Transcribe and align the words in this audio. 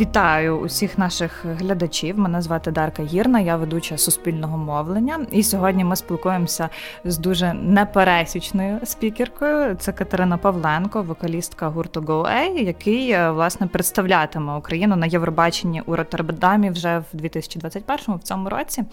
Вітаю 0.00 0.58
усіх 0.58 0.98
наших 0.98 1.44
глядачів. 1.44 2.18
Мене 2.18 2.42
звати 2.42 2.70
Дарка 2.70 3.02
Гірна, 3.02 3.40
я 3.40 3.56
ведуча 3.56 3.98
суспільного 3.98 4.58
мовлення. 4.58 5.26
І 5.30 5.42
сьогодні 5.42 5.84
ми 5.84 5.96
спілкуємося 5.96 6.68
з 7.04 7.18
дуже 7.18 7.52
непересічною 7.52 8.80
спікеркою. 8.84 9.74
Це 9.74 9.92
Катерина 9.92 10.36
Павленко, 10.36 11.02
вокалістка 11.02 11.68
гурту 11.68 12.00
GoA, 12.00 12.62
який 12.62 13.10
е, 13.10 13.30
власне 13.30 13.66
представлятиме 13.66 14.56
Україну 14.56 14.96
на 14.96 15.06
Євробаченні 15.06 15.82
у 15.86 15.96
Роттердамі 15.96 16.70
вже 16.70 16.98
в 17.12 17.16
2021-му, 17.16 18.16
в 18.16 18.22
цьому 18.22 18.48
році. 18.48 18.84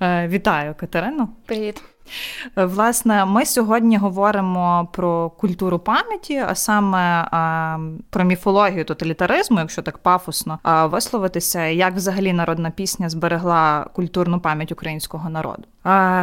Е, 0.00 0.28
вітаю 0.28 0.74
Катерину. 0.78 1.28
Привіт. 1.46 1.93
Е, 2.56 2.64
власне, 2.64 3.24
ми 3.24 3.46
сьогодні 3.46 3.96
говоримо 3.96 4.88
про 4.92 5.30
культуру 5.30 5.78
пам'яті, 5.78 6.36
а 6.36 6.54
саме 6.54 7.28
про 8.10 8.24
міфологію 8.24 8.84
тоталітаризму, 8.84 9.58
якщо 9.58 9.82
так 9.82 9.98
пафосно 9.98 10.58
висловитися, 10.84 11.64
як 11.66 11.94
взагалі 11.94 12.32
народна 12.32 12.70
пісня 12.70 13.08
зберегла 13.08 13.86
культурну 13.92 14.40
пам'ять 14.40 14.72
українського 14.72 15.30
народу. 15.30 15.64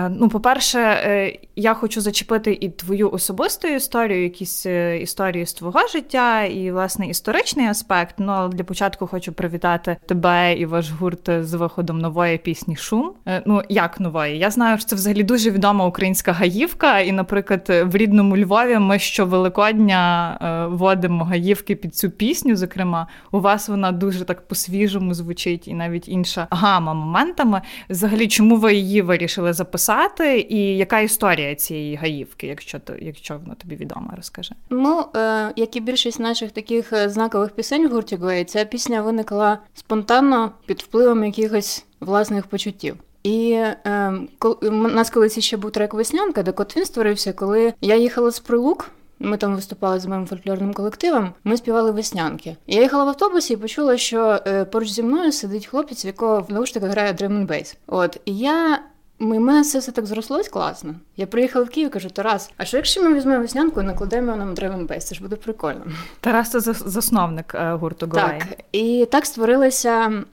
Ну, 0.09 0.29
по-перше, 0.29 0.79
е, 0.79 1.39
я 1.55 1.73
хочу 1.73 2.01
зачепити 2.01 2.57
і 2.61 2.69
твою 2.69 3.11
особисту 3.11 3.67
історію, 3.67 4.23
якісь 4.23 4.65
е, 4.65 4.99
історії 5.01 5.45
з 5.45 5.53
твого 5.53 5.87
життя, 5.87 6.43
і 6.43 6.71
власне 6.71 7.07
історичний 7.07 7.67
аспект. 7.67 8.15
Ну 8.17 8.47
для 8.47 8.63
початку 8.63 9.07
хочу 9.07 9.33
привітати 9.33 9.97
тебе 10.07 10.53
і 10.53 10.65
ваш 10.65 10.91
гурт 10.91 11.29
з 11.39 11.53
виходом 11.53 11.99
нової 11.99 12.37
пісні 12.37 12.75
Шум. 12.75 13.13
Ну 13.45 13.61
як 13.69 13.99
нової? 13.99 14.37
Я 14.37 14.51
знаю, 14.51 14.77
що 14.77 14.87
це 14.87 14.95
взагалі 14.95 15.23
дуже 15.23 15.51
відома 15.51 15.85
українська 15.85 16.31
гаївка, 16.31 16.99
і, 16.99 17.11
наприклад, 17.11 17.65
в 17.85 17.95
рідному 17.95 18.37
Львові 18.37 18.77
ми 18.77 18.99
щовеликодня 18.99 20.37
е, 20.41 20.75
водимо 20.75 21.23
гаївки 21.23 21.75
під 21.75 21.95
цю 21.95 22.09
пісню. 22.09 22.55
Зокрема, 22.55 23.07
у 23.31 23.39
вас 23.39 23.69
вона 23.69 23.91
дуже 23.91 24.25
так 24.25 24.47
по-свіжому 24.47 25.13
звучить, 25.13 25.67
і 25.67 25.73
навіть 25.73 26.09
інша 26.09 26.47
гама 26.51 26.93
моментами. 26.93 27.61
Взагалі, 27.89 28.27
чому 28.27 28.55
ви 28.55 28.73
її 28.75 29.01
вирішили 29.01 29.50
записати, 29.53 30.47
і 30.49 30.77
яка 30.77 30.99
історія 30.99 31.55
цієї 31.55 31.95
гаївки, 31.95 32.47
якщо 32.47 32.79
то, 32.79 32.93
якщо 32.99 33.37
вона 33.37 33.55
тобі 33.55 33.75
відома, 33.75 34.13
розкажи? 34.15 34.55
Ну 34.69 35.05
е, 35.15 35.53
як 35.55 35.75
і 35.75 35.79
більшість 35.79 36.19
наших 36.19 36.51
таких 36.51 36.93
е, 36.93 37.09
знакових 37.09 37.51
пісень 37.51 37.87
в 37.87 37.91
гурті 37.91 38.15
Гвей, 38.15 38.45
ця 38.45 38.65
пісня 38.65 39.01
виникла 39.01 39.57
спонтанно 39.73 40.51
під 40.65 40.81
впливом 40.81 41.23
якихось 41.23 41.85
власних 41.99 42.47
почуттів. 42.47 42.97
І 43.23 43.51
е, 43.51 44.13
у 44.61 44.71
нас 44.71 45.09
колись 45.09 45.39
ще 45.39 45.57
був 45.57 45.71
трек 45.71 45.93
Веснянка, 45.93 46.43
де 46.43 46.51
кот 46.51 46.77
він 46.77 46.85
створився, 46.85 47.33
коли 47.33 47.73
я 47.81 47.95
їхала 47.95 48.31
з 48.31 48.39
прилук. 48.39 48.91
Ми 49.23 49.37
там 49.37 49.55
виступали 49.55 49.99
з 49.99 50.05
моїм 50.05 50.27
фольклорним 50.27 50.73
колективом. 50.73 51.33
Ми 51.43 51.57
співали 51.57 51.91
веснянки. 51.91 52.55
Я 52.67 52.81
їхала 52.81 53.03
в 53.03 53.07
автобусі 53.07 53.53
і 53.53 53.57
почула, 53.57 53.97
що 53.97 54.39
е, 54.47 54.65
поруч 54.65 54.89
зі 54.89 55.03
мною 55.03 55.31
сидить 55.31 55.65
хлопець, 55.65 56.05
в 56.05 56.07
якого 56.07 56.41
в 56.41 56.53
наушниках 56.53 56.91
грає 56.91 57.13
Drum 57.13 57.47
Bass. 57.47 57.75
От 57.87 58.17
і 58.25 58.37
я. 58.37 58.79
Ми 59.21 59.39
мене 59.39 59.63
це 59.63 59.79
все 59.79 59.91
так 59.91 60.05
зрослось 60.05 60.49
класно. 60.49 60.95
Я 61.17 61.27
приїхала 61.27 61.65
в 61.65 61.69
Київ 61.69 61.87
і 61.87 61.91
кажу, 61.91 62.09
Тарас, 62.09 62.51
а 62.57 62.65
що 62.65 62.77
якщо 62.77 63.03
ми 63.03 63.13
візьмемо 63.13 63.41
веснянку 63.41 63.81
і 63.81 63.83
накладемо 63.83 64.35
нам 64.35 64.53
Drum 64.53 64.87
Bass? 64.87 64.99
Це 64.99 65.15
ж 65.15 65.21
буде 65.21 65.35
прикольно. 65.35 65.85
Тарас 66.19 66.49
це 66.49 66.59
засновник 66.73 67.55
е, 67.55 67.73
гурту 67.73 68.07
Голай. 68.11 68.39
Так, 68.39 68.59
і 68.71 69.07
так 69.11 69.25
створилася 69.25 70.23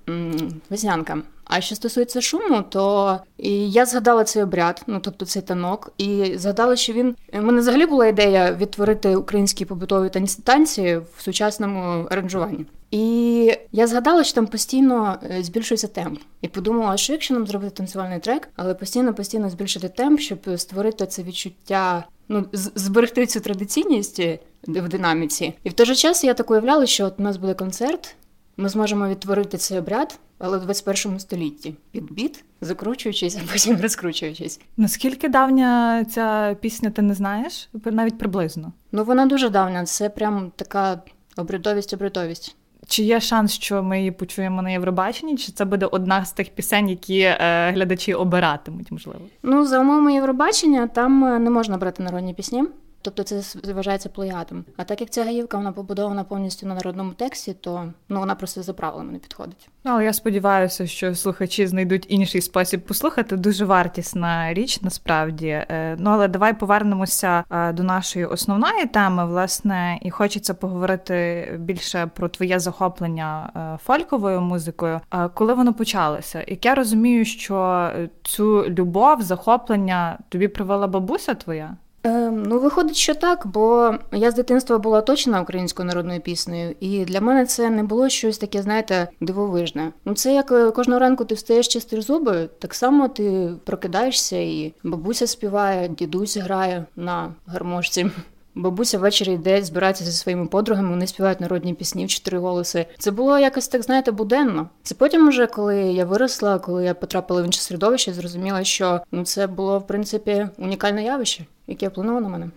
веснянка. 0.70 1.18
А 1.44 1.60
що 1.60 1.74
стосується 1.74 2.20
шуму, 2.20 2.62
то 2.68 3.18
і 3.38 3.70
я 3.70 3.86
згадала 3.86 4.24
цей 4.24 4.42
обряд, 4.42 4.82
ну 4.86 5.00
тобто 5.00 5.26
цей 5.26 5.42
танок, 5.42 5.92
і 5.98 6.32
згадала, 6.36 6.76
що 6.76 6.92
він 6.92 7.16
У 7.32 7.42
мене 7.42 7.60
взагалі 7.60 7.86
була 7.86 8.06
ідея 8.06 8.56
відтворити 8.60 9.16
українські 9.16 9.64
побутові 9.64 10.10
танці 10.44 11.00
в 11.16 11.22
сучасному 11.22 12.06
аранжуванні. 12.10 12.66
І 12.90 13.54
я 13.72 13.86
згадала, 13.86 14.24
що 14.24 14.34
там 14.34 14.46
постійно 14.46 15.18
е, 15.30 15.42
збільшується 15.42 15.86
темп, 15.86 16.20
і 16.40 16.48
подумала, 16.48 16.96
що 16.96 17.12
якщо 17.12 17.34
нам 17.34 17.46
зробити 17.46 17.76
танцювальний 17.76 18.18
трек, 18.18 18.48
але 18.56 18.74
постійно 18.74 19.14
постійно 19.14 19.50
збільшити 19.50 19.88
темп, 19.88 20.20
щоб 20.20 20.38
створити 20.56 21.06
це 21.06 21.22
відчуття. 21.22 22.04
Ну, 22.28 22.46
зберегти 22.52 23.26
цю 23.26 23.40
традиційність 23.40 24.20
е, 24.20 24.38
в 24.66 24.88
динаміці, 24.88 25.54
і 25.64 25.68
в 25.68 25.72
той 25.72 25.86
же 25.86 25.94
час 25.94 26.24
я 26.24 26.34
так 26.34 26.50
уявляла, 26.50 26.86
що 26.86 27.06
от 27.06 27.14
у 27.18 27.22
нас 27.22 27.36
буде 27.36 27.54
концерт, 27.54 28.16
ми 28.56 28.68
зможемо 28.68 29.08
відтворити 29.08 29.56
цей 29.56 29.78
обряд, 29.78 30.18
але 30.38 30.58
в 30.58 30.60
21 30.60 31.18
столітті 31.18 31.74
під 31.90 32.12
біт, 32.12 32.44
закручуючись, 32.60 33.36
а 33.36 33.52
потім 33.52 33.80
розкручуючись. 33.80 34.60
Наскільки 34.76 35.28
давня 35.28 36.04
ця 36.04 36.56
пісня, 36.60 36.90
ти 36.90 37.02
не 37.02 37.14
знаєш? 37.14 37.68
Навіть 37.84 38.18
приблизно? 38.18 38.72
Ну 38.92 39.04
вона 39.04 39.26
дуже 39.26 39.48
давня. 39.48 39.84
Це 39.84 40.08
прям 40.08 40.52
така 40.56 41.02
обрядовість, 41.36 41.94
обрядовість. 41.94 42.56
Чи 42.88 43.02
є 43.02 43.20
шанс, 43.20 43.52
що 43.52 43.82
ми 43.82 43.98
її 43.98 44.10
почуємо 44.10 44.62
на 44.62 44.70
Євробаченні? 44.70 45.36
Чи 45.36 45.52
це 45.52 45.64
буде 45.64 45.86
одна 45.86 46.24
з 46.24 46.32
тих 46.32 46.48
пісень, 46.48 46.88
які 46.88 47.20
е, 47.20 47.36
глядачі 47.74 48.14
обиратимуть? 48.14 48.92
Можливо? 48.92 49.20
Ну 49.42 49.66
за 49.66 49.80
умовами 49.80 50.14
Євробачення 50.14 50.86
там 50.86 51.24
е, 51.24 51.38
не 51.38 51.50
можна 51.50 51.76
брати 51.76 52.02
народні 52.02 52.34
пісні. 52.34 52.64
Тобто 53.02 53.22
це 53.22 53.42
вважається 53.72 54.08
плеядом. 54.08 54.64
А 54.76 54.84
так 54.84 55.00
як 55.00 55.10
ця 55.10 55.24
гаївка 55.24 55.56
вона 55.56 55.72
побудована 55.72 56.24
повністю 56.24 56.66
на 56.66 56.74
народному 56.74 57.12
тексті, 57.12 57.54
то 57.54 57.92
ну 58.08 58.20
вона 58.20 58.34
просто 58.34 58.62
за 58.62 58.72
правилами 58.72 59.12
не 59.12 59.18
підходить. 59.18 59.68
Ну, 59.84 59.90
але 59.92 60.04
я 60.04 60.12
сподіваюся, 60.12 60.86
що 60.86 61.14
слухачі 61.14 61.66
знайдуть 61.66 62.06
інший 62.08 62.40
спосіб 62.40 62.80
послухати. 62.80 63.36
Дуже 63.36 63.64
вартісна 63.64 64.54
річ, 64.54 64.82
насправді. 64.82 65.46
Е, 65.46 65.96
ну 65.98 66.10
але 66.10 66.28
давай 66.28 66.58
повернемося 66.58 67.44
е, 67.50 67.72
до 67.72 67.82
нашої 67.82 68.24
основної 68.24 68.86
теми. 68.86 69.26
Власне, 69.26 69.98
і 70.02 70.10
хочеться 70.10 70.54
поговорити 70.54 71.48
більше 71.58 72.10
про 72.14 72.28
твоє 72.28 72.58
захоплення 72.60 73.50
е, 73.56 73.78
фольковою 73.84 74.40
музикою. 74.40 75.00
Коли 75.34 75.54
воно 75.54 75.74
почалося? 75.74 76.44
Як 76.48 76.64
я 76.64 76.74
розумію, 76.74 77.24
що 77.24 77.90
цю 78.22 78.64
любов, 78.68 79.22
захоплення 79.22 80.18
тобі 80.28 80.48
привела 80.48 80.86
бабуся 80.86 81.34
твоя? 81.34 81.76
Ем, 82.02 82.42
ну, 82.42 82.58
виходить, 82.60 82.96
що 82.96 83.14
так, 83.14 83.46
бо 83.46 83.94
я 84.12 84.30
з 84.30 84.34
дитинства 84.34 84.78
була 84.78 85.00
точно 85.00 85.42
українською 85.42 85.88
народною 85.88 86.20
піснею, 86.20 86.74
і 86.80 87.04
для 87.04 87.20
мене 87.20 87.46
це 87.46 87.70
не 87.70 87.82
було 87.82 88.08
щось 88.08 88.38
таке, 88.38 88.62
знаєте, 88.62 89.08
дивовижне. 89.20 89.92
Ну, 90.04 90.14
це 90.14 90.34
як 90.34 90.52
е, 90.52 90.70
кожного 90.70 91.00
ранку 91.00 91.24
ти 91.24 91.34
встаєш 91.34 91.68
чистиш 91.68 92.04
зуби, 92.04 92.48
так 92.58 92.74
само 92.74 93.08
ти 93.08 93.50
прокидаєшся, 93.64 94.36
і 94.36 94.74
бабуся 94.82 95.26
співає, 95.26 95.88
дідусь 95.88 96.36
грає 96.36 96.84
на 96.96 97.34
гармошці. 97.46 98.10
Бабуся 98.58 98.98
ввечері 98.98 99.32
йде, 99.32 99.62
збирається 99.62 100.04
зі 100.04 100.12
своїми 100.12 100.46
подругами, 100.46 100.90
вони 100.90 101.06
співають 101.06 101.40
народні 101.40 101.74
пісні 101.74 102.04
в 102.04 102.08
чотири 102.08 102.38
голоси. 102.38 102.86
Це 102.98 103.10
було 103.10 103.38
якось 103.38 103.68
так, 103.68 103.82
знаєте, 103.82 104.10
буденно. 104.10 104.68
Це 104.82 104.94
потім, 104.94 105.28
уже 105.28 105.46
коли 105.46 105.76
я 105.76 106.04
виросла, 106.04 106.58
коли 106.58 106.84
я 106.84 106.94
потрапила 106.94 107.42
в 107.42 107.44
інше 107.44 107.60
середовище, 107.60 108.12
зрозуміла, 108.12 108.64
що 108.64 109.00
ну 109.12 109.24
це 109.24 109.46
було 109.46 109.78
в 109.78 109.86
принципі 109.86 110.48
унікальне 110.58 111.04
явище, 111.04 111.44
яке 111.66 111.88
вплинуло 111.88 112.20
на 112.20 112.28
мене. 112.28 112.50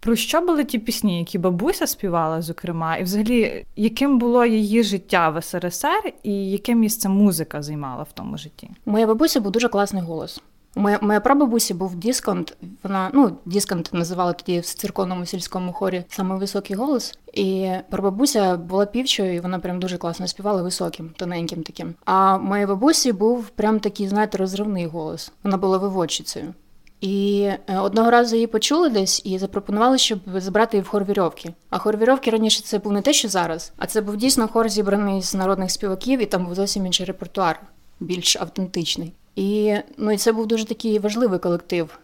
Про 0.00 0.16
що 0.16 0.40
були 0.40 0.64
ті 0.64 0.78
пісні, 0.78 1.18
які 1.18 1.38
бабуся 1.38 1.86
співала, 1.86 2.42
зокрема, 2.42 2.96
і 2.96 3.02
взагалі, 3.02 3.66
яким 3.76 4.18
було 4.18 4.44
її 4.44 4.82
життя 4.82 5.28
в 5.28 5.42
СРСР, 5.42 6.12
і 6.22 6.50
яке 6.50 6.74
місце 6.74 7.08
музика 7.08 7.62
займала 7.62 8.02
в 8.02 8.12
тому 8.14 8.38
житті? 8.38 8.70
Моя 8.86 9.06
бабуся 9.06 9.40
був 9.40 9.52
дуже 9.52 9.68
класний 9.68 10.02
голос. 10.02 10.42
Моя 10.78 10.98
моя 11.02 11.20
прабабусі 11.20 11.74
був 11.74 11.94
дисконт. 11.94 12.56
Вона 12.82 13.10
ну 13.14 13.36
дисконт 13.44 13.90
називали 13.92 14.32
тоді 14.32 14.60
в 14.60 14.64
церковному 14.64 15.26
сільському 15.26 15.72
хорі 15.72 16.04
саме 16.08 16.36
високий 16.36 16.76
голос. 16.76 17.18
І 17.34 17.70
прабабуся 17.90 18.56
була 18.56 18.86
півчою, 18.86 19.34
і 19.34 19.40
вона 19.40 19.58
прям 19.58 19.80
дуже 19.80 19.98
класно 19.98 20.26
співала 20.26 20.62
високим, 20.62 21.10
тоненьким 21.16 21.62
таким. 21.62 21.94
А 22.04 22.38
моїй 22.38 22.66
бабусі 22.66 23.12
був 23.12 23.48
прям 23.48 23.80
такий, 23.80 24.08
знаєте, 24.08 24.38
розривний 24.38 24.86
голос. 24.86 25.32
Вона 25.42 25.56
була 25.56 25.78
виводчицею. 25.78 26.54
І 27.00 27.48
е, 27.66 27.78
одного 27.78 28.10
разу 28.10 28.34
її 28.34 28.46
почули 28.46 28.88
десь 28.88 29.22
і 29.24 29.38
запропонували, 29.38 29.98
щоб 29.98 30.18
збрати 30.36 30.76
її 30.76 30.82
в 30.82 30.88
хор 30.88 31.04
вірьовки. 31.04 31.54
А 31.70 31.78
хор 31.78 31.96
вірьовки 31.96 32.30
раніше 32.30 32.62
це 32.62 32.78
був 32.78 32.92
не 32.92 33.02
те, 33.02 33.12
що 33.12 33.28
зараз, 33.28 33.72
а 33.76 33.86
це 33.86 34.00
був 34.00 34.16
дійсно 34.16 34.48
хор 34.48 34.68
зібраний 34.68 35.22
з 35.22 35.34
народних 35.34 35.70
співаків, 35.70 36.22
і 36.22 36.26
там 36.26 36.44
був 36.44 36.54
зовсім 36.54 36.86
інший 36.86 37.06
репертуар, 37.06 37.60
більш 38.00 38.36
автентичний. 38.36 39.12
І 39.36 39.76
ну, 39.96 40.12
і 40.12 40.16
це 40.16 40.32
був 40.32 40.46
дуже 40.46 40.64
такий 40.64 40.98
важливий 40.98 41.38
колектив. 41.38 41.98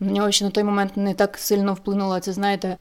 На 0.00 0.12
нього 0.12 0.30
ще 0.30 0.44
на 0.44 0.50
той 0.50 0.64
момент 0.64 0.96
не 0.96 1.14
так 1.14 1.38
сильно 1.38 1.74
вплинуло 1.74 2.20
це, 2.20 2.32
знаєте, 2.32 2.76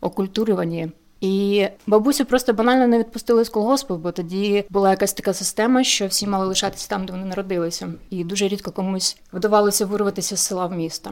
окультурювання. 0.00 0.90
І 1.20 1.66
бабусю 1.86 2.24
просто 2.24 2.52
банально 2.52 2.86
не 2.86 2.98
відпустили 2.98 3.44
з 3.44 3.48
колгоспу, 3.48 3.96
бо 3.96 4.12
тоді 4.12 4.64
була 4.70 4.90
якась 4.90 5.12
така 5.12 5.32
система, 5.32 5.84
що 5.84 6.06
всі 6.06 6.26
мали 6.26 6.46
лишатися 6.46 6.88
там, 6.88 7.06
де 7.06 7.12
вони 7.12 7.24
народилися, 7.24 7.88
і 8.10 8.24
дуже 8.24 8.48
рідко 8.48 8.70
комусь 8.70 9.16
вдавалося 9.32 9.86
вирватися 9.86 10.36
з 10.36 10.40
села 10.40 10.66
в 10.66 10.72
місто. 10.72 11.10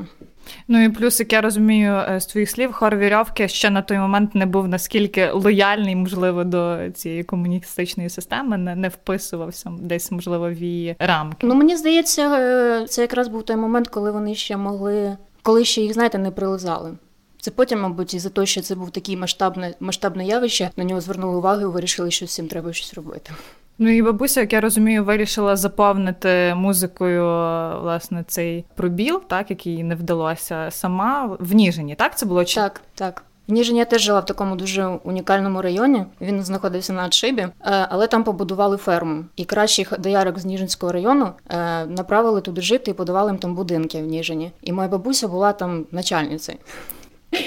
Ну 0.69 0.85
і 0.85 0.89
плюс, 0.89 1.21
як 1.21 1.33
я 1.33 1.41
розумію, 1.41 1.93
е, 1.93 2.21
з 2.21 2.27
твоїх 2.27 2.51
слів, 2.51 2.73
хор 2.73 2.97
вірьовки 2.97 3.49
ще 3.49 3.71
на 3.71 3.83
той 3.83 3.99
момент 3.99 4.35
не 4.35 4.47
був 4.47 4.69
наскільки 4.69 5.31
лояльний, 5.31 5.97
можливо, 5.97 6.45
до 6.45 6.79
цієї 6.95 7.25
комуністичної 7.25 8.09
системи, 8.09 8.59
не 8.59 8.77
не 8.77 8.89
вписувався 8.89 9.73
десь, 9.81 10.11
можливо, 10.11 10.51
в 10.51 10.53
її 10.53 10.97
рамки. 10.99 11.47
Ну 11.47 11.55
мені 11.55 11.77
здається, 11.77 12.39
е, 12.39 12.87
це 12.89 13.03
якраз 13.03 13.29
був 13.29 13.43
той 13.43 13.57
момент, 13.57 13.89
коли 13.89 14.11
вони 14.11 14.35
ще 14.35 14.57
могли, 14.57 15.17
коли 15.43 15.65
ще 15.65 15.81
їх 15.81 15.93
знаєте, 15.93 16.19
не 16.19 16.31
прилизали. 16.31 16.93
Це 17.41 17.51
потім, 17.51 17.81
мабуть, 17.81 18.15
і 18.15 18.19
за 18.19 18.29
те, 18.29 18.47
що 18.47 18.61
це 18.61 18.75
був 18.75 18.91
такий 18.91 19.17
масштабне 19.17 19.75
масштабне 19.81 20.27
явище, 20.27 20.71
на 20.77 20.85
нього 20.85 21.01
звернули 21.01 21.37
увагу 21.37 21.61
і 21.61 21.65
вирішили, 21.65 22.11
що 22.11 22.27
з 22.27 22.35
цим 22.35 22.49
треба 22.49 22.73
щось 22.73 22.95
робити. 22.95 23.31
Ну 23.79 23.91
і 23.91 24.03
бабуся, 24.03 24.41
як 24.41 24.53
я 24.53 24.61
розумію, 24.61 25.05
вирішила 25.05 25.57
заповнити 25.57 26.55
музикою 26.57 27.25
власне 27.81 28.25
цей 28.29 28.65
пробіл, 28.75 29.23
так 29.27 29.51
який 29.51 29.85
не 29.85 29.95
вдалося 29.95 30.69
сама 30.71 31.37
в 31.41 31.55
Ніжині. 31.55 31.95
Так 31.95 32.19
це 32.19 32.27
було 32.27 32.45
чи 32.45 32.55
так, 32.55 32.81
так. 32.95 33.25
В 33.49 33.53
Ніжині 33.53 33.79
я 33.79 33.85
теж 33.85 34.03
жила 34.03 34.21
в 34.21 34.25
такому 34.25 34.57
дуже 34.57 34.87
унікальному 34.87 35.63
районі. 35.63 36.05
Він 36.21 36.43
знаходився 36.43 36.93
на 36.93 37.05
Отшибі, 37.05 37.43
е, 37.43 37.53
але 37.65 38.07
там 38.07 38.25
побудували 38.25 38.77
ферму. 38.77 39.25
І 39.37 39.45
кращих 39.45 39.93
доярок 39.99 40.39
з 40.39 40.45
Ніжинського 40.45 40.93
району 40.93 41.29
е, 41.51 41.87
направили 41.87 42.41
туди 42.41 42.61
жити 42.61 42.91
і 42.91 42.95
подавали 42.95 43.31
їм 43.31 43.39
там 43.39 43.55
будинки 43.55 44.03
в 44.03 44.07
Ніжині. 44.07 44.53
І 44.63 44.73
моя 44.73 44.89
бабуся 44.89 45.29
була 45.29 45.53
там 45.53 45.87
начальницею. 45.93 46.59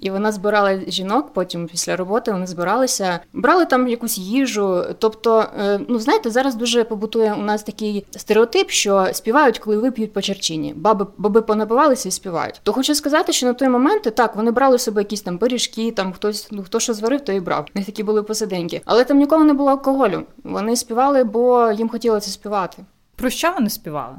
І 0.00 0.10
вона 0.10 0.32
збирала 0.32 0.80
жінок. 0.88 1.32
Потім 1.32 1.66
після 1.66 1.96
роботи 1.96 2.32
вони 2.32 2.46
збиралися, 2.46 3.20
брали 3.32 3.66
там 3.66 3.88
якусь 3.88 4.18
їжу. 4.18 4.84
Тобто, 4.98 5.46
е, 5.58 5.80
ну 5.88 5.98
знаєте, 5.98 6.30
зараз 6.30 6.54
дуже 6.54 6.84
побутує 6.84 7.34
у 7.34 7.42
нас 7.42 7.62
такий 7.62 8.06
стереотип, 8.10 8.70
що 8.70 9.08
співають, 9.12 9.58
коли 9.58 9.76
вип'ють 9.78 10.12
по 10.12 10.22
черчині. 10.22 10.74
Баби 10.76 11.06
баби 11.18 11.42
понапивалися 11.42 12.08
і 12.08 12.12
співають. 12.12 12.60
То 12.62 12.72
хочу 12.72 12.94
сказати, 12.94 13.32
що 13.32 13.46
на 13.46 13.52
той 13.52 13.68
момент 13.68 14.02
так 14.02 14.36
вони 14.36 14.50
брали 14.50 14.78
собі 14.78 14.98
якісь 14.98 15.22
там 15.22 15.38
пиріжки, 15.38 15.90
там 15.90 16.12
хтось 16.12 16.48
ну 16.50 16.62
хто 16.62 16.80
що 16.80 16.94
зварив, 16.94 17.20
то 17.20 17.32
і 17.32 17.40
брав. 17.40 17.66
Не 17.74 17.84
такі 17.84 18.02
були 18.02 18.22
посиденьки. 18.22 18.82
Але 18.84 19.04
там 19.04 19.18
ніколи 19.18 19.44
не 19.44 19.52
було 19.52 19.70
алкоголю. 19.70 20.22
Вони 20.44 20.76
співали, 20.76 21.24
бо 21.24 21.72
їм 21.72 21.88
хотілося 21.88 22.30
співати. 22.30 22.84
Про 23.16 23.30
що 23.30 23.52
вони 23.52 23.70
співали? 23.70 24.14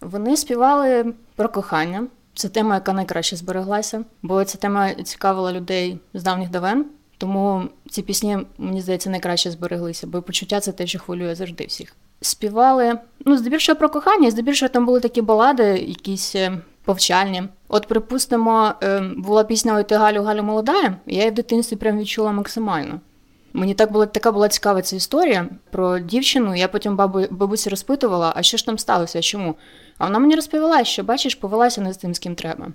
Вони 0.00 0.36
співали 0.36 1.14
про 1.36 1.48
кохання. 1.48 2.06
Це 2.34 2.48
тема, 2.48 2.74
яка 2.74 2.92
найкраще 2.92 3.36
збереглася, 3.36 4.04
бо 4.22 4.44
ця 4.44 4.58
тема 4.58 4.94
цікавила 4.94 5.52
людей 5.52 5.98
з 6.14 6.22
давніх 6.22 6.50
давен. 6.50 6.86
Тому 7.18 7.62
ці 7.90 8.02
пісні, 8.02 8.38
мені 8.58 8.80
здається, 8.80 9.10
найкраще 9.10 9.50
збереглися, 9.50 10.06
бо 10.06 10.22
почуття 10.22 10.60
це 10.60 10.72
те, 10.72 10.86
що 10.86 10.98
хвилює 10.98 11.34
завжди 11.34 11.66
всіх. 11.66 11.96
Співали, 12.20 12.98
ну, 13.26 13.36
здебільшого 13.36 13.78
про 13.78 13.88
кохання, 13.88 14.30
здебільшого 14.30 14.68
там 14.68 14.86
були 14.86 15.00
такі 15.00 15.22
балади, 15.22 15.64
якісь 15.64 16.36
е, 16.36 16.58
повчальні. 16.84 17.42
От, 17.68 17.86
припустимо, 17.86 18.72
е, 18.82 19.00
була 19.16 19.44
пісня 19.44 19.74
«Ой 19.74 19.84
ти 19.84 19.94
Галю, 19.94 20.22
Галю 20.22 20.42
молода, 20.42 20.96
і 21.06 21.14
я 21.14 21.18
її 21.18 21.30
в 21.30 21.34
дитинстві 21.34 21.76
прям 21.76 21.98
відчула 21.98 22.32
максимально. 22.32 23.00
Мені 23.52 23.74
так 23.74 23.92
була 23.92 24.06
така 24.06 24.32
була 24.32 24.48
цікава 24.48 24.82
ця 24.82 24.96
історія 24.96 25.48
про 25.70 25.98
дівчину. 25.98 26.54
Я 26.56 26.68
потім 26.68 26.96
бабу, 26.96 27.20
бабусі 27.30 27.70
розпитувала, 27.70 28.32
а 28.36 28.42
що 28.42 28.56
ж 28.56 28.66
там 28.66 28.78
сталося? 28.78 29.20
Чому? 29.20 29.54
А 29.98 30.04
вона 30.04 30.18
мені 30.18 30.34
розповіла, 30.34 30.84
що 30.84 31.04
бачиш, 31.04 31.34
повелася 31.34 31.80
не 31.80 31.92
з 31.92 31.96
тим, 31.96 32.14
з 32.14 32.18
ким 32.18 32.34
треба. 32.34 32.68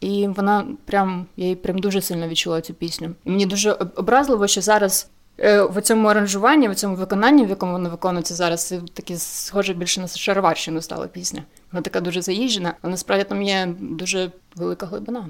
І 0.00 0.28
вона 0.28 0.66
прям 0.84 1.26
я 1.36 1.44
її 1.44 1.56
прям 1.56 1.78
дуже 1.78 2.02
сильно 2.02 2.28
відчула 2.28 2.60
цю 2.60 2.74
пісню. 2.74 3.14
І 3.24 3.30
мені 3.30 3.46
дуже 3.46 3.72
образливо, 3.72 4.46
що 4.46 4.60
зараз 4.60 5.10
е, 5.40 5.62
в 5.62 5.82
цьому 5.82 6.08
аранжуванні, 6.08 6.68
в 6.68 6.74
цьому 6.74 6.96
виконанні, 6.96 7.46
в 7.46 7.48
якому 7.48 7.72
вона 7.72 7.88
виконується 7.88 8.34
зараз, 8.34 8.66
це 8.66 8.80
таке 8.94 9.16
схоже 9.16 9.74
більше 9.74 10.00
на 10.00 10.08
шароварщину 10.08 10.82
стала 10.82 11.06
пісня. 11.06 11.42
Вона 11.72 11.82
така 11.82 12.00
дуже 12.00 12.22
заїжджена, 12.22 12.74
а 12.82 12.88
насправді 12.88 13.24
там 13.24 13.42
є 13.42 13.74
дуже 13.80 14.30
велика 14.56 14.86
глибина. 14.86 15.26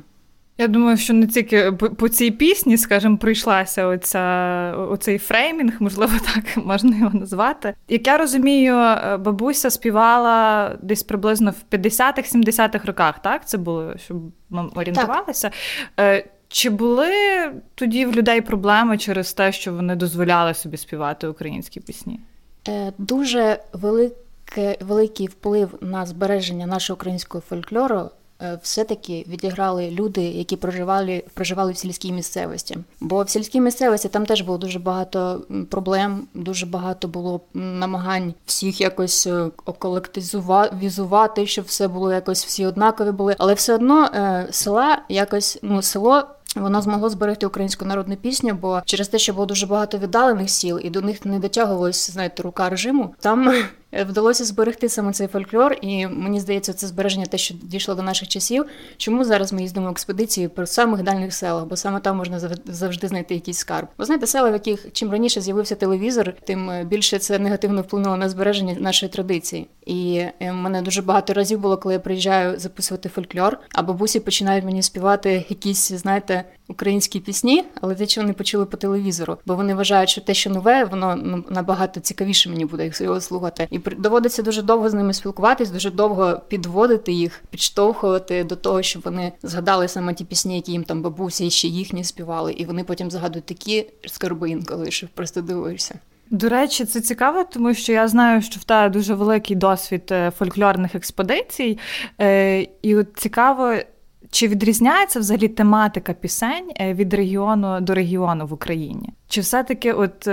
Я 0.61 0.69
думаю, 0.69 0.97
що 0.97 1.15
не 1.15 1.27
тільки 1.27 1.73
по 1.73 2.09
цій 2.09 2.31
пісні, 2.31 2.79
скажімо, 2.79 3.17
прийшлася 3.17 3.87
оця, 3.87 4.75
оцей 4.77 5.19
фреймінг, 5.19 5.73
можливо, 5.81 6.13
так 6.35 6.65
можна 6.67 6.97
його 6.99 7.19
назвати. 7.19 7.75
Як 7.89 8.07
я 8.07 8.19
розумію, 8.19 8.77
е, 8.77 9.17
бабуся 9.17 9.71
співала 9.71 10.73
десь 10.83 11.03
приблизно 11.03 11.51
в 11.51 11.75
50-х-70-х 11.75 12.85
роках, 12.85 13.23
так? 13.23 13.49
Це 13.49 13.59
було, 13.59 13.95
щоб 13.99 14.17
ми 14.51 14.69
орієнтувалися. 14.75 15.51
Так. 15.95 16.07
Е, 16.07 16.31
чи 16.49 16.71
були 16.71 17.13
тоді 17.75 18.07
в 18.07 18.13
людей 18.13 18.41
проблеми 18.41 18.99
через 18.99 19.33
те, 19.33 19.53
що 19.53 19.73
вони 19.73 19.97
дозволяли 19.97 20.55
собі 20.55 20.77
співати 20.77 21.29
українські 21.29 21.81
пісні? 21.81 22.21
Е, 22.69 22.93
дуже 22.99 23.59
велике, 23.73 24.77
великий 24.81 25.27
вплив 25.27 25.75
на 25.81 26.07
збереження 26.07 26.67
нашого 26.67 26.97
українського 26.97 27.43
фольклору 27.49 28.11
все-таки 28.63 29.25
відіграли 29.29 29.91
люди, 29.91 30.23
які 30.23 30.57
проживали 30.57 31.25
проживали 31.35 31.73
в 31.73 31.77
сільській 31.77 32.13
місцевості. 32.13 32.79
Бо 33.01 33.23
в 33.23 33.31
сільській 33.31 33.61
місцевості 33.61 34.09
там 34.09 34.27
теж 34.27 34.41
було 34.41 34.59
дуже 34.59 34.79
багато 34.79 35.43
проблем, 35.71 36.27
дуже 36.35 36.67
багато 36.67 37.09
було 37.09 37.41
намагань 37.55 38.35
всіх 38.47 38.81
якось 38.81 39.27
е, 39.27 39.51
щоб 41.47 41.65
все 41.65 41.89
було 41.89 42.13
якось 42.13 42.45
всі 42.45 42.67
однакові 42.67 43.11
були. 43.11 43.37
Але 43.39 43.55
все 43.55 43.75
одно 43.75 44.05
е, 44.05 44.49
села 44.51 45.03
якось 45.09 45.59
ну 45.63 45.83
село. 45.83 46.23
Воно 46.57 46.83
змогло 46.83 47.11
зберегти 47.11 47.47
українську 47.47 47.85
народну 47.85 48.17
пісню, 48.17 48.59
бо 48.61 48.83
через 48.85 49.09
те, 49.09 49.19
що 49.19 49.33
було 49.33 49.47
дуже 49.47 49.67
багато 49.67 49.99
віддалених 49.99 50.51
сіл, 50.51 50.81
і 50.85 50.91
до 50.91 51.01
них 51.01 51.25
не 51.25 51.39
дотягувалась, 51.39 52.11
знаєте, 52.11 52.43
рука 52.43 52.69
режиму. 52.69 53.15
Там 53.21 53.49
Е, 53.49 53.65
вдалося 53.93 54.45
зберегти 54.45 54.89
саме 54.89 55.13
цей 55.13 55.27
фольклор, 55.27 55.77
і 55.81 56.07
мені 56.07 56.41
здається, 56.41 56.73
це 56.73 56.87
збереження 56.87 57.27
те, 57.27 57.39
що 57.39 57.55
дійшло 57.63 57.95
до 57.95 58.03
наших 58.03 58.29
часів. 58.29 58.65
Чому 58.97 59.25
зараз 59.25 59.53
ми 59.53 59.63
їздимо 59.63 59.87
в 59.87 59.91
експедиції 59.91 60.49
по 60.49 60.67
самих 60.67 61.03
дальних 61.03 61.35
селах, 61.35 61.67
бо 61.67 61.77
саме 61.77 62.01
там 62.01 62.17
можна 62.17 62.41
завжди 62.65 63.09
знайти 63.09 63.35
якийсь 63.35 63.59
скарб. 63.59 63.89
Ви 63.99 64.05
знаєте, 64.05 64.27
села, 64.27 64.51
в 64.51 64.53
яких 64.53 64.93
чим 64.93 65.11
раніше 65.11 65.41
з'явився 65.41 65.75
телевізор, 65.75 66.35
тим 66.45 66.71
е, 66.71 66.85
більше 66.85 67.19
це 67.19 67.39
негативно 67.39 67.83
вплинуло 67.83 68.17
на 68.17 68.29
збереження 68.29 68.75
нашої 68.75 69.13
традиції. 69.13 69.67
І 69.87 70.25
е, 70.41 70.53
мене 70.53 70.83
дуже 70.83 71.03
багато 71.03 71.35
разів 71.35 71.61
було, 71.61 71.77
коли 71.77 71.95
я 71.95 72.01
приїжджаю 72.01 72.59
записувати 72.59 73.09
фольклор, 73.09 73.59
а 73.75 73.83
бабусі 73.83 74.21
починають 74.21 74.65
мені 74.65 74.83
співати 74.83 75.45
якісь, 75.49 75.93
знаєте, 75.93 76.45
українські 76.69 77.21
пісні, 77.21 77.65
але 77.81 77.95
те, 77.95 78.07
що 78.07 78.21
вони 78.21 78.33
почули 78.33 78.65
по 78.67 78.77
телевізору, 78.77 79.37
бо 79.47 79.55
вони 79.55 79.75
вважають, 79.75 80.11
що 80.11 80.21
те, 80.21 80.35
що 80.35 80.51
нове, 80.51 80.85
воно 80.85 81.17
ну, 81.17 81.45
набагато 81.51 82.01
цікавіше 82.01 82.51
мені 82.51 82.65
буде 82.65 82.91
його 83.01 83.21
слухати. 83.21 83.69
І 83.71 83.79
доводиться 83.79 84.43
дуже 84.43 84.63
довго 84.63 84.91
з 84.91 84.95
ними 84.95 85.13
спілкуватись, 85.13 85.71
дуже 85.71 85.91
довго 85.91 86.41
підводити 86.49 87.13
їх, 87.13 87.43
підштовхувати 87.51 88.45
до 88.45 88.57
того, 88.57 88.83
щоб 88.83 89.03
вони 89.03 89.33
згадали 89.43 89.89
саме 89.89 90.15
ті 90.15 90.25
пісні, 90.25 90.57
які 90.57 90.73
їм 90.73 90.85
там 90.85 91.03
бабусі 91.03 91.47
і 91.47 91.51
ще 91.51 91.69
їхні 91.69 92.05
співали, 92.05 92.53
і 92.53 92.65
вони 92.65 92.85
потім 92.85 93.11
згадують 93.11 93.47
такі 93.47 93.87
скарби 94.07 94.51
інколи, 94.51 94.91
що 94.91 95.09
просто 95.15 95.41
дивуєшся. 95.41 95.99
До 96.31 96.49
речі, 96.49 96.85
це 96.85 97.01
цікаво, 97.01 97.45
тому 97.45 97.75
що 97.75 97.93
я 97.93 98.09
знаю, 98.09 98.43
що 98.43 98.61
в 98.61 98.65
тебе 98.65 98.89
дуже 98.89 99.15
великий 99.15 99.57
досвід 99.57 100.03
е, 100.11 100.31
фольклорних 100.39 100.95
експедицій, 100.95 101.79
е, 102.21 102.67
і 102.83 102.97
от 102.97 103.07
цікаво. 103.17 103.75
Чи 104.31 104.49
відрізняється 104.49 105.21
взагалі 105.21 105.49
тематика 105.49 106.13
пісень 106.13 106.71
е, 106.81 106.95
від 106.95 107.15
регіону 107.15 107.81
до 107.81 107.95
регіону 107.95 108.47
в 108.47 108.53
Україні? 108.53 109.11
Чи 109.29 109.41
все-таки 109.41 109.93
от 109.93 110.27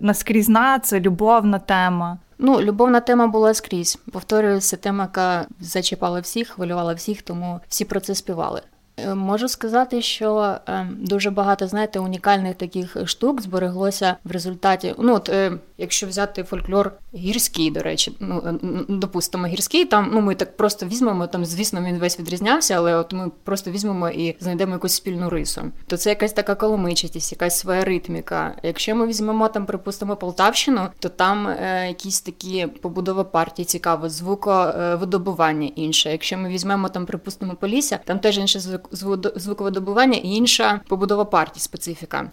наскрізна 0.00 0.78
це 0.78 1.00
любовна 1.00 1.58
тема? 1.58 2.18
Ну, 2.38 2.60
любовна 2.60 3.00
тема 3.00 3.26
була 3.26 3.54
скрізь. 3.54 3.98
Повторюється, 4.12 4.76
тема, 4.76 5.04
яка 5.04 5.46
зачіпала 5.60 6.20
всіх, 6.20 6.48
хвилювала 6.48 6.94
всіх, 6.94 7.22
тому 7.22 7.60
всі 7.68 7.84
про 7.84 8.00
це 8.00 8.14
співали. 8.14 8.62
Е, 9.04 9.14
можу 9.14 9.48
сказати, 9.48 10.02
що 10.02 10.56
е, 10.68 10.88
дуже 10.98 11.30
багато 11.30 11.66
знаєте 11.66 11.98
унікальних 11.98 12.54
таких 12.54 12.96
штук 13.04 13.42
збереглося 13.42 14.16
в 14.24 14.30
результаті. 14.30 14.94
Ну 14.98 15.14
от 15.14 15.28
е, 15.28 15.52
якщо 15.78 16.06
взяти 16.06 16.42
фольклор 16.42 16.92
гірський, 17.14 17.70
до 17.70 17.80
речі, 17.80 18.12
ну 18.20 18.58
допустимо, 18.88 19.46
гірський 19.46 19.84
там. 19.84 20.10
Ну 20.12 20.20
ми 20.20 20.34
так 20.34 20.56
просто 20.56 20.86
візьмемо 20.86 21.26
там. 21.26 21.44
Звісно, 21.44 21.82
він 21.82 21.98
весь 21.98 22.20
відрізнявся, 22.20 22.74
але 22.74 22.94
от 22.94 23.12
ми 23.12 23.30
просто 23.44 23.70
візьмемо 23.70 24.10
і 24.10 24.36
знайдемо 24.40 24.72
якусь 24.72 24.92
спільну 24.92 25.30
рису. 25.30 25.62
То 25.86 25.96
це 25.96 26.10
якась 26.10 26.32
така 26.32 26.54
коломичатість, 26.54 27.32
якась 27.32 27.58
своя 27.58 27.84
ритміка. 27.84 28.54
Якщо 28.62 28.94
ми 28.94 29.06
візьмемо 29.06 29.48
там, 29.48 29.66
припустимо, 29.66 30.16
Полтавщину, 30.16 30.88
то 30.98 31.08
там 31.08 31.48
е, 31.48 31.84
якісь 31.88 32.20
такі 32.20 32.66
побудова 32.66 33.24
партії 33.24 33.66
цікаво, 33.66 34.08
звуковидобування 34.08 35.70
інше. 35.76 36.10
Якщо 36.12 36.38
ми 36.38 36.48
візьмемо 36.48 36.88
там, 36.88 37.06
припустимо, 37.06 37.54
Полісся, 37.54 37.98
там 38.04 38.18
теж 38.18 38.38
інше 38.38 38.60
звук 38.60 38.87
звуководобування 39.36 40.18
і 40.18 40.28
інша 40.28 40.80
побудова 40.88 41.24
партій 41.24 41.60
специфіка. 41.60 42.30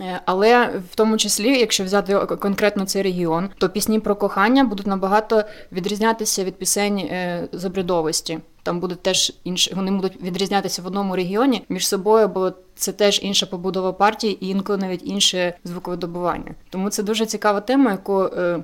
Е, 0.00 0.20
але 0.24 0.66
в 0.92 0.94
тому 0.94 1.16
числі, 1.16 1.58
якщо 1.58 1.84
взяти 1.84 2.14
конкретно 2.16 2.84
цей 2.84 3.02
регіон, 3.02 3.48
то 3.58 3.68
пісні 3.68 4.00
про 4.00 4.16
кохання 4.16 4.64
будуть 4.64 4.86
набагато 4.86 5.44
відрізнятися 5.72 6.44
від 6.44 6.54
пісень 6.54 6.98
е, 6.98 7.48
з 7.52 7.64
обрядовості. 7.64 8.38
Там 8.62 8.80
будуть 8.80 9.02
теж 9.02 9.32
інші, 9.44 9.74
вони 9.74 9.90
будуть 9.90 10.22
відрізнятися 10.22 10.82
в 10.82 10.86
одному 10.86 11.16
регіоні 11.16 11.64
між 11.68 11.88
собою, 11.88 12.28
бо 12.28 12.52
це 12.74 12.92
теж 12.92 13.20
інша 13.22 13.46
побудова 13.46 13.92
партії 13.92 14.44
і 14.44 14.48
інколи 14.48 14.78
навіть 14.78 15.06
інше 15.06 15.54
звуковидобування. 15.64 16.54
Тому 16.70 16.90
це 16.90 17.02
дуже 17.02 17.26
цікава 17.26 17.60
тема, 17.60 17.90
яку 17.90 18.22
е, 18.22 18.62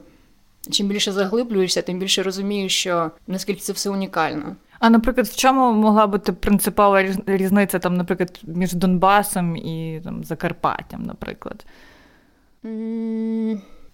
чим 0.71 0.87
більше 0.89 1.13
заглиблюєшся, 1.13 1.83
тим 1.83 1.99
більше 1.99 2.23
розумієш, 2.23 2.77
що 2.77 3.11
наскільки 3.27 3.61
це 3.61 3.73
все 3.73 3.91
унікально. 3.91 4.57
А 4.81 4.91
наприклад, 4.91 5.27
в 5.27 5.37
чому 5.37 5.73
могла 5.73 6.07
бути 6.07 6.33
принципова 6.33 7.03
різниця, 7.27 7.79
там, 7.79 7.97
наприклад, 7.97 8.41
між 8.45 8.73
Донбасом 8.73 9.57
і 9.57 10.01
там, 10.05 10.25
Закарпаттям, 10.25 11.03
наприклад? 11.03 11.65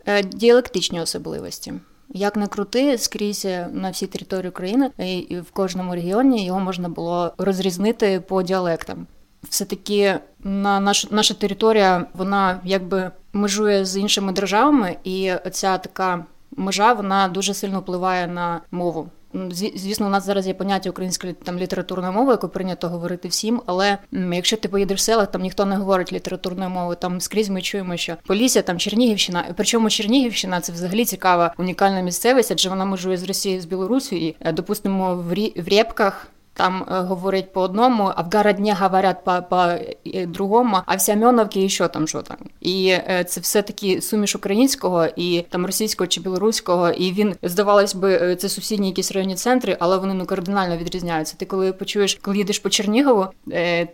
Е, 0.06 0.22
діалектичні 0.22 1.00
особливості. 1.00 1.74
Як 2.08 2.36
не 2.36 2.46
крути, 2.46 2.98
скрізь 2.98 3.46
на 3.72 3.90
всій 3.90 4.06
території 4.06 4.48
України 4.48 4.90
і 4.98 5.38
в 5.40 5.50
кожному 5.50 5.94
регіоні 5.94 6.46
його 6.46 6.60
можна 6.60 6.88
було 6.88 7.32
розрізнити 7.38 8.20
по 8.20 8.42
діалектам. 8.42 9.06
Все 9.48 9.64
таки 9.64 10.18
на 10.44 10.80
наш, 10.80 11.10
наша 11.10 11.34
територія, 11.34 12.06
вона 12.14 12.60
якби 12.64 13.10
межує 13.32 13.84
з 13.84 13.96
іншими 13.96 14.32
державами, 14.32 14.96
і 15.04 15.32
ця 15.52 15.78
така 15.78 16.24
межа 16.56 16.92
вона 16.92 17.28
дуже 17.28 17.54
сильно 17.54 17.80
впливає 17.80 18.26
на 18.26 18.60
мову. 18.70 19.08
Звісно, 19.50 20.06
у 20.06 20.10
нас 20.10 20.26
зараз 20.26 20.46
є 20.46 20.54
поняття 20.54 20.90
українська 20.90 21.32
там 21.32 21.58
літературна 21.58 22.10
мова, 22.10 22.32
яку 22.32 22.48
прийнято 22.48 22.88
говорити 22.88 23.28
всім. 23.28 23.62
Але 23.66 23.98
якщо 24.32 24.56
ти 24.56 24.68
поїдеш 24.68 24.98
в 25.00 25.02
селах, 25.02 25.30
там 25.30 25.42
ніхто 25.42 25.64
не 25.64 25.76
говорить 25.76 26.12
літературною 26.12 26.70
мовою. 26.70 26.96
Там 27.00 27.20
скрізь 27.20 27.48
ми 27.48 27.62
чуємо, 27.62 27.96
що 27.96 28.16
Полісся, 28.26 28.62
там 28.62 28.78
Чернігівщина. 28.78 29.44
Причому 29.56 29.90
Чернігівщина 29.90 30.60
це 30.60 30.72
взагалі 30.72 31.04
цікава 31.04 31.54
унікальна 31.58 32.00
місцевість, 32.00 32.52
адже 32.52 32.68
вона 32.68 32.84
межує 32.84 33.16
з 33.16 33.24
Росією 33.24 33.60
з 33.60 33.64
Білорусі, 33.64 34.16
і 34.16 34.36
е, 34.40 34.52
допустимо 34.52 35.16
в 35.56 35.68
Рєпках 35.68 36.28
там 36.56 36.84
е, 36.90 37.00
говорять 37.00 37.52
по 37.52 37.60
одному, 37.60 38.12
а 38.16 38.22
в 38.22 38.30
Городні 38.34 38.72
говорять 38.72 39.24
по 39.24 39.42
по 39.50 39.56
е, 39.56 40.26
другому, 40.26 40.76
а 40.86 40.96
в 40.96 41.00
Сямьоновці 41.00 41.68
що 41.68 41.88
там, 41.88 42.08
що 42.08 42.22
там. 42.22 42.36
І 42.60 42.88
е, 42.88 43.24
це 43.28 43.40
все 43.40 43.62
таки 43.62 44.00
суміш 44.00 44.36
українського 44.36 45.06
і 45.16 45.44
там 45.48 45.66
російського 45.66 46.08
чи 46.08 46.20
білоруського. 46.20 46.90
І 46.90 47.12
він 47.12 47.34
здавалось 47.42 47.94
би, 47.94 48.36
це 48.36 48.48
сусідні 48.48 48.88
якісь 48.88 49.12
районні 49.12 49.34
центри, 49.34 49.76
але 49.80 49.96
вони 49.96 50.14
ну 50.14 50.26
кардинально 50.26 50.76
відрізняються. 50.76 51.36
Ти 51.38 51.44
коли 51.46 51.72
почуєш, 51.72 52.14
коли 52.22 52.36
їдеш 52.36 52.58
по 52.58 52.70
Чернігову, 52.70 53.26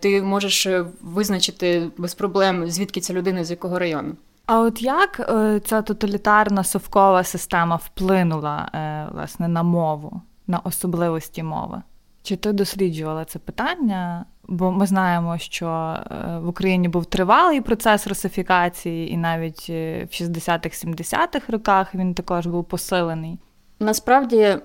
ти 0.00 0.22
можеш 0.22 0.68
визначити 1.02 1.90
без 1.98 2.14
проблем 2.14 2.70
звідки 2.70 3.00
ця 3.00 3.12
людина 3.12 3.44
з 3.44 3.50
якого 3.50 3.78
району. 3.78 4.12
А 4.46 4.60
от 4.60 4.82
як 4.82 5.16
ця 5.64 5.82
тоталітарна 5.82 6.64
совкова 6.64 7.24
система 7.24 7.76
вплинула 7.76 8.68
власне 9.12 9.48
на 9.48 9.62
мову, 9.62 10.20
на 10.46 10.58
особливості 10.58 11.42
мови? 11.42 11.82
Чи 12.22 12.36
ти 12.36 12.52
досліджувала 12.52 13.24
це 13.24 13.38
питання? 13.38 14.24
Бо 14.48 14.72
ми 14.72 14.86
знаємо, 14.86 15.38
що 15.38 15.66
е, 15.66 16.38
в 16.38 16.48
Україні 16.48 16.88
був 16.88 17.06
тривалий 17.06 17.60
процес 17.60 18.06
русифікації, 18.06 19.12
і 19.12 19.16
навіть 19.16 19.66
е, 19.70 20.04
в 20.04 20.14
60-х, 20.14 20.86
70-х 20.86 21.52
роках 21.52 21.94
він 21.94 22.14
також 22.14 22.46
був 22.46 22.64
посилений. 22.64 23.38
Насправді. 23.80 24.56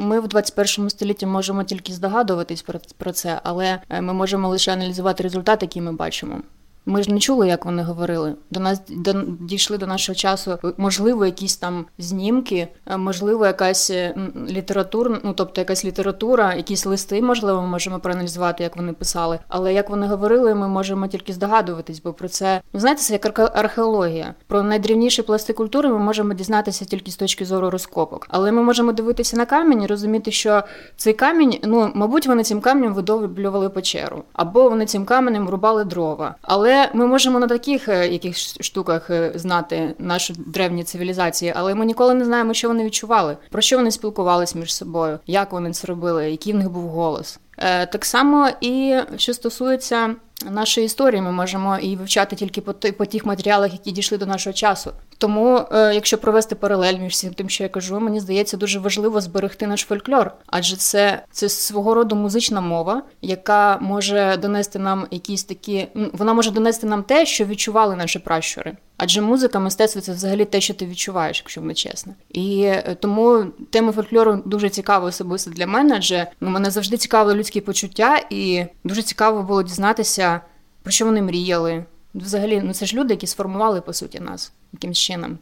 Ми 0.00 0.20
в 0.20 0.28
21 0.28 0.90
столітті 0.90 1.26
можемо 1.26 1.64
тільки 1.64 1.92
здогадуватись 1.92 2.64
про 2.98 3.12
це, 3.12 3.40
але 3.44 3.80
е, 3.88 4.00
ми 4.00 4.12
можемо 4.12 4.48
лише 4.48 4.72
аналізувати 4.72 5.22
результати, 5.22 5.66
які 5.66 5.80
ми 5.80 5.92
бачимо. 5.92 6.42
Ми 6.88 7.02
ж 7.02 7.12
не 7.12 7.18
чули, 7.18 7.48
як 7.48 7.64
вони 7.64 7.82
говорили. 7.82 8.34
До 8.50 8.60
нас 8.60 8.82
до, 8.88 9.14
дійшли 9.40 9.78
до 9.78 9.86
нашого 9.86 10.16
часу, 10.16 10.58
можливо, 10.76 11.26
якісь 11.26 11.56
там 11.56 11.86
знімки, 11.98 12.68
е, 12.86 12.96
можливо, 12.96 13.46
якась 13.46 13.90
е, 13.90 14.14
література, 14.48 15.18
ну 15.24 15.32
тобто 15.32 15.60
якась 15.60 15.84
література, 15.84 16.54
якісь 16.54 16.86
листи, 16.86 17.22
можливо, 17.22 17.62
ми 17.62 17.68
можемо 17.68 17.98
проаналізувати, 17.98 18.62
як 18.62 18.76
вони 18.76 18.92
писали. 18.92 19.38
Але 19.48 19.74
як 19.74 19.90
вони 19.90 20.06
говорили, 20.06 20.54
ми 20.54 20.68
можемо 20.68 21.06
тільки 21.06 21.32
здогадуватись, 21.32 22.02
бо 22.02 22.12
про 22.12 22.28
це 22.28 22.60
ну 22.72 22.80
знаєте, 22.80 23.02
це 23.02 23.12
як 23.12 23.38
археологія. 23.38 24.34
Про 24.46 24.62
найдрівніші 24.62 25.22
пласти 25.22 25.52
культури 25.52 25.88
ми 25.88 25.98
можемо 25.98 26.34
дізнатися 26.34 26.84
тільки 26.84 27.10
з 27.10 27.16
точки 27.16 27.44
зору 27.44 27.70
розкопок. 27.70 28.26
Але 28.30 28.52
ми 28.52 28.62
можемо 28.62 28.92
дивитися 28.92 29.36
на 29.36 29.46
камінь 29.46 29.82
і 29.82 29.86
розуміти, 29.86 30.30
що 30.30 30.62
цей 30.96 31.12
камінь, 31.12 31.58
ну 31.64 31.90
мабуть, 31.94 32.26
вони 32.26 32.42
цим 32.42 32.60
камнем 32.60 32.94
видовблювали 32.94 33.68
печеру, 33.68 34.22
або 34.32 34.68
вони 34.68 34.86
цим 34.86 35.04
каменем 35.04 35.48
рубали 35.48 35.84
дрова. 35.84 36.34
Але 36.42 36.77
ми 36.94 37.06
можемо 37.06 37.38
на 37.38 37.46
таких 37.46 37.88
е, 37.88 38.08
якихось 38.08 38.56
штуках 38.60 39.10
е, 39.10 39.32
знати 39.34 39.94
наші 39.98 40.34
древні 40.46 40.84
цивілізації, 40.84 41.52
але 41.56 41.74
ми 41.74 41.84
ніколи 41.84 42.14
не 42.14 42.24
знаємо, 42.24 42.54
що 42.54 42.68
вони 42.68 42.84
відчували, 42.84 43.36
про 43.50 43.62
що 43.62 43.76
вони 43.76 43.90
спілкувалися 43.90 44.58
між 44.58 44.74
собою, 44.74 45.18
як 45.26 45.52
вони 45.52 45.72
це 45.72 45.86
робили, 45.86 46.30
який 46.30 46.52
в 46.52 46.56
них 46.56 46.70
був 46.70 46.88
голос. 46.88 47.40
Е, 47.58 47.86
так 47.86 48.04
само 48.04 48.48
і 48.60 48.96
що 49.16 49.34
стосується 49.34 50.14
нашої 50.50 50.86
історії, 50.86 51.22
ми 51.22 51.32
можемо 51.32 51.78
і 51.78 51.96
вивчати 51.96 52.36
тільки 52.36 52.60
по 52.60 53.06
тих 53.06 53.26
матеріалах, 53.26 53.72
які 53.72 53.90
дійшли 53.90 54.18
до 54.18 54.26
нашого 54.26 54.54
часу. 54.54 54.92
Тому, 55.18 55.60
е, 55.72 55.94
якщо 55.94 56.18
провести 56.18 56.54
паралель 56.54 56.98
між 56.98 57.12
всім 57.12 57.34
тим, 57.34 57.48
що 57.48 57.62
я 57.62 57.68
кажу, 57.68 58.00
мені 58.00 58.20
здається, 58.20 58.56
дуже 58.56 58.78
важливо 58.78 59.20
зберегти 59.20 59.66
наш 59.66 59.84
фольклор, 59.84 60.32
адже 60.46 60.76
це 60.76 61.22
це 61.30 61.48
свого 61.48 61.94
роду 61.94 62.16
музична 62.16 62.60
мова, 62.60 63.02
яка 63.22 63.78
може 63.80 64.36
донести 64.36 64.78
нам 64.78 65.06
якісь 65.10 65.44
такі, 65.44 65.88
вона 66.12 66.34
може 66.34 66.50
донести 66.50 66.86
нам 66.86 67.02
те, 67.02 67.26
що 67.26 67.44
відчували 67.44 67.96
наші 67.96 68.18
пращури. 68.18 68.76
Адже 69.00 69.20
музика, 69.20 69.58
мистецтво 69.58 70.00
це 70.00 70.12
взагалі 70.12 70.44
те, 70.44 70.60
що 70.60 70.74
ти 70.74 70.86
відчуваєш, 70.86 71.38
якщо 71.38 71.62
ми 71.62 71.74
чесно. 71.74 72.14
І 72.28 72.62
е, 72.62 72.96
тому 73.00 73.44
тема 73.70 73.92
фольклору 73.92 74.42
дуже 74.44 74.68
цікава 74.68 75.08
особисто 75.08 75.50
для 75.50 75.66
мене, 75.66 75.94
адже 75.96 76.26
ну, 76.40 76.50
мене 76.50 76.70
завжди 76.70 76.96
цікавили 76.96 77.34
людські 77.34 77.60
почуття, 77.60 78.20
і 78.30 78.64
дуже 78.84 79.02
цікаво 79.02 79.42
було 79.42 79.62
дізнатися, 79.62 80.40
про 80.82 80.92
що 80.92 81.04
вони 81.04 81.22
мріяли. 81.22 81.84
Взагалі, 82.14 82.62
ну 82.64 82.74
це 82.74 82.86
ж 82.86 82.96
люди, 82.96 83.14
які 83.14 83.26
сформували 83.26 83.80
по 83.80 83.92
суті 83.92 84.20
нас 84.20 84.52
якимсь 84.72 84.98
чином. 84.98 85.38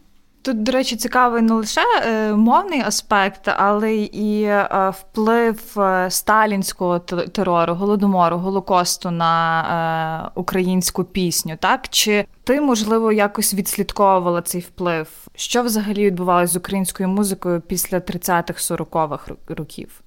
Тут, 0.46 0.62
до 0.62 0.72
речі, 0.72 0.96
цікавий 0.96 1.42
не 1.42 1.54
лише 1.54 1.80
е, 2.02 2.32
мовний 2.32 2.80
аспект, 2.80 3.48
але 3.56 3.94
і 3.96 4.42
е, 4.42 4.92
вплив 5.00 5.80
е, 5.80 6.10
сталінського 6.10 6.98
терору, 6.98 7.74
голодомору, 7.74 8.36
голокосту 8.36 9.10
на 9.10 10.30
українську 10.34 11.04
пісню. 11.04 11.56
Так 11.60 11.88
чи 11.88 12.26
ти 12.44 12.60
можливо 12.60 13.12
якось 13.12 13.54
відслідковувала 13.54 14.42
цей 14.42 14.60
вплив? 14.60 15.08
Що 15.34 15.62
взагалі 15.62 16.06
відбувалося 16.06 16.52
з 16.52 16.56
українською 16.56 17.08
музикою 17.08 17.60
після 17.60 17.98
30-х, 17.98 18.70
40-х 18.70 19.32
років? 19.48 20.00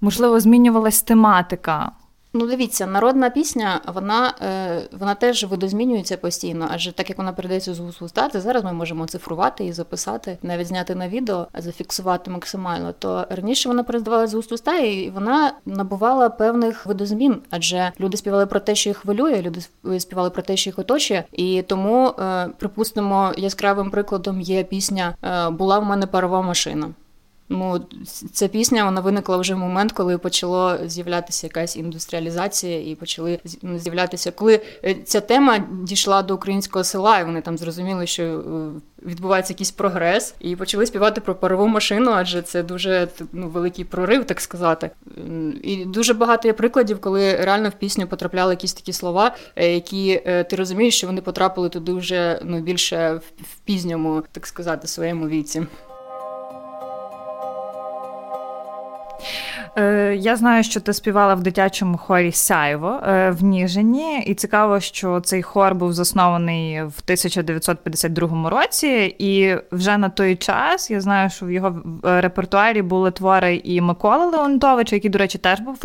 Можливо, 0.00 0.40
змінювалась 0.40 1.02
тематика 1.02 1.92
Ну, 2.36 2.46
дивіться, 2.46 2.86
народна 2.86 3.30
пісня, 3.30 3.80
вона 3.94 4.34
е, 4.42 4.82
вона 4.92 5.14
теж 5.14 5.44
видозмінюється 5.44 6.16
постійно, 6.16 6.68
адже 6.70 6.92
так 6.92 7.08
як 7.08 7.18
вона 7.18 7.32
передається 7.32 7.74
з 7.74 7.78
вуст 7.78 8.02
уста, 8.02 8.30
зараз 8.34 8.64
ми 8.64 8.72
можемо 8.72 9.06
цифрувати 9.06 9.64
і 9.64 9.72
записати, 9.72 10.38
навіть 10.42 10.66
зняти 10.66 10.94
на 10.94 11.08
відео, 11.08 11.46
зафіксувати 11.58 12.30
максимально. 12.30 12.92
То 12.98 13.26
раніше 13.30 13.68
вона 13.68 13.82
передавалася 13.82 14.30
з 14.30 14.34
вуст 14.34 14.52
уста, 14.52 14.78
і 14.78 15.10
вона 15.10 15.52
набувала 15.66 16.28
певних 16.28 16.86
видозмін, 16.86 17.36
адже 17.50 17.92
люди 18.00 18.16
співали 18.16 18.46
про 18.46 18.60
те, 18.60 18.74
що 18.74 18.90
їх 18.90 18.96
хвилює, 18.96 19.42
люди 19.42 19.60
співали 20.00 20.30
про 20.30 20.42
те, 20.42 20.56
що 20.56 20.70
їх 20.70 20.78
оточує. 20.78 21.24
І 21.32 21.62
тому, 21.62 22.08
е, 22.08 22.48
припустимо, 22.58 23.32
яскравим 23.36 23.90
прикладом 23.90 24.40
є 24.40 24.64
пісня 24.64 25.14
е, 25.24 25.50
Була 25.50 25.78
в 25.78 25.84
мене 25.84 26.06
парова 26.06 26.42
машина. 26.42 26.88
Ну, 27.48 27.86
ця 28.32 28.48
пісня 28.48 28.84
вона 28.84 29.00
виникла 29.00 29.36
вже 29.36 29.54
в 29.54 29.58
момент, 29.58 29.92
коли 29.92 30.18
почало 30.18 30.78
з'являтися 30.86 31.46
якась 31.46 31.76
індустріалізація, 31.76 32.90
і 32.90 32.94
почали 32.94 33.40
ну, 33.62 33.78
з'являтися, 33.78 34.30
коли 34.30 34.60
е, 34.84 34.94
ця 34.94 35.20
тема 35.20 35.64
дійшла 35.82 36.22
до 36.22 36.34
українського 36.34 36.84
села, 36.84 37.20
і 37.20 37.24
вони 37.24 37.40
там 37.40 37.58
зрозуміли, 37.58 38.06
що 38.06 38.22
е, 38.22 38.40
відбувається 39.06 39.52
якийсь 39.52 39.70
прогрес, 39.70 40.34
і 40.40 40.56
почали 40.56 40.86
співати 40.86 41.20
про 41.20 41.34
парову 41.34 41.66
машину, 41.66 42.10
адже 42.14 42.42
це 42.42 42.62
дуже 42.62 43.08
ну, 43.32 43.48
великий 43.48 43.84
прорив, 43.84 44.24
так 44.24 44.40
сказати. 44.40 44.90
І 45.62 45.84
дуже 45.84 46.14
багато 46.14 46.48
є 46.48 46.54
прикладів, 46.54 47.00
коли 47.00 47.36
реально 47.36 47.68
в 47.68 47.72
пісню 47.72 48.06
потрапляли 48.06 48.52
якісь 48.52 48.74
такі 48.74 48.92
слова, 48.92 49.34
е, 49.56 49.74
які 49.74 50.22
ти 50.50 50.56
розумієш, 50.56 50.96
що 50.96 51.06
вони 51.06 51.20
потрапили 51.20 51.68
туди 51.68 51.92
вже 51.92 52.40
ну 52.44 52.60
більше 52.60 53.20
в 53.40 53.58
пізньому, 53.64 54.22
так 54.32 54.46
сказати, 54.46 54.86
своєму 54.86 55.28
віці. 55.28 55.66
Е, 59.76 60.14
я 60.18 60.36
знаю, 60.36 60.64
що 60.64 60.80
ти 60.80 60.92
співала 60.92 61.34
в 61.34 61.42
дитячому 61.42 61.96
хорі 61.96 62.32
Сяйво 62.32 63.00
е, 63.06 63.30
в 63.30 63.44
Ніжині, 63.44 64.22
і 64.26 64.34
цікаво, 64.34 64.80
що 64.80 65.20
цей 65.20 65.42
хор 65.42 65.74
був 65.74 65.92
заснований 65.92 66.82
в 66.82 67.00
1952 67.04 68.50
році, 68.50 69.16
і 69.18 69.56
вже 69.72 69.98
на 69.98 70.08
той 70.08 70.36
час 70.36 70.90
я 70.90 71.00
знаю, 71.00 71.30
що 71.30 71.46
в 71.46 71.50
його 71.50 71.82
репертуарі 72.02 72.82
були 72.82 73.10
твори 73.10 73.60
і 73.64 73.80
Миколи 73.80 74.26
Леонтовича, 74.26 74.96
який, 74.96 75.10
до 75.10 75.18
речі, 75.18 75.38
теж 75.38 75.60
був 75.60 75.78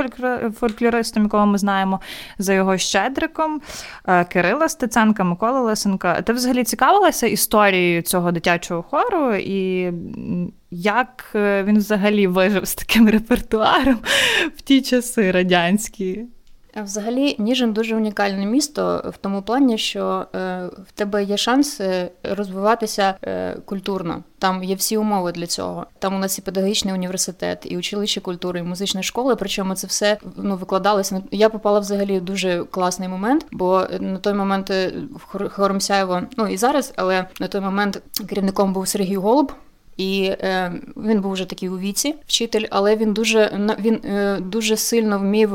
фольклористом, 0.60 1.24
якого 1.24 1.46
ми 1.46 1.58
знаємо 1.58 2.00
за 2.38 2.54
його 2.54 2.78
щедриком, 2.78 3.62
е, 4.08 4.24
Кирила 4.24 4.70
Стеценка, 4.70 5.24
Микола 5.24 5.62
Лисенка. 5.62 6.22
Ти 6.22 6.34
взагалі 6.34 6.64
цікавилася 6.64 7.28
історією 7.28 8.02
цього 8.02 8.32
дитячого 8.32 8.84
хору? 8.84 9.36
І 9.36 9.92
як 10.72 11.26
е, 11.36 11.64
він 11.64 11.78
взагалі 11.78 12.28
вижив 12.28 12.66
з 12.66 12.76
таким 12.76 13.10
репертуаром 13.10 14.00
в 14.58 14.62
ті 14.62 14.82
часи 14.82 15.32
радянські? 15.32 16.26
Взагалі, 16.84 17.36
Ніжин 17.40 17.74
дуже 17.74 17.96
унікальне 17.96 18.46
місто 18.46 19.12
в 19.14 19.18
тому 19.18 19.42
плані, 19.42 19.78
що 19.78 20.26
е, 20.36 20.70
в 20.88 20.92
тебе 20.92 21.24
є 21.24 21.38
шанс 21.38 21.82
розвиватися 22.24 23.16
е, 23.24 23.56
культурно. 23.66 24.24
Там 24.40 24.64
є 24.64 24.76
всі 24.76 24.98
умови 24.98 25.32
для 25.32 25.46
цього. 25.48 25.86
Там 26.00 26.16
у 26.16 26.20
нас 26.20 26.38
і 26.38 26.42
педагогічний 26.42 26.94
університет, 26.94 27.66
і 27.70 27.78
училище 27.78 28.22
культури, 28.22 28.60
і 28.60 28.64
музична 28.64 29.04
школа. 29.04 29.36
Причому 29.36 29.76
це 29.76 29.88
все 29.88 30.18
ну 30.36 30.56
викладалося. 30.56 31.22
Я 31.32 31.50
попала 31.50 31.80
взагалі 31.80 32.20
в 32.20 32.22
дуже 32.22 32.64
класний 32.64 33.10
момент, 33.10 33.46
бо 33.52 33.88
на 34.00 34.18
той 34.18 34.34
момент 34.34 34.70
в 34.70 35.50
Хоромсяєво, 35.50 36.22
ну 36.38 36.48
і 36.48 36.58
зараз, 36.58 36.94
але 36.96 37.26
на 37.40 37.48
той 37.48 37.62
момент 37.62 38.02
керівником 38.30 38.74
був 38.74 38.88
Сергій 38.88 39.16
Голуб. 39.16 39.54
І 40.00 40.24
е, 40.24 40.74
він 40.98 41.22
був 41.22 41.32
вже 41.32 41.46
такий 41.46 41.70
у 41.70 41.80
віці, 41.80 42.16
вчитель, 42.28 42.66
але 42.70 42.96
він 42.96 43.14
дуже 43.14 43.52
він 43.80 43.96
е, 43.96 44.40
дуже 44.40 44.78
сильно 44.78 45.20
вмів 45.20 45.52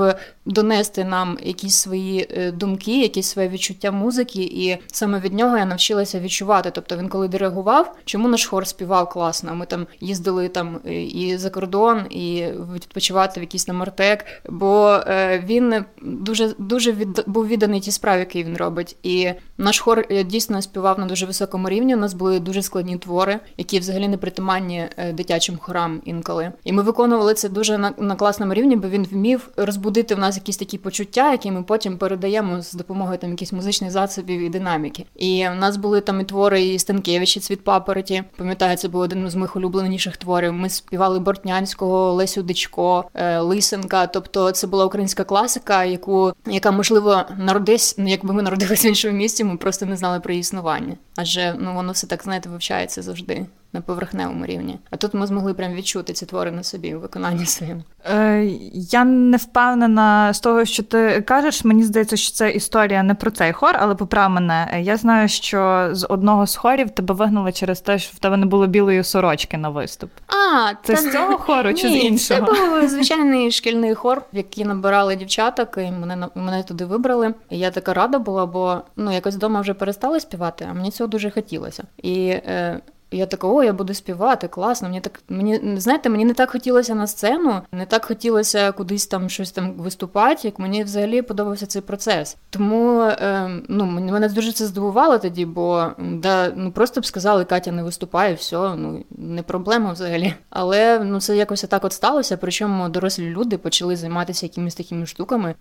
донести 0.46 1.04
нам 1.04 1.38
якісь 1.42 1.74
свої 1.74 2.28
е, 2.30 2.52
думки, 2.52 3.00
якісь 3.00 3.26
своє 3.26 3.48
відчуття 3.48 3.90
музики. 3.90 4.42
І 4.42 4.76
саме 4.86 5.20
від 5.20 5.34
нього 5.34 5.58
я 5.58 5.64
навчилася 5.64 6.20
відчувати. 6.20 6.70
Тобто 6.70 6.96
він, 6.96 7.08
коли 7.08 7.28
диригував, 7.28 7.96
чому 8.04 8.28
наш 8.28 8.46
хор 8.46 8.66
співав 8.66 9.08
класно? 9.08 9.54
Ми 9.54 9.66
там 9.66 9.86
їздили 10.00 10.48
там 10.48 10.80
е, 10.86 11.02
і 11.02 11.36
за 11.36 11.50
кордон, 11.50 12.00
і 12.10 12.44
відпочивати 12.74 13.40
в 13.40 13.42
якийсь 13.42 13.68
намартек, 13.68 14.24
бо 14.48 15.00
е, 15.06 15.44
він 15.46 15.84
дуже 16.02 16.54
дуже 16.58 16.92
від, 16.92 17.24
був 17.26 17.46
відданий 17.46 17.80
тій 17.80 17.90
справі, 17.90 18.20
які 18.20 18.44
він 18.44 18.56
робить. 18.56 18.96
І 19.02 19.30
наш 19.58 19.80
хор 19.80 20.06
дійсно 20.24 20.62
співав 20.62 20.98
на 20.98 21.06
дуже 21.06 21.26
високому 21.26 21.68
рівні. 21.68 21.94
У 21.94 21.98
нас 21.98 22.14
були 22.14 22.40
дуже 22.40 22.62
складні 22.62 22.98
твори, 22.98 23.38
які 23.56 23.78
взагалі 23.78 24.08
не 24.08 24.16
притаманні 24.34 24.88
дитячим 25.12 25.58
хорам 25.60 26.00
інколи. 26.04 26.52
І 26.64 26.72
ми 26.72 26.82
виконували 26.82 27.34
це 27.34 27.48
дуже 27.48 27.78
на, 27.78 27.94
на 27.98 28.16
класному 28.16 28.54
рівні, 28.54 28.76
бо 28.76 28.88
він 28.88 29.04
вмів 29.04 29.48
розбудити 29.56 30.14
в 30.14 30.18
нас 30.18 30.36
якісь 30.36 30.56
такі 30.56 30.78
почуття, 30.78 31.32
які 31.32 31.50
ми 31.50 31.62
потім 31.62 31.98
передаємо 31.98 32.62
з 32.62 32.72
допомогою 32.72 33.18
там 33.18 33.30
якихось 33.30 33.52
музичних 33.52 33.90
засобів 33.90 34.40
і 34.40 34.48
динаміки. 34.48 35.04
І 35.16 35.46
в 35.52 35.54
нас 35.54 35.76
були 35.76 36.00
там 36.00 36.20
і 36.20 36.24
твори 36.24 36.62
і 36.62 36.78
Станкевичі 36.78 37.40
Цвіт 37.40 37.64
папороті. 37.64 38.24
Пам'ятаю, 38.36 38.76
це 38.76 38.88
був 38.88 39.00
один 39.00 39.30
з 39.30 39.34
моїх 39.34 39.56
улюбленіших 39.56 40.16
творів. 40.16 40.52
Ми 40.52 40.68
співали 40.68 41.18
Бортнянського, 41.18 42.12
Лесю 42.12 42.42
Дичко, 42.42 43.04
е, 43.14 43.38
Лисенка. 43.38 44.06
Тобто 44.06 44.50
це 44.50 44.66
була 44.66 44.84
українська 44.84 45.24
класика, 45.24 45.84
яку 45.84 46.32
яка 46.46 46.70
можливо 46.70 47.22
народись, 47.38 47.94
ну 47.98 48.08
якби 48.08 48.34
ми 48.34 48.42
народилися 48.42 48.88
в 48.88 48.90
іншому 48.90 49.14
місці, 49.14 49.44
ми 49.44 49.56
просто 49.56 49.86
не 49.86 49.96
знали 49.96 50.20
про 50.20 50.32
її 50.32 50.40
існування. 50.40 50.96
Адже 51.16 51.56
ну 51.58 51.74
воно 51.74 51.92
все 51.92 52.06
так 52.06 52.22
знаєте 52.22 52.48
вивчається 52.48 53.02
завжди 53.02 53.46
на 53.74 53.80
поверхневому 53.80 54.46
рівні. 54.46 54.78
А 54.90 54.96
тут 54.96 55.14
ми 55.14 55.26
змогли 55.26 55.54
прям 55.54 55.74
відчути 55.74 56.12
ці 56.12 56.26
твори 56.26 56.50
на 56.50 56.62
собі 56.62 56.94
у 56.94 57.00
виконанні 57.00 57.46
своєму. 57.46 57.82
Е, 58.14 58.44
Я 58.72 59.04
не 59.04 59.36
впевнена 59.36 60.32
з 60.32 60.40
того, 60.40 60.64
що 60.64 60.82
ти 60.82 61.20
кажеш. 61.20 61.64
Мені 61.64 61.82
здається, 61.82 62.16
що 62.16 62.32
це 62.32 62.50
історія 62.50 63.02
не 63.02 63.14
про 63.14 63.30
цей 63.30 63.52
хор, 63.52 63.76
але 63.78 63.94
поправ 63.94 64.30
мене. 64.30 64.80
Я 64.82 64.96
знаю, 64.96 65.28
що 65.28 65.88
з 65.92 66.06
одного 66.08 66.46
з 66.46 66.56
хорів 66.56 66.90
тебе 66.90 67.14
вигнали 67.14 67.52
через 67.52 67.80
те, 67.80 67.98
що 67.98 68.12
в 68.16 68.18
тебе 68.18 68.36
не 68.36 68.46
було 68.46 68.66
білої 68.66 69.04
сорочки 69.04 69.56
на 69.56 69.68
виступ. 69.68 70.10
А 70.26 70.72
це 70.82 70.94
та... 70.94 71.00
з 71.00 71.12
цього 71.12 71.38
хору 71.38 71.74
чи 71.74 71.90
Ні, 71.90 72.00
з 72.00 72.04
іншого? 72.04 72.40
Це 72.46 72.52
був 72.52 72.88
звичайний 72.88 73.50
шкільний 73.50 73.94
хор, 73.94 74.22
в 74.32 74.36
який 74.36 74.64
набирали 74.64 75.16
дівчаток, 75.16 75.78
і 75.78 75.90
мене 75.90 76.28
мене 76.34 76.62
туди 76.62 76.84
вибрали. 76.84 77.34
І 77.50 77.58
я 77.58 77.70
така 77.70 77.94
рада 77.94 78.18
була, 78.18 78.46
бо 78.46 78.80
ну 78.96 79.12
якось 79.12 79.34
вдома 79.34 79.60
вже 79.60 79.74
перестали 79.74 80.20
співати, 80.20 80.66
а 80.70 80.74
мені 80.74 80.90
цього 80.90 81.08
дуже 81.08 81.30
хотілося. 81.30 81.84
І 82.02 82.26
е, 82.28 82.80
я 83.16 83.26
така, 83.26 83.46
о, 83.46 83.62
я 83.62 83.72
буду 83.72 83.94
співати, 83.94 84.48
класно. 84.48 84.88
Мені 84.88 85.00
так 85.00 85.22
мені 85.28 85.60
знаєте, 85.76 86.08
мені 86.08 86.24
не 86.24 86.34
так 86.34 86.50
хотілося 86.50 86.94
на 86.94 87.06
сцену, 87.06 87.60
не 87.72 87.86
так 87.86 88.04
хотілося 88.04 88.72
кудись 88.72 89.06
там 89.06 89.28
щось 89.28 89.52
там 89.52 89.72
виступати, 89.72 90.40
як 90.44 90.58
мені 90.58 90.84
взагалі 90.84 91.22
подобався 91.22 91.66
цей 91.66 91.82
процес. 91.82 92.36
Тому 92.50 93.00
е, 93.00 93.50
ну 93.68 93.84
мене 93.84 94.28
дуже 94.28 94.52
це 94.52 94.66
здивувало 94.66 95.18
тоді, 95.18 95.46
бо 95.46 95.86
да, 95.98 96.52
ну 96.56 96.72
просто 96.72 97.00
б 97.00 97.06
сказали, 97.06 97.44
Катя 97.44 97.72
не 97.72 97.82
виступає, 97.82 98.34
все, 98.34 98.74
ну 98.76 99.04
не 99.10 99.42
проблема 99.42 99.92
взагалі. 99.92 100.34
Але 100.50 100.98
ну 100.98 101.20
це 101.20 101.36
якось 101.36 101.62
так 101.62 101.84
от 101.84 101.92
сталося. 101.92 102.36
Причому 102.36 102.88
дорослі 102.88 103.30
люди 103.30 103.58
почали 103.58 103.96
займатися 103.96 104.46
якимись 104.46 104.74
такими 104.74 105.06
штуками. 105.06 105.54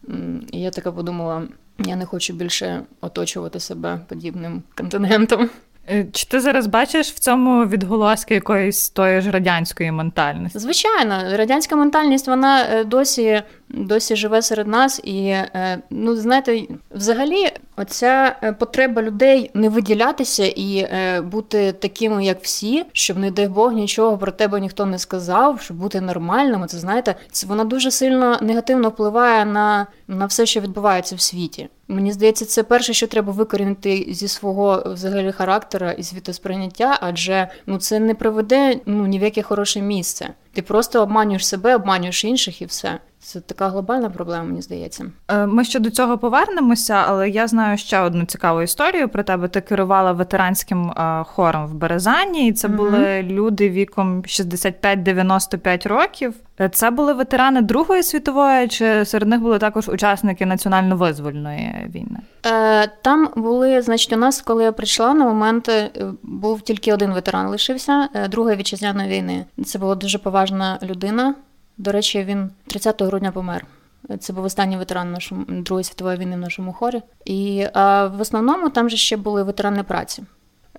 І 0.51 0.62
я 0.62 0.72
така 0.72 0.91
подумала: 0.91 1.43
я 1.79 1.95
не 1.95 2.05
хочу 2.05 2.33
більше 2.33 2.83
оточувати 3.01 3.60
себе 3.60 4.00
подібним 4.07 4.63
контингентом. 4.77 5.50
Е, 5.90 6.06
чи 6.12 6.25
ти 6.25 6.40
зараз 6.40 6.68
бачиш 6.68 7.12
в 7.12 7.20
цьому 7.20 7.66
відголоски 7.66 8.34
якоїсь 8.34 8.90
тої 8.90 9.22
ж 9.22 9.32
радянської 9.32 9.92
ментальності? 9.92 10.60
Звичайно, 10.60 11.38
радянська 11.38 11.75
ментальність 11.75 12.28
вона 12.28 12.63
е, 12.63 12.84
досі 12.84 13.42
досі 13.74 14.15
живе 14.15 14.42
серед 14.42 14.68
нас, 14.68 15.01
і 15.03 15.27
е, 15.27 15.81
ну 15.90 16.16
знаєте, 16.16 16.62
взагалі, 16.92 17.51
оця 17.77 18.36
потреба 18.59 19.01
людей 19.01 19.51
не 19.53 19.70
виділятися 19.70 20.46
і 20.46 20.88
бути 21.22 21.72
такими, 21.72 22.25
як 22.25 22.44
всі, 22.44 22.86
щоб, 22.94 23.18
не 23.18 23.31
дай 23.31 23.48
Бог, 23.48 23.74
нічого 23.74 24.18
про 24.18 24.31
тебе 24.31 24.59
ніхто 24.59 24.86
не 24.86 25.00
сказав, 25.00 25.62
щоб 25.62 25.77
бути 25.77 26.01
нормальним. 26.01 26.68
Це 26.68 26.77
знаєте, 26.77 27.16
це 27.31 27.48
вона 27.48 27.64
дуже 27.64 27.92
сильно 27.92 28.38
негативно 28.42 28.90
впливає 28.90 29.46
на, 29.46 29.88
на 30.07 30.25
все, 30.25 30.46
що 30.46 30.59
відбувається 30.59 31.16
в 31.16 31.22
світі. 31.22 31.70
Мені 31.88 32.12
здається, 32.12 32.46
це 32.46 32.64
перше, 32.64 32.94
що 32.94 33.07
треба 33.07 33.33
викорінити 33.33 34.05
зі 34.09 34.27
свого 34.27 34.83
взагалі 34.86 35.31
характера 35.31 35.92
і 35.92 36.03
світосприйняття, 36.03 36.98
адже 37.01 37.48
ну 37.66 37.77
це 37.77 38.00
не 38.00 38.16
приведе 38.16 38.79
ну 38.86 39.07
ні 39.07 39.20
в 39.20 39.24
яке 39.24 39.42
хороше 39.42 39.81
місце. 39.81 40.29
Ти 40.53 40.62
просто 40.62 41.01
обманюєш 41.01 41.48
себе, 41.48 41.75
обманюєш 41.75 42.25
інших 42.25 42.62
і 42.62 42.66
все. 42.66 43.00
Це 43.24 43.40
така 43.40 43.70
глобальна 43.70 44.09
проблема, 44.09 44.44
мені 44.44 44.62
здається. 44.62 45.05
Е, 45.27 45.46
ми 45.46 45.64
ще 45.64 45.79
до 45.79 45.90
цього 45.90 46.18
повернемося, 46.18 47.03
але 47.07 47.29
я 47.29 47.48
знаю 47.48 47.77
ще 47.77 48.00
одну 48.00 48.25
цікаву 48.25 48.62
історію 48.62 49.09
про 49.09 49.24
тебе. 49.24 49.48
Ти 49.48 49.62
керувала 49.62 50.12
ветеранським 50.12 50.90
е, 50.90 51.24
хором 51.27 51.68
в 51.68 51.74
Березані, 51.74 52.48
і 52.48 52.53
це 52.53 52.68
mm 52.68 52.75
були 52.75 53.24
люди 53.24 53.70
віком 53.70 54.22
65-95 54.22 55.88
років. 55.88 56.33
Е, 56.59 56.70
це 56.70 56.90
були 56.90 57.14
ветерани 57.14 57.62
Другої 57.62 58.03
світової, 58.03 58.68
чи 58.68 59.05
серед 59.05 59.29
них 59.29 59.42
були 59.42 59.59
також 59.59 59.90
учасники 59.90 60.46
національно-визвольної 60.46 61.92
війни? 61.96 62.20
Там 63.01 63.29
були, 63.36 63.81
значить, 63.81 64.14
у 64.14 64.18
нас, 64.18 64.42
коли 64.42 64.64
я 64.64 64.72
прийшла 64.72 65.14
на 65.14 65.25
момент, 65.25 65.72
був 66.24 66.62
тільки 66.62 66.94
один 66.94 67.14
ветеран 67.14 67.48
лишився 67.48 68.09
Другої 68.31 68.57
вітчизняної 68.57 69.09
війни. 69.09 69.46
Це 69.66 69.79
була 69.79 69.96
дуже 69.96 70.18
поважна 70.18 70.79
людина. 70.83 71.36
До 71.77 71.92
речі, 71.92 72.24
він 72.24 72.50
30 72.68 73.01
грудня 73.01 73.31
помер. 73.31 73.66
Це 74.20 74.33
був 74.33 74.44
останній 74.44 74.77
ветеран 74.77 75.12
нашому 75.12 75.46
Другої 75.48 75.83
світової 75.83 76.18
війни 76.18 76.36
в 76.36 76.40
нашому 76.40 76.74
хорі. 76.74 77.01
І 77.25 77.68
а 77.74 78.07
в 78.07 78.22
основному 78.22 78.70
там 78.70 78.90
же 78.90 78.98
ще 78.98 79.18
були 79.18 79.44
ветерани 79.44 79.83
праці. 79.83 80.24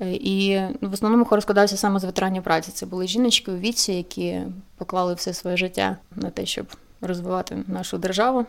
І 0.00 0.60
в 0.80 0.92
основному 0.92 1.24
хор 1.24 1.42
складався 1.42 1.76
саме 1.76 2.00
з 2.00 2.04
ветеранів 2.04 2.42
праці. 2.42 2.70
Це 2.72 2.86
були 2.86 3.06
жіночки 3.06 3.50
у 3.50 3.56
віці, 3.56 3.92
які 3.92 4.40
поклали 4.76 5.14
все 5.14 5.34
своє 5.34 5.56
життя 5.56 5.96
на 6.16 6.30
те, 6.30 6.46
щоб 6.46 6.66
розвивати 7.00 7.56
нашу 7.66 7.98
державу. 7.98 8.46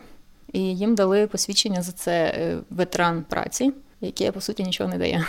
І 0.54 0.60
їм 0.60 0.96
дали 0.96 1.28
посвідчення 1.28 1.82
за 1.82 1.92
це 1.92 2.26
е, 2.26 2.58
ветеран 2.70 3.26
праці, 3.30 3.74
яке 4.02 4.32
по 4.32 4.42
суті 4.42 4.64
нічого 4.64 4.90
не 4.90 4.98
дає. 4.98 5.26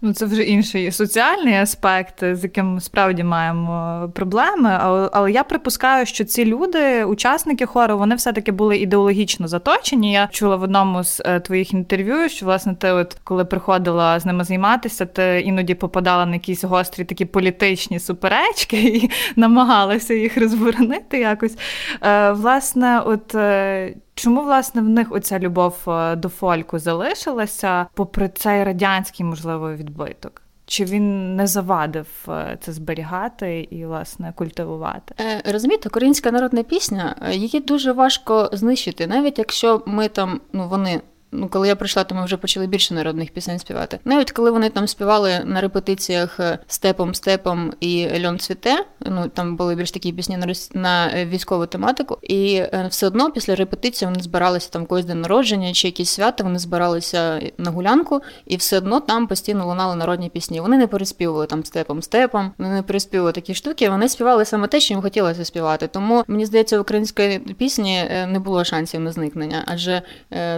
Ну, 0.00 0.12
це 0.12 0.26
вже 0.26 0.42
інший 0.42 0.92
соціальний 0.92 1.54
аспект, 1.54 2.24
з 2.34 2.42
яким 2.42 2.80
справді 2.80 3.24
маємо 3.24 4.08
проблеми. 4.14 4.78
Але 5.12 5.32
я 5.32 5.44
припускаю, 5.44 6.06
що 6.06 6.24
ці 6.24 6.44
люди, 6.44 7.04
учасники 7.04 7.66
хору, 7.66 7.98
вони 7.98 8.14
все-таки 8.14 8.52
були 8.52 8.78
ідеологічно 8.78 9.48
заточені. 9.48 10.12
Я 10.12 10.26
чула 10.26 10.56
в 10.56 10.62
одному 10.62 11.04
з 11.04 11.22
е, 11.24 11.40
твоїх 11.40 11.72
інтерв'ю, 11.72 12.28
що 12.28 12.46
власне 12.46 12.74
ти, 12.74 12.90
от 12.90 13.16
коли 13.24 13.44
приходила 13.44 14.20
з 14.20 14.26
ними 14.26 14.44
займатися, 14.44 15.06
ти 15.06 15.40
іноді 15.40 15.74
попадала 15.74 16.26
на 16.26 16.34
якісь 16.34 16.64
гострі 16.64 17.04
такі 17.04 17.24
політичні 17.24 17.98
суперечки 18.00 18.82
і 18.82 19.10
намагалася 19.36 20.14
їх 20.14 20.38
розборонити 20.38 21.18
якось. 21.18 21.58
Е, 22.02 22.32
власне, 22.32 23.00
от 23.00 23.34
е, 23.34 23.94
Чому 24.18 24.42
власне 24.42 24.82
в 24.82 24.88
них 24.88 25.12
оця 25.12 25.38
любов 25.38 25.76
е, 25.88 26.16
до 26.16 26.28
фольку 26.28 26.78
залишилася, 26.78 27.86
попри 27.94 28.28
цей 28.28 28.64
радянський 28.64 29.26
можливо 29.26 29.74
відбиток? 29.74 30.42
Чи 30.66 30.84
він 30.84 31.36
не 31.36 31.46
завадив 31.46 32.06
е, 32.28 32.58
це 32.60 32.72
зберігати 32.72 33.68
і 33.70 33.86
власне 33.86 34.32
культивувати? 34.36 35.14
Е, 35.20 35.52
розумієте, 35.52 35.88
українська 35.88 36.30
народна 36.30 36.62
пісня 36.62 37.14
її 37.32 37.60
дуже 37.60 37.92
важко 37.92 38.50
знищити, 38.52 39.06
навіть 39.06 39.38
якщо 39.38 39.82
ми 39.86 40.08
там 40.08 40.40
ну 40.52 40.68
вони 40.68 41.00
Ну, 41.38 41.48
коли 41.48 41.68
я 41.68 41.76
прийшла, 41.76 42.04
то 42.04 42.14
ми 42.14 42.24
вже 42.24 42.36
почали 42.36 42.66
більше 42.66 42.94
народних 42.94 43.30
пісень 43.30 43.58
співати. 43.58 43.98
Навіть 44.04 44.32
коли 44.32 44.50
вони 44.50 44.70
там 44.70 44.88
співали 44.88 45.42
на 45.44 45.60
репетиціях 45.60 46.40
е, 46.40 46.58
степом, 46.66 47.14
степом 47.14 47.72
і 47.80 48.08
льон 48.24 48.38
цвіте, 48.38 48.84
ну 49.00 49.28
там 49.28 49.56
були 49.56 49.74
більш 49.74 49.90
такі 49.90 50.12
пісні 50.12 50.36
на 50.36 50.54
на 50.74 51.10
е, 51.14 51.26
військову 51.26 51.66
тематику, 51.66 52.18
і 52.22 52.54
е, 52.54 52.86
все 52.90 53.06
одно 53.06 53.30
після 53.30 53.54
репетиції 53.54 54.08
вони 54.08 54.22
збиралися 54.22 54.70
там 54.70 54.86
когось 54.86 55.04
день 55.04 55.20
народження 55.20 55.72
чи 55.72 55.88
якісь 55.88 56.10
свята, 56.10 56.44
вони 56.44 56.58
збиралися 56.58 57.40
на 57.58 57.70
гулянку, 57.70 58.20
і 58.46 58.56
все 58.56 58.78
одно 58.78 59.00
там 59.00 59.26
постійно 59.26 59.66
лунали 59.66 59.96
народні 59.96 60.28
пісні. 60.28 60.60
Вони 60.60 60.76
не 60.76 60.86
переспівували 60.86 61.46
там 61.46 61.64
степом, 61.64 62.02
степом, 62.02 62.52
вони 62.58 62.70
не 62.70 62.82
переспівували 62.82 63.32
такі 63.32 63.54
штуки. 63.54 63.90
Вони 63.90 64.08
співали 64.08 64.44
саме 64.44 64.68
те, 64.68 64.80
що 64.80 64.94
їм 64.94 65.02
хотілося 65.02 65.44
співати. 65.44 65.86
Тому 65.86 66.24
мені 66.28 66.46
здається, 66.46 66.78
в 66.78 66.80
української 66.80 67.38
пісні 67.38 68.04
не 68.28 68.38
було 68.38 68.64
шансів 68.64 69.00
на 69.00 69.12
зникнення, 69.12 69.64
адже 69.66 70.02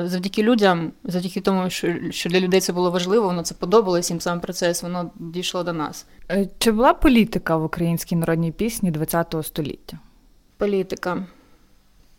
завдяки 0.04 0.42
людям 0.42 0.67
людям, 0.68 0.92
завдяки 1.04 1.40
тому, 1.40 1.70
що 1.70 1.94
що 2.10 2.30
для 2.30 2.40
людей 2.40 2.60
це 2.60 2.72
було 2.72 2.90
важливо, 2.90 3.26
воно 3.26 3.42
це 3.42 3.54
подобалось 3.54 4.10
їм 4.10 4.20
сам 4.20 4.40
процес, 4.40 4.82
воно 4.82 5.10
дійшло 5.16 5.62
до 5.62 5.72
нас. 5.72 6.06
Е, 6.30 6.48
чи 6.58 6.72
була 6.72 6.94
політика 6.94 7.56
в 7.56 7.64
українській 7.64 8.16
народній 8.16 8.52
пісні 8.52 8.92
ХХ 8.92 9.42
століття? 9.42 9.98
Політика. 10.56 11.26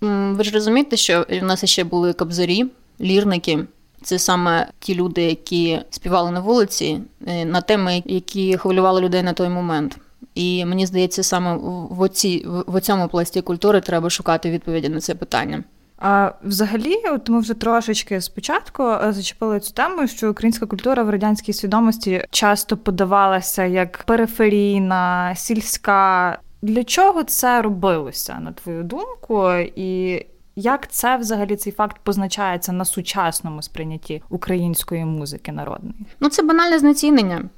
Ви 0.02 0.44
ж 0.44 0.52
розумієте, 0.52 0.98
що 0.98 1.26
в 1.30 1.44
нас 1.44 1.66
ще 1.66 1.84
були 1.84 2.14
кобзарі, 2.14 2.66
лірники. 3.02 3.66
Це 4.02 4.20
саме 4.20 4.68
ті 4.80 4.96
люди, 4.96 5.24
які 5.24 5.80
співали 5.90 6.32
на 6.32 6.40
вулиці 6.40 7.02
е, 7.28 7.46
на 7.46 7.62
теми, 7.62 8.04
які 8.06 8.58
хвилювали 8.58 9.02
людей 9.02 9.24
на 9.24 9.34
той 9.34 9.50
момент. 9.50 9.98
І 10.36 10.66
мені 10.66 10.86
здається, 10.86 11.24
саме 11.24 11.58
в 11.90 12.02
оці 12.02 12.46
в 12.68 12.82
цьому 12.82 13.08
пласті 13.08 13.42
культури 13.42 13.82
треба 13.82 14.10
шукати 14.10 14.52
відповіді 14.52 14.90
на 14.90 15.00
це 15.00 15.16
питання. 15.16 15.64
А 16.00 16.32
взагалі, 16.44 16.96
от 17.12 17.30
ми 17.30 17.40
вже 17.40 17.54
трошечки 17.54 18.22
спочатку 18.22 18.84
е, 18.84 19.14
зачепили 19.14 19.60
цю 19.60 19.74
тему, 19.74 20.08
що 20.08 20.32
українська 20.32 20.66
культура 20.66 21.04
в 21.04 21.10
радянській 21.10 21.54
свідомості 21.54 22.26
часто 22.32 22.78
подавалася 22.78 23.66
як 23.66 24.04
периферійна, 24.04 25.36
сільська. 25.36 26.40
Для 26.62 26.84
чого 26.84 27.24
це 27.24 27.62
робилося, 27.62 28.40
на 28.40 28.52
твою 28.52 28.84
думку? 28.84 29.50
І 29.76 30.26
як 30.56 30.92
це 30.92 31.18
взагалі 31.18 31.56
цей 31.56 31.74
факт 31.74 31.98
позначається 32.04 32.72
на 32.72 32.86
сучасному 32.86 33.62
сприйнятті 33.62 34.22
української 34.30 35.06
музики 35.06 35.52
народної? 35.52 35.96
Ну 36.20 36.30
це 36.30 36.44
банальне 36.44 36.80
знецінення. 36.80 37.50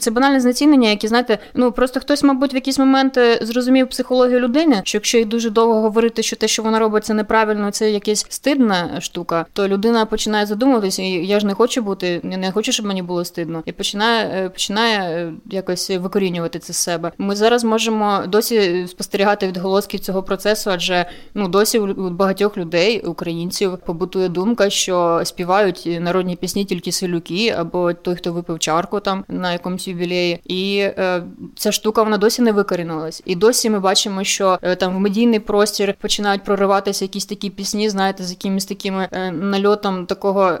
Це 0.00 0.10
банальне 0.10 0.40
знецінення, 0.40 0.88
яке, 0.90 1.08
знаєте, 1.08 1.38
ну 1.54 1.72
просто 1.72 2.00
хтось, 2.00 2.22
мабуть, 2.22 2.54
в 2.54 2.54
якісь 2.54 2.78
моменти 2.78 3.38
зрозумів 3.42 3.88
психологію 3.88 4.40
людини, 4.40 4.80
що 4.84 4.96
якщо 4.96 5.18
їй 5.18 5.24
дуже 5.24 5.50
довго 5.50 5.80
говорити, 5.80 6.22
що 6.22 6.36
те, 6.36 6.48
що 6.48 6.62
вона 6.62 6.78
робить, 6.78 7.04
це 7.04 7.14
неправильно, 7.14 7.70
це 7.70 7.90
якась 7.90 8.26
стидна 8.28 9.00
штука, 9.00 9.46
то 9.52 9.68
людина 9.68 10.06
починає 10.06 10.46
задумуватися, 10.46 11.02
і 11.02 11.26
я 11.26 11.40
ж 11.40 11.46
не 11.46 11.54
хочу 11.54 11.82
бути, 11.82 12.20
я 12.24 12.36
не 12.36 12.52
хочу, 12.52 12.72
щоб 12.72 12.86
мені 12.86 13.02
було 13.02 13.24
стидно, 13.24 13.62
і 13.66 13.72
починає 13.72 14.44
е, 14.44 14.48
починає 14.48 15.26
е, 15.26 15.32
якось 15.50 15.90
викорінювати 15.90 16.58
це 16.58 16.72
з 16.72 16.76
себе. 16.76 17.12
Ми 17.18 17.36
зараз 17.36 17.64
можемо 17.64 18.22
досі 18.28 18.86
спостерігати 18.88 19.46
відголоски 19.46 19.98
цього 19.98 20.22
процесу, 20.22 20.70
адже 20.70 21.06
ну 21.34 21.48
досі 21.48 21.78
у 21.78 22.10
багатьох 22.10 22.56
людей, 22.56 23.00
українців, 23.00 23.78
побутує 23.86 24.28
думка, 24.28 24.70
що 24.70 25.20
співають 25.24 25.88
народні 26.00 26.36
пісні 26.36 26.64
тільки 26.64 26.92
селюки, 26.92 27.54
або 27.58 27.92
той, 27.92 28.16
хто 28.16 28.32
випив 28.32 28.58
чарку 28.58 29.00
там 29.00 29.24
на 29.28 29.52
якомусь 29.52 29.77
якомусь 29.78 29.88
ювілеї, 29.88 30.40
і 30.44 30.78
е, 30.78 31.22
ця 31.56 31.72
штука 31.72 32.02
вона 32.02 32.18
досі 32.18 32.42
не 32.42 32.52
викорінилась. 32.52 33.22
І 33.24 33.36
досі 33.36 33.70
ми 33.70 33.80
бачимо, 33.80 34.24
що 34.24 34.58
е, 34.62 34.76
там 34.76 34.96
в 34.96 35.00
медійний 35.00 35.40
простір 35.40 35.94
починають 36.00 36.44
прориватися 36.44 37.04
якісь 37.04 37.26
такі 37.26 37.50
пісні, 37.50 37.90
знаєте, 37.90 38.24
з 38.24 38.30
якимись 38.30 38.66
такими 38.66 39.08
е, 39.12 39.30
нальотом 39.30 40.06
такого. 40.06 40.58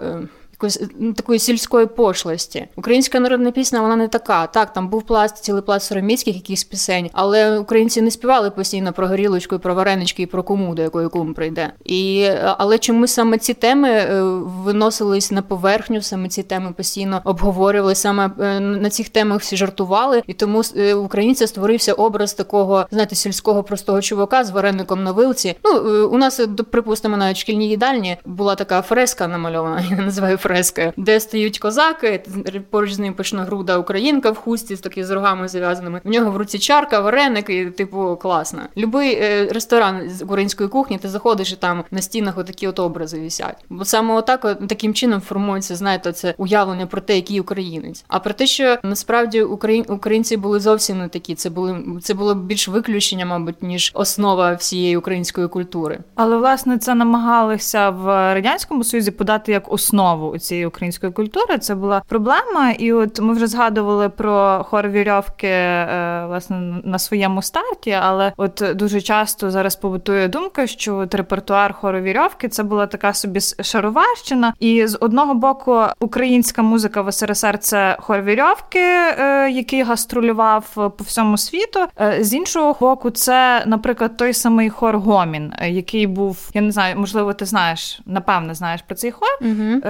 Е, 0.64 0.68
якоїсь 0.68 0.90
ну, 0.98 1.12
такої 1.12 1.38
сільської 1.38 1.86
пошлості. 1.86 2.66
Українська 2.76 3.20
народна 3.20 3.50
пісня 3.50 3.80
вона 3.80 3.96
не 3.96 4.08
така. 4.08 4.46
Так, 4.46 4.72
там 4.72 4.88
був 4.88 5.02
пласт, 5.02 5.36
цілий 5.36 5.62
пласт 5.62 5.86
сороміцьких 5.86 6.34
якихось 6.34 6.64
пісень, 6.64 7.10
але 7.12 7.58
українці 7.58 8.02
не 8.02 8.10
співали 8.10 8.50
постійно 8.50 8.92
про 8.92 9.08
горілочку, 9.08 9.54
і 9.54 9.58
про 9.58 9.74
варенички 9.74 10.22
і 10.22 10.26
про 10.26 10.42
кому, 10.42 10.74
до 10.74 10.82
якої 10.82 11.08
кум 11.08 11.34
прийде. 11.34 11.72
І 11.84 12.28
але 12.42 12.78
чомусь 12.78 13.12
саме 13.12 13.38
ці 13.38 13.54
теми 13.54 13.88
е, 13.88 14.22
виносились 14.44 15.30
на 15.30 15.42
поверхню, 15.42 16.02
саме 16.02 16.28
ці 16.28 16.42
теми 16.42 16.72
постійно 16.72 17.20
обговорювали. 17.24 17.94
Саме 17.94 18.30
е, 18.40 18.60
на 18.60 18.90
цих 18.90 19.08
темах 19.08 19.40
всі 19.40 19.56
жартували, 19.56 20.22
і 20.26 20.34
тому 20.34 20.62
е, 20.76 20.94
українця 20.94 21.46
створився 21.46 21.92
образ 21.92 22.34
такого, 22.34 22.86
знаєте, 22.90 23.14
сільського 23.14 23.62
простого 23.62 24.02
чувака 24.02 24.44
з 24.44 24.50
вареником 24.50 25.04
на 25.04 25.12
вилці. 25.12 25.54
Ну 25.64 26.08
у 26.08 26.18
нас 26.18 26.40
припустимо 26.70 27.16
навіть 27.16 27.36
шкільній 27.36 27.68
їдальні 27.68 28.16
була 28.24 28.54
така 28.54 28.82
фреска 28.82 29.28
намальована. 29.28 29.84
Я 29.90 29.96
називаю 29.96 30.38
фрески, 30.48 30.92
де 30.96 31.20
стають 31.20 31.58
козаки, 31.58 32.22
поруч 32.70 32.92
з 32.92 32.98
ним 32.98 33.14
пишна 33.14 33.44
груда 33.44 33.78
українка 33.78 34.30
в 34.30 34.36
хусті 34.36 34.76
з 34.76 34.80
такими 34.80 35.06
з 35.06 35.10
рогами 35.10 35.48
зав'язаними. 35.48 36.00
В 36.04 36.10
нього 36.10 36.30
в 36.30 36.36
руці 36.36 36.58
чарка, 36.58 37.00
вареник 37.00 37.50
і 37.50 37.66
типу 37.66 38.18
класно. 38.22 38.60
Любий 38.76 39.14
е, 39.14 39.48
ресторан 39.50 40.10
з 40.10 40.22
української 40.22 40.68
кухні, 40.68 40.98
ти 40.98 41.08
заходиш 41.08 41.52
і 41.52 41.56
там 41.56 41.84
на 41.90 42.02
стінах 42.02 42.38
отакі 42.38 42.66
от 42.68 42.78
образи 42.78 43.20
вісять. 43.20 43.64
Бо 43.70 43.84
саме 43.84 44.14
отак, 44.14 44.44
от, 44.44 44.68
таким 44.68 44.94
чином 44.94 45.20
формується, 45.20 45.76
знаєте, 45.76 46.12
це 46.12 46.34
уявлення 46.38 46.86
про 46.86 47.00
те, 47.00 47.16
який 47.16 47.40
українець. 47.40 48.04
А 48.08 48.18
про 48.18 48.32
те, 48.32 48.46
що 48.46 48.78
насправді 48.82 49.42
україн... 49.42 49.84
українці 49.88 50.36
були 50.36 50.60
зовсім 50.60 50.98
не 50.98 51.08
такі. 51.08 51.34
Це 51.34 51.50
були 51.50 51.84
це 52.02 52.14
було 52.14 52.34
більш 52.34 52.68
виключення, 52.68 53.26
мабуть, 53.26 53.62
ніж 53.62 53.90
основа 53.94 54.54
всієї 54.54 54.96
української 54.96 55.48
культури. 55.48 55.98
Але 56.14 56.36
власне 56.36 56.78
це 56.78 56.94
намагалися 56.94 57.90
в 57.90 58.04
радянському 58.34 58.84
союзі 58.84 59.10
подати 59.10 59.52
як 59.52 59.72
основу 59.72 60.37
цієї 60.38 60.66
української 60.66 61.12
культури. 61.12 61.58
Це 61.58 61.74
була 61.74 62.02
проблема, 62.08 62.70
і 62.78 62.92
от 62.92 63.20
ми 63.20 63.34
вже 63.34 63.46
згадували 63.46 64.08
про 64.08 64.64
хор 64.68 64.88
вірьовки 64.88 65.46
е, 65.46 66.24
власне 66.26 66.56
на 66.84 66.98
своєму 66.98 67.42
старті, 67.42 67.90
але 67.90 68.32
от 68.36 68.62
дуже 68.74 69.00
часто 69.00 69.50
зараз 69.50 69.76
побутує 69.76 70.28
думка, 70.28 70.66
що 70.66 70.96
от 70.96 71.14
репертуар 71.14 71.72
хору 71.72 72.00
вірьовки 72.00 72.48
це 72.48 72.62
була 72.62 72.86
така 72.86 73.12
собі 73.12 73.40
шароварщина, 73.60 74.54
і 74.60 74.86
з 74.86 74.98
одного 75.00 75.34
боку 75.34 75.82
українська 76.00 76.62
музика 76.62 77.02
в 77.02 77.12
СРСР 77.12 77.58
це 77.58 77.96
хор 78.00 78.22
вірьовки, 78.22 78.78
е, 78.78 79.50
який 79.50 79.82
гастролював 79.82 80.74
по 80.74 81.04
всьому 81.04 81.38
світу. 81.38 81.80
Е, 82.00 82.24
з 82.24 82.34
іншого 82.34 82.76
боку, 82.80 83.10
це, 83.10 83.62
наприклад, 83.66 84.16
той 84.16 84.32
самий 84.32 84.70
хор 84.70 84.98
Гомін, 84.98 85.52
який 85.68 86.06
був, 86.06 86.50
я 86.54 86.60
не 86.60 86.70
знаю, 86.70 86.96
можливо, 86.98 87.32
ти 87.32 87.44
знаєш, 87.44 88.00
напевне, 88.06 88.54
знаєш 88.54 88.82
про 88.82 88.96
цей 88.96 89.10
хор. 89.10 89.28
Угу 89.40 89.80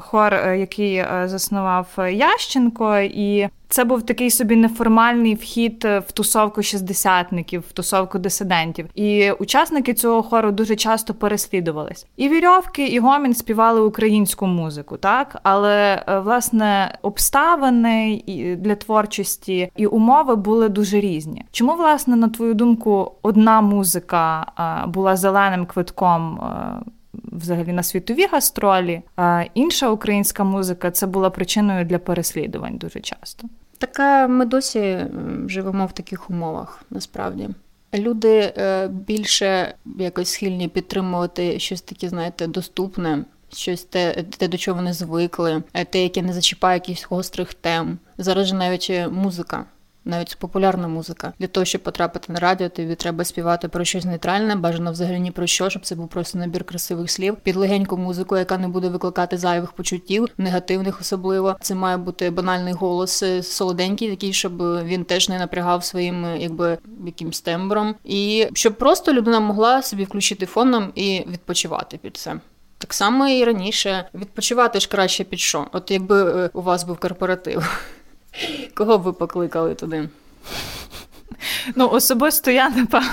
хор, 0.00 0.34
е, 0.34 0.58
який 0.58 0.94
е, 0.96 1.22
заснував 1.26 1.86
Ященко, 2.12 2.98
і 2.98 3.48
це 3.68 3.84
був 3.84 4.02
такий 4.02 4.30
собі 4.30 4.56
неформальний 4.56 5.34
вхід 5.34 5.84
в 5.84 6.12
тусовку 6.12 6.62
шістдесятників, 6.62 7.64
в 7.68 7.72
тусовку 7.72 8.18
дисидентів. 8.18 8.86
І 8.94 9.30
учасники 9.30 9.94
цього 9.94 10.22
хору 10.22 10.50
дуже 10.50 10.76
часто 10.76 11.14
переслідувались. 11.14 12.06
І 12.16 12.28
вірьовки, 12.28 12.86
і 12.86 12.98
гомін 12.98 13.34
співали 13.34 13.80
українську 13.80 14.46
музику, 14.46 14.96
так 14.96 15.38
але 15.42 16.04
е, 16.08 16.18
власне 16.18 16.98
обставини 17.02 18.22
для 18.58 18.74
творчості 18.74 19.70
і 19.76 19.86
умови 19.86 20.36
були 20.36 20.68
дуже 20.68 21.00
різні. 21.00 21.44
Чому, 21.52 21.74
власне, 21.74 22.16
на 22.16 22.28
твою 22.28 22.54
думку, 22.54 23.12
одна 23.22 23.60
музика 23.60 24.46
була 24.86 25.16
зеленим 25.16 25.66
квитком? 25.66 26.40
Взагалі 27.32 27.72
на 27.72 27.82
світові 27.82 28.26
гастролі. 28.26 29.02
А 29.16 29.44
інша 29.54 29.90
українська 29.90 30.44
музика 30.44 30.90
це 30.90 31.06
була 31.06 31.30
причиною 31.30 31.84
для 31.84 31.98
переслідувань 31.98 32.76
дуже 32.76 33.00
часто. 33.00 33.48
Така 33.78 34.28
ми 34.28 34.44
досі 34.44 35.06
живемо 35.46 35.86
в 35.86 35.92
таких 35.92 36.30
умовах 36.30 36.82
насправді. 36.90 37.48
Люди 37.94 38.52
е, 38.56 38.88
більше 38.88 39.74
якось 39.98 40.28
схильні 40.28 40.68
підтримувати 40.68 41.58
щось 41.58 41.82
таке, 41.82 42.08
знаєте, 42.08 42.46
доступне, 42.46 43.24
щось 43.52 43.84
те, 43.84 44.24
те, 44.38 44.48
до 44.48 44.56
чого 44.56 44.76
вони 44.76 44.92
звикли, 44.92 45.62
е, 45.74 45.84
те, 45.84 46.02
яке 46.02 46.22
не 46.22 46.32
зачіпає 46.32 46.76
якихось 46.76 47.06
гострих 47.10 47.54
тем. 47.54 47.98
Зараз 48.18 48.46
же 48.46 48.54
навіть 48.54 48.92
музика 49.10 49.64
навіть 50.04 50.36
популярна 50.38 50.88
музика. 50.88 51.32
Для 51.38 51.46
того, 51.46 51.64
щоб 51.64 51.82
потрапити 51.82 52.32
на 52.32 52.38
радіо, 52.38 52.68
тобі 52.68 52.94
треба 52.94 53.24
співати 53.24 53.68
про 53.68 53.84
щось 53.84 54.04
нейтральне, 54.04 54.56
бажано 54.56 54.92
взагалі 54.92 55.20
ні 55.20 55.30
про 55.30 55.46
що, 55.46 55.70
щоб 55.70 55.84
це 55.84 55.94
був 55.94 56.08
просто 56.08 56.38
набір 56.38 56.64
красивих 56.64 57.10
слів, 57.10 57.36
під 57.42 57.56
легеньку 57.56 57.96
музику, 57.96 58.36
яка 58.36 58.58
не 58.58 58.68
буде 58.68 58.88
викликати 58.88 59.38
зайвих 59.38 59.72
почуттів, 59.72 60.26
негативних 60.38 61.00
особливо. 61.00 61.56
Це 61.60 61.74
має 61.74 61.96
бути 61.96 62.30
банальний 62.30 62.72
голос 62.72 63.22
е, 63.22 63.42
солоденький, 63.42 64.10
такий, 64.10 64.32
щоб 64.32 64.84
він 64.84 65.04
теж 65.04 65.28
не 65.28 65.38
напрягав 65.38 65.84
своїм, 65.84 66.24
е, 66.24 66.38
якби 66.38 66.78
якимсь 67.04 67.40
тембром, 67.40 67.94
і 68.04 68.46
щоб 68.52 68.78
просто 68.78 69.12
людина 69.12 69.40
могла 69.40 69.82
собі 69.82 70.04
включити 70.04 70.46
фоном 70.46 70.92
і 70.94 71.24
відпочивати 71.28 71.96
під 71.96 72.16
це. 72.16 72.36
Так 72.78 72.94
само 72.94 73.28
і 73.28 73.44
раніше 73.44 74.04
відпочивати 74.14 74.80
ж 74.80 74.88
краще 74.88 75.24
під 75.24 75.40
що. 75.40 75.66
От 75.72 75.90
якби 75.90 76.44
е, 76.44 76.50
у 76.52 76.62
вас 76.62 76.84
був 76.84 76.98
корпоратив. 76.98 77.86
Кого 78.74 78.98
б 78.98 79.02
ви 79.02 79.12
покликали 79.12 79.74
туди? 79.74 80.08
Ну, 81.74 81.88
особисто 81.88 82.50
я, 82.50 82.68
напевно, 82.68 83.08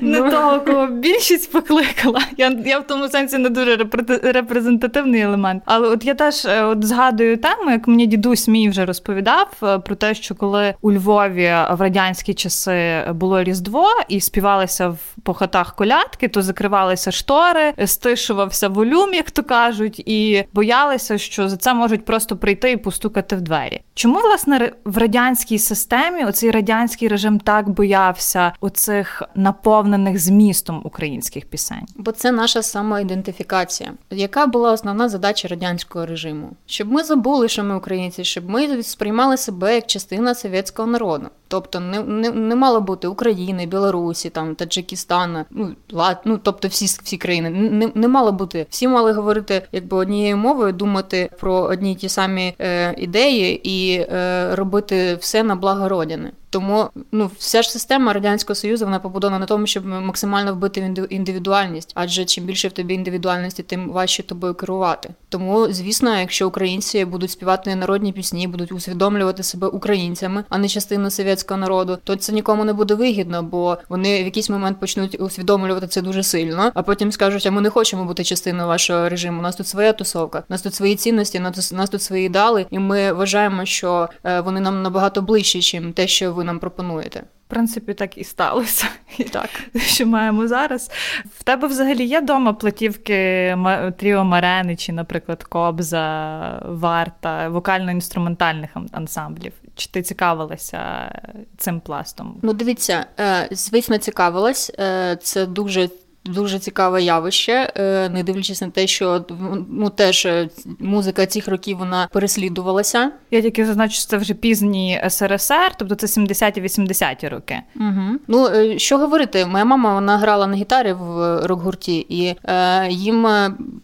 не 0.00 0.20
ну. 0.20 0.30
того, 0.30 0.60
кого 0.60 0.86
більшість 0.86 1.52
покликала. 1.52 2.20
Я 2.36 2.56
я 2.66 2.78
в 2.78 2.86
тому 2.86 3.08
сенсі 3.08 3.38
не 3.38 3.48
дуже 3.48 3.76
репрезентативний 4.22 5.20
елемент. 5.20 5.62
Але 5.66 5.88
от 5.88 6.04
я 6.04 6.14
теж 6.14 6.44
е, 6.44 6.64
от 6.64 6.84
згадую 6.84 7.36
тему, 7.36 7.70
як 7.70 7.88
мені 7.88 8.06
дідусь 8.06 8.48
мій 8.48 8.68
вже 8.68 8.84
розповідав 8.84 9.48
е, 9.62 9.78
про 9.78 9.94
те, 9.94 10.14
що 10.14 10.34
коли 10.34 10.74
у 10.80 10.92
Львові 10.92 11.54
в 11.70 11.76
радянські 11.80 12.34
часи 12.34 13.04
було 13.12 13.42
Різдво 13.42 13.88
і 14.08 14.20
співалися 14.20 14.88
в 14.88 14.98
по 15.22 15.34
хатах 15.34 15.74
колядки, 15.76 16.28
то 16.28 16.42
закривалися 16.42 17.10
штори, 17.10 17.74
стишувався 17.86 18.68
волюм, 18.68 19.14
як 19.14 19.30
то 19.30 19.42
кажуть, 19.42 19.98
і 19.98 20.44
боялися, 20.52 21.18
що 21.18 21.48
за 21.48 21.56
це 21.56 21.74
можуть 21.74 22.04
просто 22.04 22.36
прийти 22.36 22.70
і 22.70 22.76
постукати 22.76 23.36
в 23.36 23.40
двері. 23.40 23.80
Чому 23.94 24.18
власне 24.18 24.72
в 24.84 24.98
радянській 24.98 25.58
системі 25.58 26.24
оцей 26.24 26.50
радянський 26.50 27.08
режим 27.08 27.31
так 27.38 27.68
боявся 27.68 28.52
оцих 28.60 29.22
наповнених 29.34 30.18
змістом 30.18 30.80
українських 30.84 31.46
пісень? 31.46 31.86
Бо 31.96 32.12
це 32.12 32.32
наша 32.32 32.62
самоідентифікація. 32.62 33.92
Яка 34.10 34.46
була 34.46 34.72
основна 34.72 35.08
задача 35.08 35.48
радянського 35.48 36.06
режиму? 36.06 36.50
Щоб 36.66 36.92
ми 36.92 37.02
забули, 37.02 37.48
що 37.48 37.64
ми 37.64 37.76
українці, 37.76 38.24
щоб 38.24 38.50
ми 38.50 38.82
сприймали 38.82 39.36
себе 39.36 39.74
як 39.74 39.86
частина 39.86 40.34
совєтського 40.34 40.88
народу. 40.88 41.26
Тобто 41.48 41.80
не 41.80 42.02
не, 42.02 42.30
не 42.30 42.56
мало 42.56 42.80
бути 42.80 43.08
України, 43.08 43.66
Білорусі, 43.66 44.30
там 44.30 44.54
Таджикистана, 44.54 45.44
ну 45.50 45.74
лад, 45.90 46.20
ну 46.24 46.40
тобто 46.42 46.68
всі 46.68 46.84
всі 46.84 47.16
країни 47.16 47.50
не 47.50 47.90
не 47.94 48.08
мало 48.08 48.32
бути. 48.32 48.66
Всі 48.70 48.88
мали 48.88 49.12
говорити 49.12 49.62
якби 49.72 49.96
однією 49.96 50.36
мовою, 50.36 50.72
думати 50.72 51.30
про 51.40 51.54
одні 51.54 51.92
й 51.92 51.94
ті 51.94 52.08
самі 52.08 52.54
е, 52.58 52.94
ідеї 52.98 53.60
і 53.70 54.06
е, 54.12 54.48
робити 54.54 55.14
все 55.14 55.42
на 55.42 55.56
благо 55.56 55.88
родини. 55.88 56.32
Тому 56.52 56.90
ну 57.12 57.30
вся 57.38 57.62
ж 57.62 57.70
система 57.70 58.12
радянського 58.12 58.54
союзу 58.54 58.84
вона 58.84 58.98
побудована 58.98 59.38
на 59.38 59.46
тому, 59.46 59.66
щоб 59.66 59.86
максимально 59.86 60.54
вбити 60.54 60.94
індивідуальність, 61.10 61.92
адже 61.94 62.24
чим 62.24 62.44
більше 62.44 62.68
в 62.68 62.72
тобі 62.72 62.94
індивідуальності, 62.94 63.62
тим 63.62 63.90
важче 63.90 64.22
тобою 64.22 64.54
керувати. 64.54 65.08
Тому, 65.28 65.66
звісно, 65.70 66.18
якщо 66.18 66.48
українці 66.48 67.04
будуть 67.04 67.30
співати 67.30 67.76
народні 67.76 68.12
пісні, 68.12 68.46
будуть 68.46 68.72
усвідомлювати 68.72 69.42
себе 69.42 69.66
українцями, 69.66 70.44
а 70.48 70.58
не 70.58 70.68
частиною 70.68 71.10
совєтського 71.10 71.60
народу, 71.60 71.98
то 72.04 72.16
це 72.16 72.32
нікому 72.32 72.64
не 72.64 72.72
буде 72.72 72.94
вигідно, 72.94 73.42
бо 73.42 73.78
вони 73.88 74.22
в 74.22 74.24
якийсь 74.24 74.50
момент 74.50 74.80
почнуть 74.80 75.20
усвідомлювати 75.20 75.86
це 75.86 76.02
дуже 76.02 76.22
сильно, 76.22 76.70
а 76.74 76.82
потім 76.82 77.12
скажуть: 77.12 77.46
а 77.46 77.50
ми 77.50 77.60
не 77.60 77.70
хочемо 77.70 78.04
бути 78.04 78.24
частиною 78.24 78.68
вашого 78.68 79.08
режиму. 79.08 79.38
У 79.38 79.42
нас 79.42 79.56
тут 79.56 79.68
своя 79.68 79.92
тусовка, 79.92 80.38
у 80.38 80.52
нас 80.52 80.62
тут 80.62 80.74
свої 80.74 80.96
цінності, 80.96 81.38
у 81.38 81.76
нас 81.76 81.90
тут 81.90 82.02
свої 82.02 82.26
ідеали, 82.26 82.66
і 82.70 82.78
ми 82.78 83.12
вважаємо, 83.12 83.64
що 83.64 84.08
е, 84.24 84.40
вони 84.40 84.60
нам 84.60 84.82
набагато 84.82 85.22
ближчі, 85.22 85.80
ніж 85.80 85.94
те, 85.94 86.06
що 86.06 86.32
ви 86.32 86.41
нам 86.44 86.58
пропонуєте. 86.58 87.20
В 87.20 87.50
принципі, 87.54 87.94
так 87.94 88.18
і 88.18 88.24
сталося. 88.24 88.86
І 89.18 89.24
так, 89.24 89.48
що 89.76 90.06
маємо 90.06 90.48
зараз. 90.48 90.90
В 91.38 91.42
тебе 91.42 91.68
взагалі 91.68 92.04
є 92.04 92.20
вдома 92.20 92.52
платівки 92.52 93.56
Тріо 93.98 94.24
Марени 94.24 94.76
чи, 94.76 94.92
наприклад, 94.92 95.44
Кобза, 95.44 96.62
Варта, 96.68 97.48
вокально-інструментальних 97.48 98.70
ансамблів? 98.92 99.52
Чи 99.74 99.90
ти 99.90 100.02
цікавилася 100.02 101.12
цим 101.56 101.80
пластом? 101.80 102.38
Ну, 102.42 102.52
дивіться, 102.52 103.06
е, 103.20 103.48
звісно, 103.50 103.98
цікавилась. 103.98 104.72
Е, 104.78 105.16
це 105.22 105.46
дуже 105.46 105.88
Дуже 106.24 106.58
цікаве 106.58 107.02
явище, 107.02 107.72
е, 107.76 108.08
не 108.08 108.22
дивлячись 108.22 108.62
на 108.62 108.70
те, 108.70 108.86
що 108.86 109.24
ну 109.70 109.90
теж 109.90 110.26
е, 110.26 110.48
музика 110.78 111.26
цих 111.26 111.48
років 111.48 111.78
вона 111.78 112.08
переслідувалася. 112.12 113.10
Я 113.30 113.42
тільки 113.42 113.66
зазначу, 113.66 113.94
що 113.94 114.06
це 114.06 114.16
вже 114.16 114.34
пізні 114.34 115.00
СРСР, 115.08 115.72
тобто 115.78 115.94
це 115.94 116.06
70-80-ті 116.20 117.28
роки. 117.28 117.60
Угу. 117.76 118.18
Ну 118.28 118.46
е, 118.46 118.78
що 118.78 118.98
говорити, 118.98 119.46
моя 119.46 119.64
мама 119.64 119.94
вона 119.94 120.18
грала 120.18 120.46
на 120.46 120.56
гітарі 120.56 120.92
в 120.92 121.40
рок-гурті, 121.46 122.06
і 122.08 122.36
е, 122.44 122.88
їм 122.90 123.28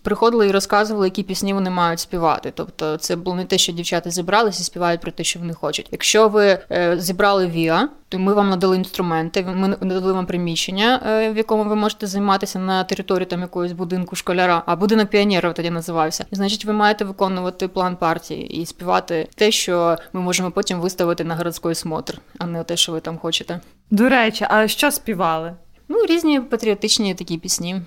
приходили 0.03 0.48
і 0.48 0.53
розказували, 0.53 1.07
які 1.07 1.22
пісні 1.22 1.55
вони 1.55 1.70
мають 1.70 2.01
співати. 2.01 2.53
Тобто, 2.55 2.96
це 2.96 3.16
було 3.16 3.37
не 3.37 3.44
те, 3.44 3.59
що 3.59 3.72
дівчата 3.72 4.11
зібралися 4.11 4.61
і 4.61 4.64
співають 4.64 5.01
про 5.01 5.12
те, 5.12 5.24
що 5.24 5.38
вони 5.40 5.55
хочуть. 5.55 5.88
Якщо 5.92 6.29
ви 6.29 6.59
е, 6.70 6.96
зібрали 6.98 7.46
Віа, 7.46 7.88
ми 8.12 8.35
вам 8.35 8.51
надали 8.51 8.77
інструменти, 8.77 9.42
ми 9.42 9.68
надали 9.68 10.12
вам 10.12 10.27
приміщення, 10.27 11.01
в 11.35 11.37
якому 11.37 11.64
ви 11.64 11.77
можете 11.77 12.07
займатися 12.07 12.59
на 12.59 12.85
території 12.85 13.27
там 13.27 13.40
якогось 13.40 13.73
будинку 13.73 14.16
школяра, 14.16 14.62
а 14.66 14.77
будинок 14.77 15.09
піонерів 15.09 15.55
тоді 15.55 15.71
називався. 15.71 16.25
І 16.31 16.37
значить, 16.37 16.64
ви 16.64 16.73
маєте 16.73 17.05
виконувати 17.05 17.68
план 17.68 17.97
партії 17.97 18.61
і 18.61 18.66
співати 18.66 19.29
те, 19.35 19.51
що 19.51 19.97
ми 20.12 20.21
можемо 20.21 20.51
потім 20.51 20.81
виставити 20.81 21.25
на 21.25 21.37
городський 21.37 21.75
смотр, 21.75 22.21
а 22.38 22.47
не 22.47 22.64
те, 22.64 22.77
що 22.77 22.92
ви 22.92 23.01
там 23.01 23.18
хочете. 23.18 23.61
До 23.90 24.09
речі, 24.09 24.47
а 24.51 24.68
що 24.68 24.90
співали? 24.90 25.55
Ну, 25.88 26.07
різні 26.07 26.40
патріотичні 26.40 27.14
такі 27.14 27.38
пісні. 27.38 27.81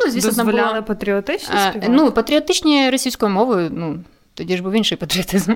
Ну, 0.00 0.10
звісно, 0.10 0.30
Дозволяли 0.30 0.72
було... 0.72 0.82
патріотичні 0.82 1.58
співати? 1.70 1.86
Ну, 1.88 2.12
патріотичні 2.12 2.90
російською 2.90 3.32
мовою, 3.32 3.70
ну, 3.72 4.00
тоді 4.34 4.56
ж 4.56 4.62
був 4.62 4.72
інший 4.72 4.98
патріотизм. 4.98 5.54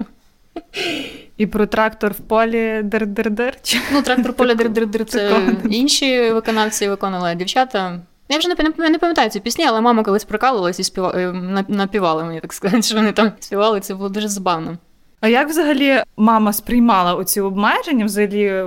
І 1.36 1.46
про 1.46 1.66
трактор 1.66 2.12
в 2.12 2.20
полі 2.20 2.82
дир-дир-дир? 2.82 3.52
Ну, 3.92 4.02
трактор 4.02 4.32
в 4.32 4.34
полі 4.34 4.54
дир-дир-дир 4.54 5.04
це 5.04 5.40
інші 5.70 6.30
виконавці 6.30 6.88
виконали 6.88 7.34
дівчата. 7.34 8.00
Я 8.28 8.38
вже 8.38 8.48
не 8.78 8.98
пам'ятаю 8.98 9.30
цю 9.30 9.40
пісні, 9.40 9.66
але 9.66 9.80
мама 9.80 10.02
колись 10.02 10.24
прикалувалась 10.24 10.80
і 10.80 10.84
співала, 10.84 11.14
е, 11.16 11.32
напівала 11.68 12.24
мені, 12.24 12.40
так 12.40 12.52
сказати, 12.52 12.82
що 12.82 12.96
вони 12.96 13.12
там 13.12 13.32
співали, 13.40 13.80
це 13.80 13.94
було 13.94 14.08
дуже 14.08 14.28
забавно. 14.28 14.78
А 15.22 15.28
як 15.28 15.48
взагалі 15.48 16.02
мама 16.16 16.52
сприймала 16.52 17.14
оці 17.14 17.40
обмеження, 17.40 18.04
взагалі 18.04 18.64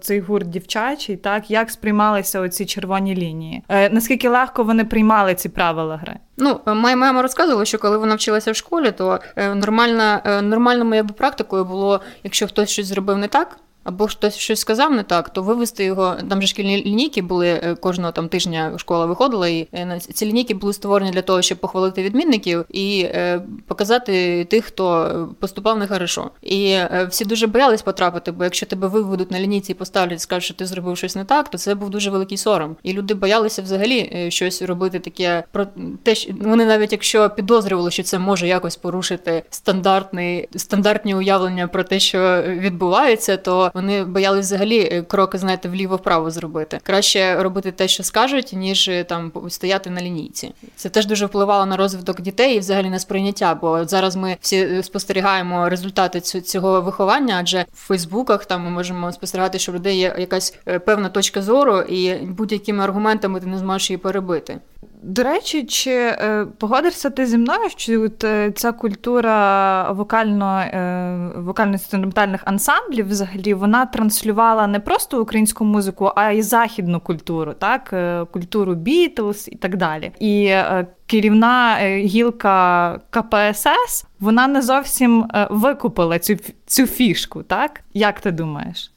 цей 0.00 0.20
гурт 0.20 0.48
дівчачий, 0.48 1.16
так 1.16 1.50
як 1.50 1.70
сприймалися 1.70 2.40
оці 2.40 2.66
червоні 2.66 3.14
лінії? 3.16 3.62
Е, 3.68 3.90
Наскільки 3.90 4.28
легко 4.28 4.64
вони 4.64 4.84
приймали 4.84 5.34
ці 5.34 5.48
правила 5.48 5.96
гри? 5.96 6.16
Ну, 6.36 6.60
моя 6.66 6.96
мама 6.96 7.22
розказувала, 7.22 7.64
що 7.64 7.78
коли 7.78 7.98
вона 7.98 8.14
вчилася 8.14 8.52
в 8.52 8.56
школі, 8.56 8.90
то 8.90 9.20
е, 9.36 9.54
нормальна, 9.54 10.22
е, 10.24 10.42
нормальною 10.42 10.94
якби 10.94 11.14
практикою 11.14 11.64
було, 11.64 12.00
якщо 12.24 12.46
хтось 12.46 12.70
щось 12.70 12.86
зробив 12.86 13.18
не 13.18 13.28
так, 13.28 13.58
або 13.84 14.06
хтось 14.06 14.36
щось 14.36 14.60
сказав 14.60 14.92
не 14.92 15.02
так, 15.02 15.30
то 15.30 15.42
вивести 15.42 15.84
його. 15.84 16.16
Там 16.28 16.40
же 16.40 16.46
шкільні 16.46 16.84
лінійки 16.84 17.22
були 17.22 17.48
е, 17.48 17.74
кожного 17.74 18.12
там 18.12 18.28
тижня 18.28 18.78
школа 18.78 19.06
виходила, 19.06 19.48
і 19.48 19.68
е, 19.74 20.00
ці 20.14 20.26
лінійки 20.26 20.54
були 20.54 20.72
створені 20.72 21.10
для 21.10 21.22
того, 21.22 21.42
щоб 21.42 21.58
похвалити 21.58 22.02
відмінників 22.02 22.64
і 22.70 23.02
е, 23.02 23.42
показати 23.66 24.44
тих, 24.44 24.64
хто 24.64 25.28
поступав 25.40 25.78
нехорошо. 25.78 26.30
І 26.42 26.76
всі 27.08 27.24
дуже 27.24 27.46
боялись 27.46 27.82
потрапити, 27.82 28.32
бо 28.32 28.44
якщо 28.44 28.66
тебе 28.66 28.88
виведуть 28.88 29.30
на 29.30 29.40
лінійці 29.40 29.72
і 29.72 29.74
поставлять, 29.74 30.20
скажуть, 30.20 30.44
що 30.44 30.54
ти 30.54 30.66
зробив 30.66 30.96
щось 30.96 31.16
не 31.16 31.24
так, 31.24 31.48
то 31.48 31.58
це 31.58 31.74
був 31.74 31.90
дуже 31.90 32.10
великий 32.10 32.38
сором. 32.38 32.76
І 32.82 32.92
люди 32.92 33.14
боялися 33.14 33.62
взагалі 33.62 34.26
щось 34.30 34.62
робити 34.62 34.98
таке 34.98 35.44
про 35.52 35.66
те, 36.02 36.14
що 36.14 36.32
вони 36.40 36.66
навіть 36.66 36.92
якщо 36.92 37.30
підозрювали, 37.30 37.90
що 37.90 38.02
це 38.02 38.18
може 38.18 38.48
якось 38.48 38.76
порушити 38.76 39.42
стандартний 39.50 40.48
стандартні 40.56 41.14
уявлення 41.14 41.68
про 41.68 41.84
те, 41.84 42.00
що 42.00 42.42
відбувається, 42.46 43.36
то 43.36 43.71
вони 43.74 44.04
боялись 44.04 44.46
взагалі 44.46 44.80
е, 44.80 45.02
кроки, 45.02 45.38
знаєте, 45.38 45.68
вліво-вправо 45.68 46.30
зробити. 46.30 46.80
Краще 46.82 47.42
робити 47.42 47.72
те, 47.72 47.88
що 47.88 48.02
скажуть, 48.02 48.50
ніж 48.52 48.88
е, 48.88 49.04
там 49.04 49.32
стояти 49.48 49.90
на 49.90 50.02
лінійці. 50.02 50.54
Це 50.76 50.88
теж 50.88 51.06
дуже 51.06 51.26
впливало 51.26 51.66
на 51.66 51.76
розвиток 51.76 52.20
дітей 52.20 52.56
і 52.56 52.58
взагалі 52.58 52.90
на 52.90 52.98
сприйняття. 52.98 53.54
Бо 53.54 53.84
зараз 53.84 54.16
ми 54.16 54.36
всі 54.40 54.56
е, 54.56 54.82
спостерігаємо 54.82 55.68
результати 55.68 56.20
цього 56.20 56.80
виховання, 56.80 57.36
адже 57.40 57.64
в 57.74 57.86
Фейсбуках 57.86 58.44
там 58.44 58.64
ми 58.64 58.70
можемо 58.70 59.12
спостерігати, 59.12 59.58
що 59.58 59.72
в 59.72 59.74
людей 59.74 59.98
є 59.98 60.16
якась 60.18 60.58
певна 60.86 61.08
точка 61.08 61.42
зору, 61.42 61.80
і 61.80 62.14
будь-якими 62.14 62.84
аргументами 62.84 63.40
ти 63.40 63.46
не 63.46 63.58
зможеш 63.58 63.90
її 63.90 63.98
перебити. 63.98 64.58
До 65.02 65.22
речі, 65.22 65.64
чи 65.64 66.16
погодишся 66.58 67.10
ти 67.10 67.26
зі 67.26 67.38
мною, 67.38 67.68
що 67.76 68.08
ця 68.54 68.72
культура 68.72 69.92
вокально, 69.92 70.60
е, 70.60 71.30
вокально-інструментальних 71.36 72.40
ансамблів 72.44 73.08
взагалі 73.08 73.54
вона 73.62 73.86
транслювала 73.86 74.66
не 74.66 74.80
просто 74.80 75.22
українську 75.22 75.64
музику, 75.64 76.12
а 76.16 76.30
й 76.30 76.42
західну 76.42 77.00
культуру, 77.00 77.54
так? 77.58 77.90
Е, 77.92 78.24
культуру 78.32 78.74
Бітлз 78.74 79.48
і 79.52 79.56
так 79.56 79.76
далі. 79.76 80.12
І 80.18 80.44
е, 80.44 80.86
керівна 81.06 81.78
е, 81.80 81.98
гілка 81.98 83.00
КПСС 83.10 84.06
вона 84.20 84.46
не 84.46 84.62
зовсім 84.62 85.26
викупила 85.50 86.18
цю, 86.18 86.36
цю 86.66 86.86
фішку, 86.86 87.42
так? 87.42 87.80
Як 87.94 88.20
ти 88.20 88.30
думаєш? 88.30 88.92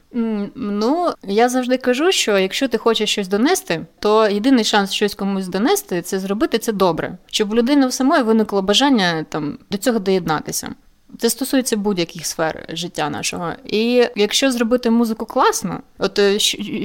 Ну, 0.54 1.12
я 1.22 1.48
завжди 1.48 1.76
кажу, 1.76 2.12
що 2.12 2.38
якщо 2.38 2.68
ти 2.68 2.78
хочеш 2.78 3.10
щось 3.10 3.28
донести, 3.28 3.86
то 3.98 4.28
єдиний 4.28 4.64
шанс 4.64 4.92
щось 4.92 5.14
комусь 5.14 5.48
донести 5.48 6.02
це 6.02 6.18
зробити 6.18 6.58
це 6.58 6.72
добре, 6.72 7.18
щоб 7.26 7.52
у 7.52 7.54
людини 7.54 7.86
в 7.86 7.92
самої 7.92 8.22
виникло 8.22 8.62
бажання 8.62 9.24
там 9.28 9.58
до 9.70 9.78
цього 9.78 9.98
доєднатися. 9.98 10.74
Це 11.18 11.30
стосується 11.30 11.76
будь-яких 11.76 12.26
сфер 12.26 12.64
життя 12.68 13.10
нашого. 13.10 13.52
І 13.64 14.08
якщо 14.16 14.50
зробити 14.50 14.90
музику 14.90 15.26
класно, 15.26 15.80
от 15.98 16.18
е, 16.18 16.38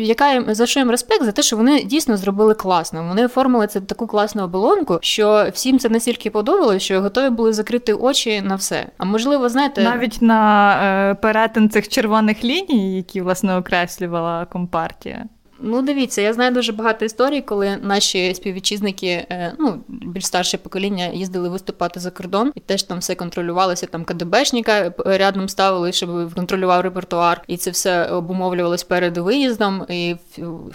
яка 0.04 0.56
за 0.56 0.66
що 0.66 0.80
їм 0.80 0.92
респект 0.92 1.24
за 1.24 1.32
те, 1.32 1.42
що 1.42 1.58
вони 1.58 1.84
дійсно 1.84 2.18
зробили 2.18 2.54
класно. 2.54 3.04
Вони 3.04 3.26
оформили 3.26 3.68
це 3.68 3.82
таку 3.82 4.08
класну 4.08 4.44
оболонку, 4.44 5.00
що 5.02 5.48
всім 5.54 5.80
це 5.80 5.90
настільки 5.90 6.30
подобалося, 6.30 6.80
що 6.80 7.02
готові 7.02 7.30
були 7.30 7.54
закрити 7.54 7.94
очі 7.94 8.42
на 8.42 8.56
все. 8.56 8.88
А 8.98 9.06
можливо, 9.06 9.50
знаєте, 9.50 9.84
навіть 9.84 10.22
на 10.22 11.12
е, 11.12 11.16
перетин 11.16 11.70
цих 11.70 11.88
червоних 11.88 12.44
ліній, 12.44 12.96
які 12.96 13.22
власне 13.22 13.58
окреслювала 13.58 14.46
компартія. 14.46 15.26
Ну, 15.62 15.82
дивіться, 15.82 16.22
я 16.22 16.34
знаю 16.34 16.52
дуже 16.52 16.72
багато 16.72 17.06
історій, 17.06 17.42
коли 17.42 17.78
наші 17.82 18.36
співвітчизники, 18.36 19.08
е, 19.08 19.54
ну 19.60 19.84
більш 19.88 20.26
старше 20.26 20.58
покоління, 20.58 21.08
їздили 21.14 21.50
виступати 21.50 22.00
за 22.00 22.12
кордон 22.12 22.52
і 22.56 22.60
теж 22.60 22.84
там 22.84 23.00
все 23.00 23.16
контролювалося. 23.16 23.88
Там 23.88 24.04
КДБшника 24.04 24.94
рядом 25.06 25.50
ставили, 25.50 25.92
щоб 25.92 26.34
контролював 26.36 26.82
репертуар, 26.82 27.42
і 27.48 27.58
це 27.58 27.72
все 27.72 28.06
обумовлювалось 28.06 28.84
перед 28.84 29.18
виїздом, 29.18 29.86
і 29.90 30.16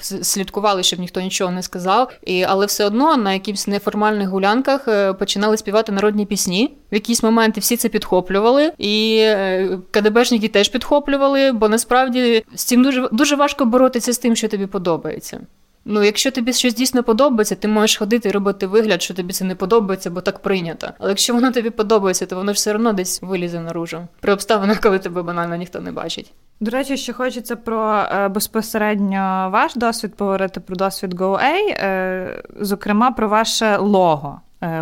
слідкували, 0.00 0.82
щоб 0.82 1.00
ніхто 1.00 1.20
нічого 1.20 1.52
не 1.52 1.62
сказав. 1.62 2.12
І 2.26 2.42
але 2.42 2.66
все 2.66 2.84
одно 2.84 3.16
на 3.16 3.32
якихось 3.32 3.66
неформальних 3.66 4.28
гулянках 4.28 4.88
е, 4.88 5.12
починали 5.12 5.56
співати 5.56 5.92
народні 5.92 6.26
пісні. 6.26 6.76
В 6.92 6.94
якісь 6.94 7.22
моменти 7.22 7.60
всі 7.60 7.76
це 7.76 7.88
підхоплювали, 7.88 8.72
і 8.78 9.18
е, 9.20 9.78
КДБшники 9.90 10.48
теж 10.48 10.68
підхоплювали, 10.68 11.52
бо 11.52 11.68
насправді 11.68 12.44
з 12.54 12.64
цим 12.64 12.82
дуже 12.82 13.08
дуже 13.12 13.36
важко 13.36 13.64
боротися 13.64 14.12
з 14.12 14.18
тим, 14.18 14.36
що 14.36 14.48
тобі 14.48 14.66
подобається. 14.66 15.40
Ну, 15.88 16.02
якщо 16.04 16.30
тобі 16.30 16.52
щось 16.52 16.74
дійсно 16.74 17.02
подобається, 17.02 17.54
ти 17.54 17.68
можеш 17.68 17.96
ходити 17.96 18.28
і 18.28 18.32
робити 18.32 18.66
вигляд, 18.66 19.02
що 19.02 19.14
тобі 19.14 19.32
це 19.32 19.44
не 19.44 19.54
подобається, 19.54 20.10
бо 20.10 20.20
так 20.20 20.38
прийнято. 20.38 20.90
Але 20.98 21.10
якщо 21.10 21.34
воно 21.34 21.52
тобі 21.52 21.70
подобається, 21.70 22.26
то 22.26 22.36
воно 22.36 22.52
ж 22.52 22.56
все 22.56 22.74
одно 22.74 22.92
десь 22.92 23.22
вилізе 23.22 23.60
наружу 23.60 24.00
при 24.20 24.32
обставинах, 24.32 24.80
коли 24.80 24.98
тебе 24.98 25.22
банально 25.22 25.56
ніхто 25.56 25.80
не 25.80 25.92
бачить. 25.92 26.32
До 26.60 26.70
речі, 26.70 26.96
ще 26.96 27.12
хочеться 27.12 27.56
про 27.56 27.98
е, 27.98 28.28
безпосередньо 28.28 29.48
ваш 29.52 29.74
досвід 29.74 30.14
поговорити 30.14 30.60
про 30.60 30.76
досвід 30.76 31.14
GoA, 31.14 31.40
е, 31.40 32.42
зокрема 32.60 33.10
про 33.10 33.28
ваше 33.28 33.76
лого 33.76 34.40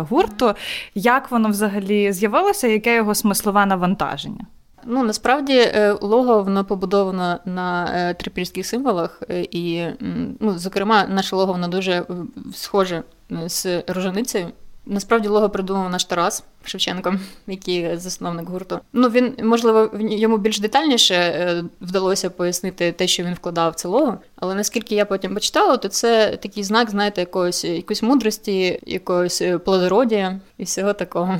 гурту. 0.09 0.53
Як 0.95 1.31
воно 1.31 1.49
взагалі 1.49 2.11
з'явилося? 2.11 2.67
Яке 2.67 2.95
його 2.95 3.15
смислове 3.15 3.65
навантаження? 3.65 4.45
Ну 4.85 5.03
насправді 5.03 5.71
лого 6.01 6.43
воно 6.43 6.65
побудовано 6.65 7.39
на 7.45 8.13
трипільських 8.13 8.65
символах, 8.65 9.23
і 9.51 9.85
ну, 10.39 10.57
зокрема, 10.57 11.07
наше 11.07 11.35
лого 11.35 11.53
воно 11.53 11.67
дуже 11.67 12.05
схоже 12.53 13.03
з 13.47 13.83
роженицею. 13.87 14.47
Насправді 14.85 15.27
лого 15.27 15.49
придумав 15.49 15.89
наш 15.89 16.05
Тарас 16.05 16.43
Шевченко, 16.63 17.15
який 17.47 17.97
засновник 17.97 18.49
гурту. 18.49 18.79
Ну 18.93 19.09
він 19.09 19.33
можливо 19.43 19.89
йому 19.99 20.37
більш 20.37 20.59
детальніше 20.59 21.15
е, 21.15 21.63
вдалося 21.81 22.29
пояснити 22.29 22.91
те, 22.91 23.07
що 23.07 23.23
він 23.23 23.33
вкладав 23.33 23.71
в 23.71 23.75
це 23.75 23.87
лого. 23.87 24.17
Але 24.35 24.55
наскільки 24.55 24.95
я 24.95 25.05
потім 25.05 25.33
почитала, 25.33 25.77
то 25.77 25.87
це 25.87 26.37
такий 26.37 26.63
знак, 26.63 26.89
знаєте, 26.89 27.21
якоїсь 27.21 27.65
якоїсь 27.65 28.03
мудрості, 28.03 28.79
якоїсь 28.85 29.41
е, 29.41 29.57
плодородія 29.57 30.39
і 30.57 30.63
всього 30.63 30.93
такого. 30.93 31.39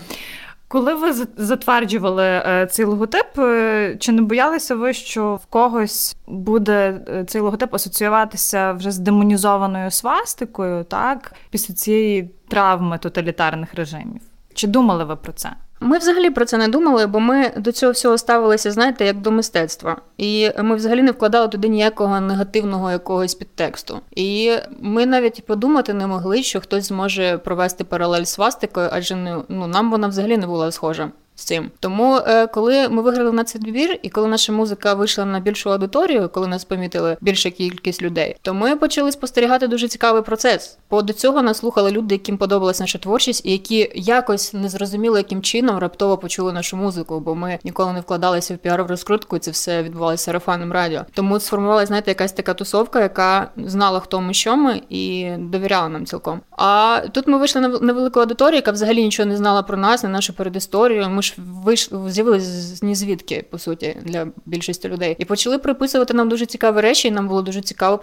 Коли 0.67 0.93
ви 0.93 1.13
затверджували 1.38 2.23
е, 2.23 2.67
цей 2.71 2.86
логотип, 2.86 3.39
е, 3.39 3.97
чи 3.99 4.12
не 4.12 4.21
боялися 4.21 4.75
ви, 4.75 4.93
що 4.93 5.36
в 5.36 5.45
когось 5.45 6.17
буде 6.28 7.01
е, 7.08 7.23
цей 7.25 7.41
логотип 7.41 7.73
асоціюватися 7.73 8.71
вже 8.71 8.91
з 8.91 8.97
демонізованою 8.97 9.91
свастикою, 9.91 10.84
так 10.84 11.34
після 11.49 11.73
цієї 11.73 12.30
травми 12.47 12.97
тоталітарних 12.97 13.73
режимів? 13.73 14.21
Чи 14.54 14.67
думали 14.67 15.04
ви 15.04 15.15
про 15.15 15.34
це? 15.34 15.51
Ми 15.86 15.98
взагалі 15.98 16.30
про 16.30 16.45
це 16.45 16.58
не 16.58 16.67
думали, 16.67 17.08
бо 17.08 17.19
ми 17.19 17.52
до 17.58 17.71
цього 17.71 17.91
всього 17.91 18.17
ставилися, 18.17 18.71
знаєте, 18.71 19.06
як 19.06 19.21
до 19.21 19.32
мистецтва. 19.32 19.98
І 20.17 20.50
ми 20.63 20.76
взагалі 20.76 21.02
не 21.02 21.12
вкладали 21.12 21.48
туди 21.48 21.67
ніякого 21.67 22.19
негативного 22.19 22.91
якогось 22.91 23.36
підтексту. 23.36 24.00
І 24.15 24.52
ми 24.80 25.06
навіть 25.06 25.45
подумати 25.45 25.93
не 25.93 26.08
могли, 26.08 26.43
що 26.43 26.62
хтось 26.62 26.88
зможе 26.88 27.38
провести 27.38 27.84
паралель 27.84 28.24
з 28.24 28.30
свастикою, 28.30 28.89
адже 28.91 29.15
не 29.15 29.38
ну 29.50 29.67
нам 29.67 29.91
вона 29.91 30.08
взагалі 30.08 30.38
не 30.38 30.48
була 30.48 30.71
схожа 30.71 31.12
з 31.36 31.43
цим. 31.43 31.71
Тому, 31.80 32.15
е, 32.15 32.48
коли 32.48 32.89
ми 32.89 33.02
виграли 33.02 33.32
на 33.32 33.43
цей 33.43 33.62
двір, 33.62 34.00
і 34.02 34.10
коли 34.10 34.28
наша 34.28 34.54
музика 34.54 34.93
вийшла 34.93 35.26
на 35.26 35.39
більшу 35.39 35.71
аудиторію, 35.71 36.30
коли 36.34 36.48
нас 36.48 36.65
помітили 36.65 37.17
більша 37.21 37.50
кількість 37.50 38.02
людей, 38.02 38.36
то 38.41 38.54
ми 38.54 38.76
почали 38.76 39.12
спостерігати 39.12 39.67
дуже 39.67 39.88
цікавий 39.88 40.21
процес. 40.21 40.78
Бо 40.89 41.02
до 41.02 41.13
цього 41.13 41.41
нас 41.41 41.58
слухали 41.58 41.91
люди, 41.91 42.15
яким 42.15 42.38
подобалася 42.38 42.84
наша 42.84 43.00
творчість, 43.00 43.45
і 43.45 43.52
які 43.52 43.91
якось 43.95 44.54
не 44.54 44.69
зрозуміли, 44.69 45.19
яким 45.19 45.41
чином 45.41 45.78
раптово 45.78 46.17
почули 46.17 46.54
нашу 46.54 46.78
музику, 46.78 47.19
бо 47.19 47.36
ми 47.36 47.60
ніколи 47.63 47.93
не 47.93 48.00
вкладалися 48.00 48.56
в 48.56 48.58
піар 48.58 48.84
в 48.84 48.88
розкрутку, 48.88 49.39
це 49.39 49.52
все 49.52 49.84
відбувалося 49.84 50.24
сарафанним 50.24 50.71
радіо. 50.71 51.02
Тому 51.13 51.39
сформувалася, 51.39 51.88
знаєте, 51.88 52.12
якась 52.12 52.32
така 52.32 52.54
тусовка, 52.54 53.02
яка 53.02 53.50
знала, 53.58 54.00
хто 54.00 54.21
ми, 54.21 54.34
що 54.34 54.56
ми, 54.56 54.82
і 54.89 55.32
довіряла 55.39 55.89
нам 55.89 56.06
цілком. 56.06 56.41
А 56.52 57.02
тут 57.12 57.28
ми 57.28 57.38
вийшли 57.38 57.62
на 57.62 57.67
невелику 57.67 58.19
аудиторію, 58.19 58.56
яка 58.56 58.71
взагалі 58.71 59.04
нічого 59.04 59.30
не 59.30 59.38
знала 59.38 59.63
про 59.63 59.78
нас, 59.78 60.04
на 60.04 60.10
нашу 60.10 60.34
передісторію. 60.34 61.10
Ми 61.10 61.21
ж 61.26 61.34
вийшли, 61.38 62.12
з'явилися 62.12 62.46
з 62.46 62.84
ні 62.84 62.96
звідки, 62.96 63.46
по 63.50 63.58
суті, 63.58 63.98
для 64.04 64.28
більшості 64.46 64.88
людей. 64.88 65.16
І 65.20 65.26
почали 65.26 65.58
приписувати 65.58 66.14
нам 66.14 66.30
дуже 66.30 66.46
цікаві 66.46 66.82
речі, 66.82 67.08
і 67.08 67.12
нам 67.12 67.28
було 67.28 67.42
дуже 67.42 67.62
цікаво 67.62 68.00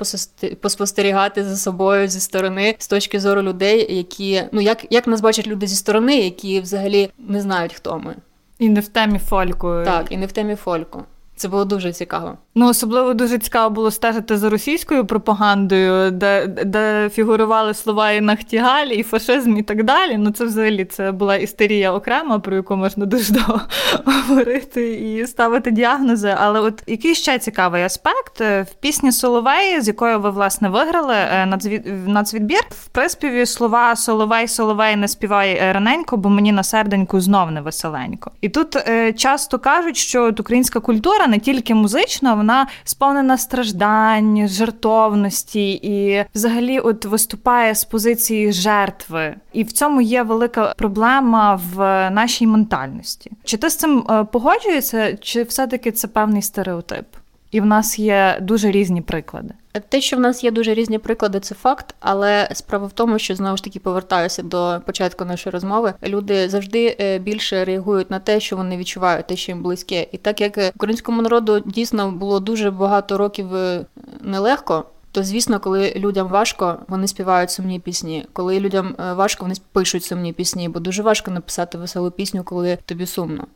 поспостерігати 0.61 1.45
за 1.45 1.57
собою 1.57 2.09
зі 2.09 2.21
сторони, 2.21 2.75
з 2.79 2.89
точки 2.89 3.21
зору 3.21 3.43
людей, 3.43 3.97
які 3.97 4.43
ну 4.53 4.61
як 4.61 4.87
як 4.91 5.07
нас 5.07 5.21
бачать 5.21 5.47
люди 5.47 5.67
зі 5.67 5.77
сторони, 5.77 6.19
які 6.19 6.61
взагалі 6.61 7.11
не 7.19 7.41
знають, 7.41 7.75
хто 7.75 7.99
ми. 7.99 8.17
І 8.59 8.69
не 8.69 8.81
в 8.81 8.89
темі 8.89 9.19
фольку. 9.19 9.83
Так, 9.85 10.07
і 10.11 10.17
не 10.17 10.27
в 10.27 10.33
темі 10.33 10.55
фольку. 10.55 11.03
Це 11.37 11.49
було 11.49 11.65
дуже 11.65 11.93
цікаво. 11.93 12.39
Ну, 12.55 12.69
особливо 12.69 13.15
дуже 13.15 13.39
цікаво 13.39 13.71
було 13.71 13.91
стежити 13.91 14.37
за 14.37 14.51
російською 14.51 15.07
пропагандою, 15.07 16.11
де 16.11 16.47
де 16.47 17.11
фігурували 17.13 17.75
слова 17.75 18.11
і 18.11 18.21
нахтігаль, 18.21 18.87
і 18.87 19.03
фашизм, 19.03 19.57
і 19.57 19.63
так 19.63 19.85
далі. 19.85 20.17
Ну, 20.19 20.31
це 20.31 20.45
взагалі 20.45 20.85
це 20.85 21.13
була 21.13 21.37
істерія 21.37 21.93
окрема, 21.93 22.39
про 22.39 22.57
яку 22.57 22.77
можна 22.77 23.07
дуже 23.07 23.33
довго 23.33 23.61
говорити 24.29 24.93
і 24.93 25.27
ставити 25.27 25.71
діагнози. 25.71 26.37
Але 26.39 26.61
от 26.61 26.83
який 26.87 27.15
ще 27.15 27.39
цікавий 27.39 27.83
аспект 27.83 28.41
в 28.41 28.67
пісні 28.81 29.13
Соловей, 29.13 29.81
з 29.81 29.89
якою 29.89 30.21
ви 30.21 30.31
власне 30.31 30.69
виграли 30.69 31.15
е, 31.15 31.59
нацвідбір, 32.07 32.63
в 32.71 32.87
приспіві 32.87 33.47
слова 33.47 33.97
Соловей, 33.97 34.49
Соловей 34.49 34.97
не 34.97 35.09
співай 35.09 35.51
е, 35.51 35.73
раненько, 35.73 36.17
бо 36.17 36.29
мені 36.29 36.53
на 36.53 36.63
серденьку 36.63 37.21
знов 37.21 37.51
не 37.51 37.61
веселенько. 37.61 38.31
І 38.41 38.49
тут 38.49 38.77
е, 38.77 39.13
часто 39.13 39.59
кажуть, 39.59 39.97
що 39.97 40.25
от 40.25 40.41
українська 40.41 40.81
культура 40.81 41.27
не 41.27 41.39
тільки 41.39 41.75
музична 41.75 42.42
вона 42.43 42.67
сповнена 42.85 43.39
страждань, 43.39 44.49
жертовності 44.49 45.73
і 45.73 46.25
взагалі 46.35 46.79
от 46.79 47.05
виступає 47.05 47.75
з 47.75 47.85
позиції 47.85 48.53
жертви. 48.53 49.35
І 49.53 49.63
в 49.63 49.73
цьому 49.73 50.01
є 50.01 50.23
велика 50.23 50.75
проблема 50.77 51.61
в 51.75 51.79
нашій 52.11 52.47
ментальності. 52.47 53.33
Чи 53.45 53.57
ти 53.57 53.71
з 53.71 53.77
цим 53.77 54.07
е, 54.11 54.25
погоджуєшся, 54.25 55.17
чи 55.17 55.43
все-таки 55.43 55.93
це 55.93 56.09
певний 56.09 56.43
стереотип? 56.43 57.07
І 57.51 57.61
в 57.61 57.67
нас 57.67 57.99
є 57.99 58.39
дуже 58.41 58.71
різні 58.71 59.01
приклади. 59.03 59.55
Те, 59.89 60.01
що 60.01 60.17
в 60.17 60.21
нас 60.21 60.45
є 60.45 60.51
дуже 60.51 60.75
різні 60.75 60.99
приклади, 60.99 61.41
це 61.41 61.55
факт, 61.55 61.95
але 62.01 62.49
справа 62.53 62.87
в 62.87 62.93
тому, 62.93 63.19
що 63.19 63.35
знову 63.35 63.57
ж 63.57 63.65
таки 63.65 63.81
повертаюся 63.81 64.43
до 64.43 64.81
початку 64.87 65.25
нашої 65.25 65.53
розмови. 65.53 65.95
Люди 66.03 66.49
завжди 66.49 66.97
е, 67.01 67.19
більше 67.19 67.65
реагують 67.65 68.11
на 68.11 68.19
те, 68.19 68.41
що 68.41 68.57
вони 68.57 68.77
відчувають, 68.77 69.27
те, 69.27 69.37
що 69.37 69.53
їм 69.53 69.63
близьке. 69.63 70.07
І 70.13 70.19
так 70.19 70.41
як 70.41 70.73
українському 70.77 71.23
народу 71.23 71.63
дійсно 71.67 72.11
було 72.11 72.41
дуже 72.41 72.71
багато 72.71 73.19
років 73.19 73.55
е, 73.55 73.85
нелегко. 74.21 74.85
То 75.13 75.23
звісно, 75.23 75.61
коли 75.61 75.93
людям 75.97 76.29
важко, 76.29 76.79
вони 76.89 77.07
співають 77.07 77.51
сумні 77.51 77.81
пісні. 77.81 78.27
Коли 78.33 78.61
людям 78.61 78.97
е, 78.99 79.13
важко, 79.13 79.45
вони 79.45 79.55
пишуть 79.73 80.05
сумні 80.05 80.33
пісні, 80.33 80.69
бо 80.69 80.81
дуже 80.81 81.03
важко 81.03 81.31
написати 81.31 81.79
веселу 81.79 82.11
пісню, 82.11 82.45
коли 82.45 82.79
тобі 82.87 83.07
сумно. 83.07 83.47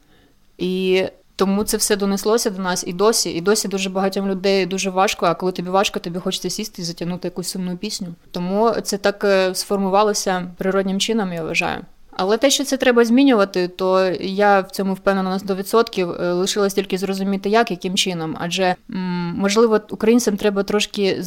І 0.59 1.05
тому 1.37 1.64
це 1.64 1.77
все 1.77 1.96
донеслося 1.96 2.51
до 2.51 2.62
нас 2.62 2.85
і 2.87 2.92
досі. 2.92 3.31
І 3.31 3.40
досі 3.40 3.68
дуже 3.68 3.90
багатьом 3.90 4.29
людей 4.29 4.66
дуже 4.66 4.90
важко. 4.90 5.27
А 5.27 5.35
коли 5.35 5.53
тобі 5.53 5.70
важко, 5.70 6.01
тобі 6.01 6.18
хочеться 6.18 6.51
сісти 6.51 6.83
і 6.83 6.85
затягнути 6.85 7.29
якусь 7.29 7.49
сумну 7.49 7.77
пісню. 7.77 8.09
Тому 8.31 8.70
це 8.70 8.99
так 8.99 9.25
е, 9.25 9.55
сформувалося 9.55 10.51
природнім 10.59 11.01
чином, 11.01 11.33
я 11.33 11.44
вважаю. 11.44 11.85
Але 12.17 12.37
те, 12.37 12.51
що 12.51 12.65
це 12.65 12.77
треба 12.77 13.05
змінювати, 13.05 13.69
то 13.69 14.05
я 14.21 14.61
в 14.61 14.71
цьому 14.71 14.95
впевнена 14.95 15.31
на 15.31 15.39
100%. 15.39 16.23
Е, 16.23 16.33
лишилось 16.33 16.75
тільки 16.75 16.99
зрозуміти, 16.99 17.49
як 17.49 17.71
яким 17.71 17.95
чином. 17.95 18.37
Адже 18.41 18.75
можливо 19.37 19.81
українцям 19.91 20.37
треба 20.37 20.63
трошки 20.63 21.23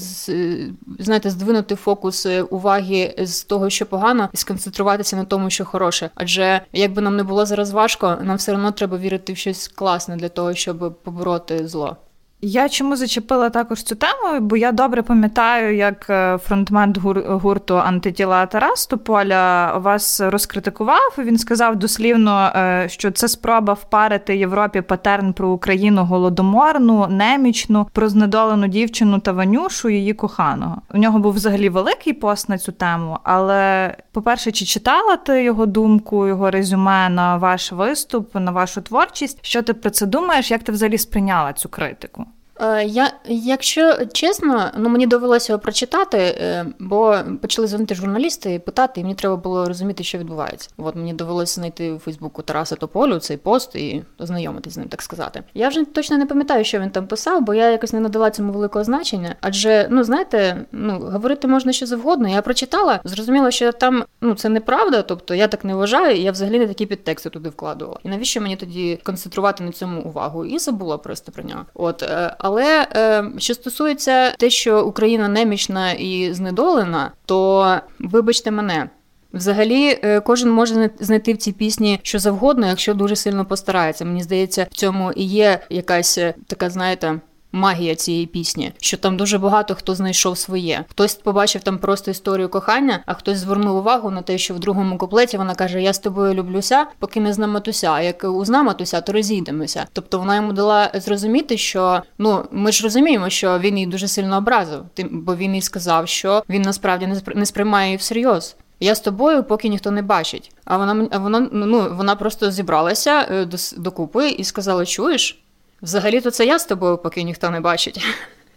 знаєте, 1.00 1.30
здвинути 1.30 1.76
фокус 1.76 2.26
е, 2.26 2.42
уваги 2.42 3.16
з 3.18 3.44
того, 3.44 3.70
що 3.70 3.86
погано, 3.86 4.30
і 4.34 4.38
сконцентруватися 4.38 5.16
на 5.16 5.26
тому, 5.26 5.50
що 5.50 5.66
хороше. 5.66 6.10
Адже 6.16 6.62
якби 6.74 7.02
нам 7.02 7.16
не 7.16 7.24
було 7.24 7.46
зараз 7.46 7.72
важко, 7.72 8.18
нам 8.22 8.38
все 8.38 8.54
одно 8.54 8.72
треба 8.72 8.98
вірити 8.98 9.34
в 9.34 9.38
щось 9.38 9.68
класне 9.68 10.16
для 10.16 10.30
того, 10.30 10.54
щоб 10.54 11.00
побороти 11.04 11.68
зло. 11.68 11.98
Я 12.42 12.70
чому 12.70 12.96
зачепила 12.96 13.50
також 13.50 13.84
цю 13.84 13.96
тему? 13.96 14.40
Бо 14.40 14.58
я 14.58 14.72
добре 14.72 15.02
пам'ятаю, 15.02 15.76
як 15.76 16.10
е, 16.10 16.38
фронтмен 16.38 16.96
гурту 17.28 17.78
антитіла 17.78 18.46
Тарас 18.46 18.88
Тополя 18.88 19.74
вас 19.78 20.22
розкритикував. 20.22 21.16
Він 21.18 21.38
сказав 21.38 21.76
дослівно, 21.76 22.52
е, 22.56 22.86
що 22.90 23.12
це 23.12 23.28
спроба 23.28 23.74
впарити 23.74 24.38
Європі 24.38 24.82
патерн 24.82 25.34
про 25.34 25.50
Україну 25.50 26.06
голодоморну, 26.06 27.08
немічну, 27.08 27.88
про 27.94 28.10
знедолену 28.10 28.68
дівчину 28.68 29.20
та 29.20 29.32
Ванюшу, 29.32 29.90
її 29.90 30.14
коханого. 30.14 30.82
У 30.94 30.98
нього 30.98 31.20
був 31.20 31.34
взагалі 31.34 31.70
великий 31.70 32.14
пост 32.14 32.50
на 32.50 32.58
цю 32.58 32.72
тему. 32.72 33.18
Але, 33.24 33.94
по-перше, 34.12 34.52
чи 34.52 34.66
читала 34.66 35.16
ти 35.16 35.44
його 35.44 35.66
думку, 35.66 36.28
його 36.28 36.52
резюме 36.52 37.10
на 37.10 37.38
ваш 37.38 37.72
виступ, 37.72 38.36
на 38.36 38.52
вашу 38.52 38.82
творчість? 38.82 39.40
Що 39.42 39.62
ти 39.62 39.74
про 39.74 39.90
це 39.90 40.06
думаєш? 40.06 40.52
Як 40.52 40.64
ти 40.64 40.72
взагалі 40.72 40.98
сприйняла 40.98 41.54
цю 41.54 41.70
критику? 41.70 42.26
Е, 42.62 42.86
я, 42.86 43.12
Якщо 43.26 44.06
чесно, 44.14 44.72
ну 44.78 44.90
мені 44.90 45.08
довелося 45.08 45.54
його 45.54 45.60
прочитати, 45.60 46.18
е, 46.18 46.66
бо 46.80 47.18
почали 47.42 47.68
дзвонити 47.68 47.96
журналісти 47.96 48.54
і 48.54 48.60
питати, 48.60 49.02
і 49.02 49.04
мені 49.04 49.16
треба 49.16 49.36
було 49.36 49.66
розуміти, 49.66 50.04
що 50.04 50.18
відбувається. 50.18 50.70
От 50.78 50.96
мені 50.96 51.14
довелося 51.14 51.56
знайти 51.56 51.92
у 51.92 52.00
Фейсбуку 52.00 52.42
Тараса 52.42 52.76
Тополю 52.76 53.20
цей 53.20 53.38
пост 53.38 53.76
і 53.76 54.04
ознайомитись 54.20 54.74
з 54.74 54.78
ним, 54.78 54.88
так 54.88 55.02
сказати. 55.02 55.44
Я 55.54 55.70
вже 55.70 55.86
точно 55.86 56.18
не 56.18 56.26
пам'ятаю, 56.26 56.64
що 56.64 56.80
він 56.80 56.90
там 56.90 57.08
писав, 57.08 57.42
бо 57.42 57.54
я 57.54 57.70
якось 57.70 57.94
не 57.94 58.00
надала 58.00 58.32
цьому 58.32 58.54
великого 58.54 58.86
значення. 58.86 59.36
Адже, 59.42 59.88
ну 59.92 60.04
знаєте, 60.04 60.66
ну 60.72 61.00
говорити 61.00 61.48
можна 61.48 61.72
що 61.72 61.86
завгодно. 61.86 62.30
Я 62.30 62.42
прочитала, 62.42 63.00
зрозуміла, 63.04 63.52
що 63.52 63.72
там 63.72 64.04
ну 64.22 64.36
це 64.36 64.50
неправда, 64.50 65.02
тобто 65.02 65.36
я 65.36 65.48
так 65.48 65.66
не 65.66 65.76
вважаю, 65.76 66.16
і 66.16 66.22
я 66.22 66.32
взагалі 66.32 66.60
не 66.60 66.68
такі 66.68 66.86
підтексти 66.86 67.30
туди 67.30 67.50
вкладувала. 67.50 68.00
І 68.04 68.10
навіщо 68.10 68.42
мені 68.42 68.56
тоді 68.56 69.00
концентрувати 69.04 69.64
на 69.64 69.72
цьому 69.72 70.02
увагу? 70.02 70.46
І 70.46 70.60
забула 70.60 70.98
просто 70.98 71.32
про 71.32 71.44
нього. 71.44 71.66
От. 71.74 72.04
Але 72.50 72.88
е, 72.96 73.24
що 73.38 73.54
стосується 73.54 74.32
те, 74.32 74.50
що 74.50 74.86
Україна 74.86 75.28
немічна 75.28 75.92
і 75.92 76.34
знедолена, 76.34 77.12
то 77.26 77.76
вибачте 78.00 78.52
мене. 78.52 78.90
Взагалі, 79.34 80.00
е, 80.04 80.20
кожен 80.20 80.52
може 80.52 80.90
знайти 81.00 81.34
в 81.34 81.38
цій 81.38 81.52
пісні 81.52 82.00
що 82.04 82.20
завгодно, 82.20 82.68
якщо 82.68 82.94
дуже 82.94 83.16
сильно 83.16 83.46
постарається. 83.46 84.06
Мені 84.06 84.24
здається, 84.24 84.68
в 84.72 84.76
цьому 84.76 85.12
і 85.12 85.24
є 85.24 85.60
якась 85.70 86.18
е, 86.18 86.34
така, 86.48 86.70
знаєте, 86.70 87.20
магія 87.52 87.96
цієї 87.96 88.26
пісні, 88.26 88.72
що 88.82 88.98
там 88.98 89.18
дуже 89.18 89.38
багато 89.38 89.76
хто 89.76 89.96
знайшов 89.96 90.38
своє. 90.38 90.86
Хтось 90.90 91.16
побачив 91.16 91.64
там 91.64 91.78
просто 91.78 92.12
історію 92.12 92.50
кохання, 92.50 93.00
а 93.06 93.14
хтось 93.14 93.38
звернув 93.38 93.78
увагу 93.78 94.12
на 94.12 94.22
те, 94.22 94.38
що 94.38 94.54
в 94.54 94.60
другому 94.60 94.98
куплеті 94.98 95.38
вона 95.38 95.56
каже: 95.56 95.82
Я 95.82 95.94
з 95.94 96.00
тобою 96.00 96.34
люблюся, 96.34 96.86
поки 97.00 97.20
не 97.20 97.34
знам 97.34 97.52
матуся. 97.52 97.92
А 97.92 98.02
як 98.02 98.24
узнам 98.24 98.66
матуся, 98.66 99.02
то 99.02 99.14
розійдемося. 99.14 99.86
Тобто 99.94 100.20
вона 100.20 100.36
йому 100.36 100.54
дала 100.54 100.92
зрозуміти, 100.94 101.58
що 101.58 102.02
ну 102.18 102.46
ми 102.52 102.72
ж 102.72 102.84
розуміємо, 102.84 103.30
що 103.30 103.60
він 103.60 103.78
її 103.78 103.88
дуже 103.88 104.08
сильно 104.08 104.38
образив, 104.38 104.84
тим, 104.94 105.10
бо 105.12 105.36
він 105.36 105.56
їй 105.56 105.62
сказав, 105.62 106.08
що 106.08 106.44
він 106.50 106.62
насправді 106.62 107.10
не 107.36 107.46
сприймає 107.46 107.88
її 107.88 107.98
всерйоз. 107.98 108.56
Я 108.80 108.96
з 108.96 109.00
тобою, 109.00 109.44
поки 109.44 109.70
ніхто 109.70 109.92
не 109.92 110.02
бачить. 110.02 110.52
А 110.66 110.78
вона 110.78 111.08
а 111.12 111.18
вона 111.18 111.50
ну 111.52 111.96
вона 111.96 112.16
просто 112.16 112.52
зібралася 112.52 113.28
е, 113.32 113.48
докупи 113.78 114.30
і 114.30 114.44
сказала: 114.44 114.86
Чуєш? 114.86 115.44
Взагалі-то 115.82 116.32
це 116.32 116.46
я 116.46 116.60
з 116.60 116.66
тобою, 116.66 116.98
поки 116.98 117.24
ніхто 117.24 117.50
не 117.50 117.60
бачить. 117.60 118.06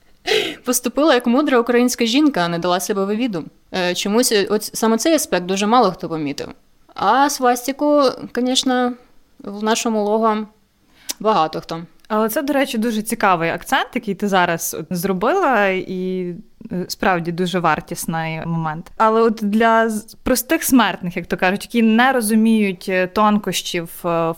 Поступила 0.64 1.14
як 1.14 1.26
мудра 1.26 1.58
українська 1.58 2.04
жінка, 2.04 2.40
а 2.40 2.48
не 2.48 2.58
дала 2.58 2.80
себе 2.80 3.04
вивіду. 3.04 3.44
Е, 3.74 3.94
чомусь 3.94 4.34
от 4.50 4.64
саме 4.64 4.98
цей 4.98 5.14
аспект 5.14 5.46
дуже 5.46 5.66
мало 5.66 5.90
хто 5.90 6.08
помітив. 6.08 6.48
А 6.94 7.30
свастіку, 7.30 8.02
звісно, 8.36 8.92
в 9.38 9.62
нашому 9.62 10.04
лого 10.04 10.46
багато 11.20 11.60
хто. 11.60 11.82
Але 12.08 12.28
це, 12.28 12.42
до 12.42 12.52
речі, 12.52 12.78
дуже 12.78 13.02
цікавий 13.02 13.50
акцент, 13.50 13.88
який 13.94 14.14
ти 14.14 14.28
зараз 14.28 14.76
зробила, 14.90 15.66
і 15.68 16.34
е, 16.72 16.84
справді 16.88 17.32
дуже 17.32 17.58
вартісний 17.58 18.46
момент. 18.46 18.90
Але 18.96 19.22
от 19.22 19.38
для 19.42 19.90
простих 20.22 20.64
смертних, 20.64 21.16
як 21.16 21.26
то 21.26 21.36
кажуть, 21.36 21.64
які 21.64 21.82
не 21.82 22.12
розуміють 22.12 22.86
е, 22.88 23.06
тонкощів 23.06 23.88